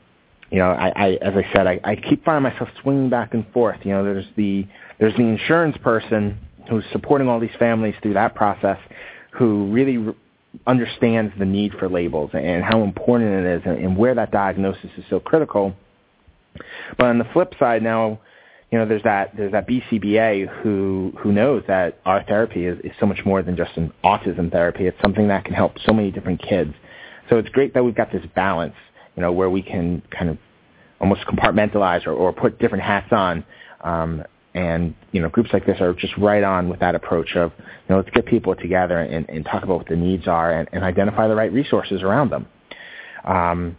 you 0.51 0.59
know, 0.59 0.71
I, 0.71 0.89
I 0.97 1.09
as 1.23 1.35
I 1.35 1.47
said, 1.55 1.67
I, 1.67 1.81
I 1.85 1.97
keep 1.97 2.25
finding 2.25 2.51
myself 2.51 2.69
swinging 2.83 3.09
back 3.09 3.35
and 3.35 3.47
forth. 3.53 3.79
You 3.85 3.93
know, 3.93 4.05
there's 4.05 4.27
the 4.37 4.67
there's 4.99 5.15
the 5.17 5.23
insurance 5.23 5.77
person 5.79 6.39
who's 6.69 6.85
supporting 6.93 7.29
all 7.29 7.41
these 7.41 7.55
families 7.59 7.95
through 8.03 8.15
that 8.15 8.35
process, 8.35 8.79
who 9.33 9.71
really 9.71 9.97
re- 9.99 10.15
understands 10.67 11.33
the 11.39 11.45
need 11.45 11.73
for 11.79 11.89
labels 11.89 12.31
and 12.35 12.65
how 12.65 12.83
important 12.83 13.47
it 13.47 13.57
is, 13.57 13.63
and, 13.65 13.97
where 13.97 14.15
that 14.15 14.31
diagnosis 14.33 14.91
is 14.97 15.05
so 15.09 15.21
critical. 15.21 15.75
But 16.99 17.07
on 17.07 17.19
the 17.19 17.27
flip 17.33 17.55
side, 17.59 17.83
now 17.83 18.21
you 18.71 18.79
know, 18.79 18.87
there's 18.87 19.03
that 19.03 19.37
there's 19.37 19.53
that 19.53 19.67
BCBA 19.67 20.47
who 20.63 21.13
who 21.19 21.33
knows 21.33 21.65
that 21.67 21.99
our 22.05 22.23
therapy 22.25 22.67
is, 22.67 22.79
is 22.85 22.93
so 23.01 23.07
much 23.07 23.19
more 23.25 23.43
than 23.43 23.57
just 23.57 23.77
an 23.77 23.93
autism 24.05 24.51
therapy. 24.51 24.87
It's 24.87 25.01
something 25.03 25.27
that 25.29 25.45
can 25.45 25.55
help 25.55 25.75
so 25.85 25.93
many 25.93 26.13
different 26.13 26.41
kids. 26.41 26.73
So 27.29 27.39
it's 27.39 27.49
great 27.49 27.75
that 27.75 27.85
we've 27.85 27.95
got 27.95 28.13
this 28.13 28.25
balance, 28.35 28.75
you 29.17 29.23
know, 29.23 29.33
where 29.33 29.51
we 29.51 29.63
can 29.63 30.03
kind 30.17 30.31
of 30.31 30.39
almost 31.01 31.23
compartmentalize 31.23 32.07
or, 32.07 32.13
or 32.13 32.33
put 32.33 32.61
different 32.61 32.85
hats 32.85 33.13
on. 33.13 33.45
Um, 33.83 34.25
and 34.55 34.95
you 35.13 35.21
know, 35.21 35.29
groups 35.29 35.51
like 35.53 35.65
this 35.67 35.81
are 35.81 35.93
just 35.95 36.17
right 36.17 36.43
on 36.43 36.69
with 36.69 36.81
that 36.81 36.95
approach 36.95 37.37
of, 37.37 37.53
you 37.59 37.65
know, 37.89 37.97
let's 37.99 38.11
get 38.11 38.27
people 38.27 38.55
together 38.57 38.99
and, 38.99 39.29
and 39.29 39.45
talk 39.45 39.63
about 39.63 39.79
what 39.79 39.89
the 39.89 39.97
needs 39.97 40.27
are 40.27 40.53
and, 40.53 40.69
and 40.73 40.83
identify 40.83 41.29
the 41.29 41.35
right 41.35 41.53
resources 41.53 42.03
around 42.03 42.31
them. 42.31 42.47
Um, 43.25 43.77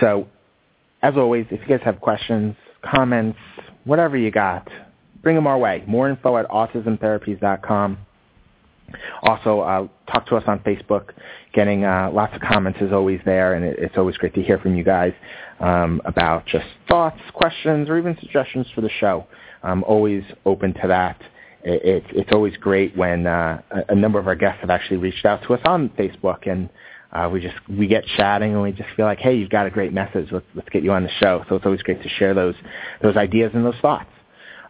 so, 0.00 0.28
as 1.02 1.14
always, 1.16 1.46
if 1.50 1.60
you 1.60 1.66
guys 1.66 1.84
have 1.84 2.00
questions, 2.00 2.54
comments, 2.82 3.38
whatever 3.84 4.16
you 4.16 4.30
got, 4.30 4.68
bring 5.22 5.36
them 5.36 5.46
our 5.46 5.58
way. 5.58 5.82
More 5.86 6.08
info 6.08 6.36
at 6.36 6.48
autismtherapies.com. 6.48 7.98
Also, 9.22 9.60
uh, 9.60 9.88
talk 10.12 10.26
to 10.26 10.36
us 10.36 10.44
on 10.46 10.58
Facebook. 10.60 11.10
Getting 11.52 11.84
uh, 11.84 12.10
lots 12.12 12.34
of 12.34 12.40
comments 12.40 12.80
is 12.80 12.92
always 12.92 13.20
there, 13.24 13.54
and 13.54 13.64
it, 13.64 13.76
it's 13.78 13.96
always 13.96 14.16
great 14.16 14.34
to 14.34 14.42
hear 14.42 14.58
from 14.58 14.74
you 14.74 14.84
guys 14.84 15.12
um, 15.60 16.00
about 16.04 16.46
just 16.46 16.66
thoughts, 16.88 17.20
questions, 17.32 17.88
or 17.88 17.98
even 17.98 18.16
suggestions 18.20 18.66
for 18.74 18.80
the 18.80 18.90
show. 19.00 19.26
I'm 19.62 19.82
always 19.84 20.22
open 20.44 20.74
to 20.74 20.88
that. 20.88 21.20
It, 21.62 21.82
it, 21.82 22.04
it's 22.10 22.32
always 22.32 22.56
great 22.58 22.96
when 22.96 23.26
uh, 23.26 23.62
a, 23.70 23.92
a 23.92 23.94
number 23.94 24.18
of 24.18 24.26
our 24.26 24.34
guests 24.34 24.60
have 24.60 24.70
actually 24.70 24.98
reached 24.98 25.24
out 25.24 25.42
to 25.44 25.54
us 25.54 25.60
on 25.64 25.88
Facebook 25.90 26.46
and 26.46 26.68
uh, 27.14 27.28
we 27.32 27.40
just 27.40 27.54
we 27.68 27.86
get 27.86 28.04
chatting 28.16 28.52
and 28.52 28.62
we 28.62 28.72
just 28.72 28.88
feel 28.96 29.06
like, 29.06 29.20
hey, 29.20 29.34
you've 29.36 29.50
got 29.50 29.66
a 29.66 29.70
great 29.70 29.92
message. 29.92 30.28
Let's 30.32 30.46
let's 30.54 30.68
get 30.70 30.82
you 30.82 30.92
on 30.92 31.04
the 31.04 31.10
show. 31.20 31.44
So 31.48 31.54
it's 31.54 31.64
always 31.64 31.82
great 31.82 32.02
to 32.02 32.08
share 32.08 32.34
those 32.34 32.56
those 33.02 33.16
ideas 33.16 33.52
and 33.54 33.64
those 33.64 33.78
thoughts. 33.80 34.10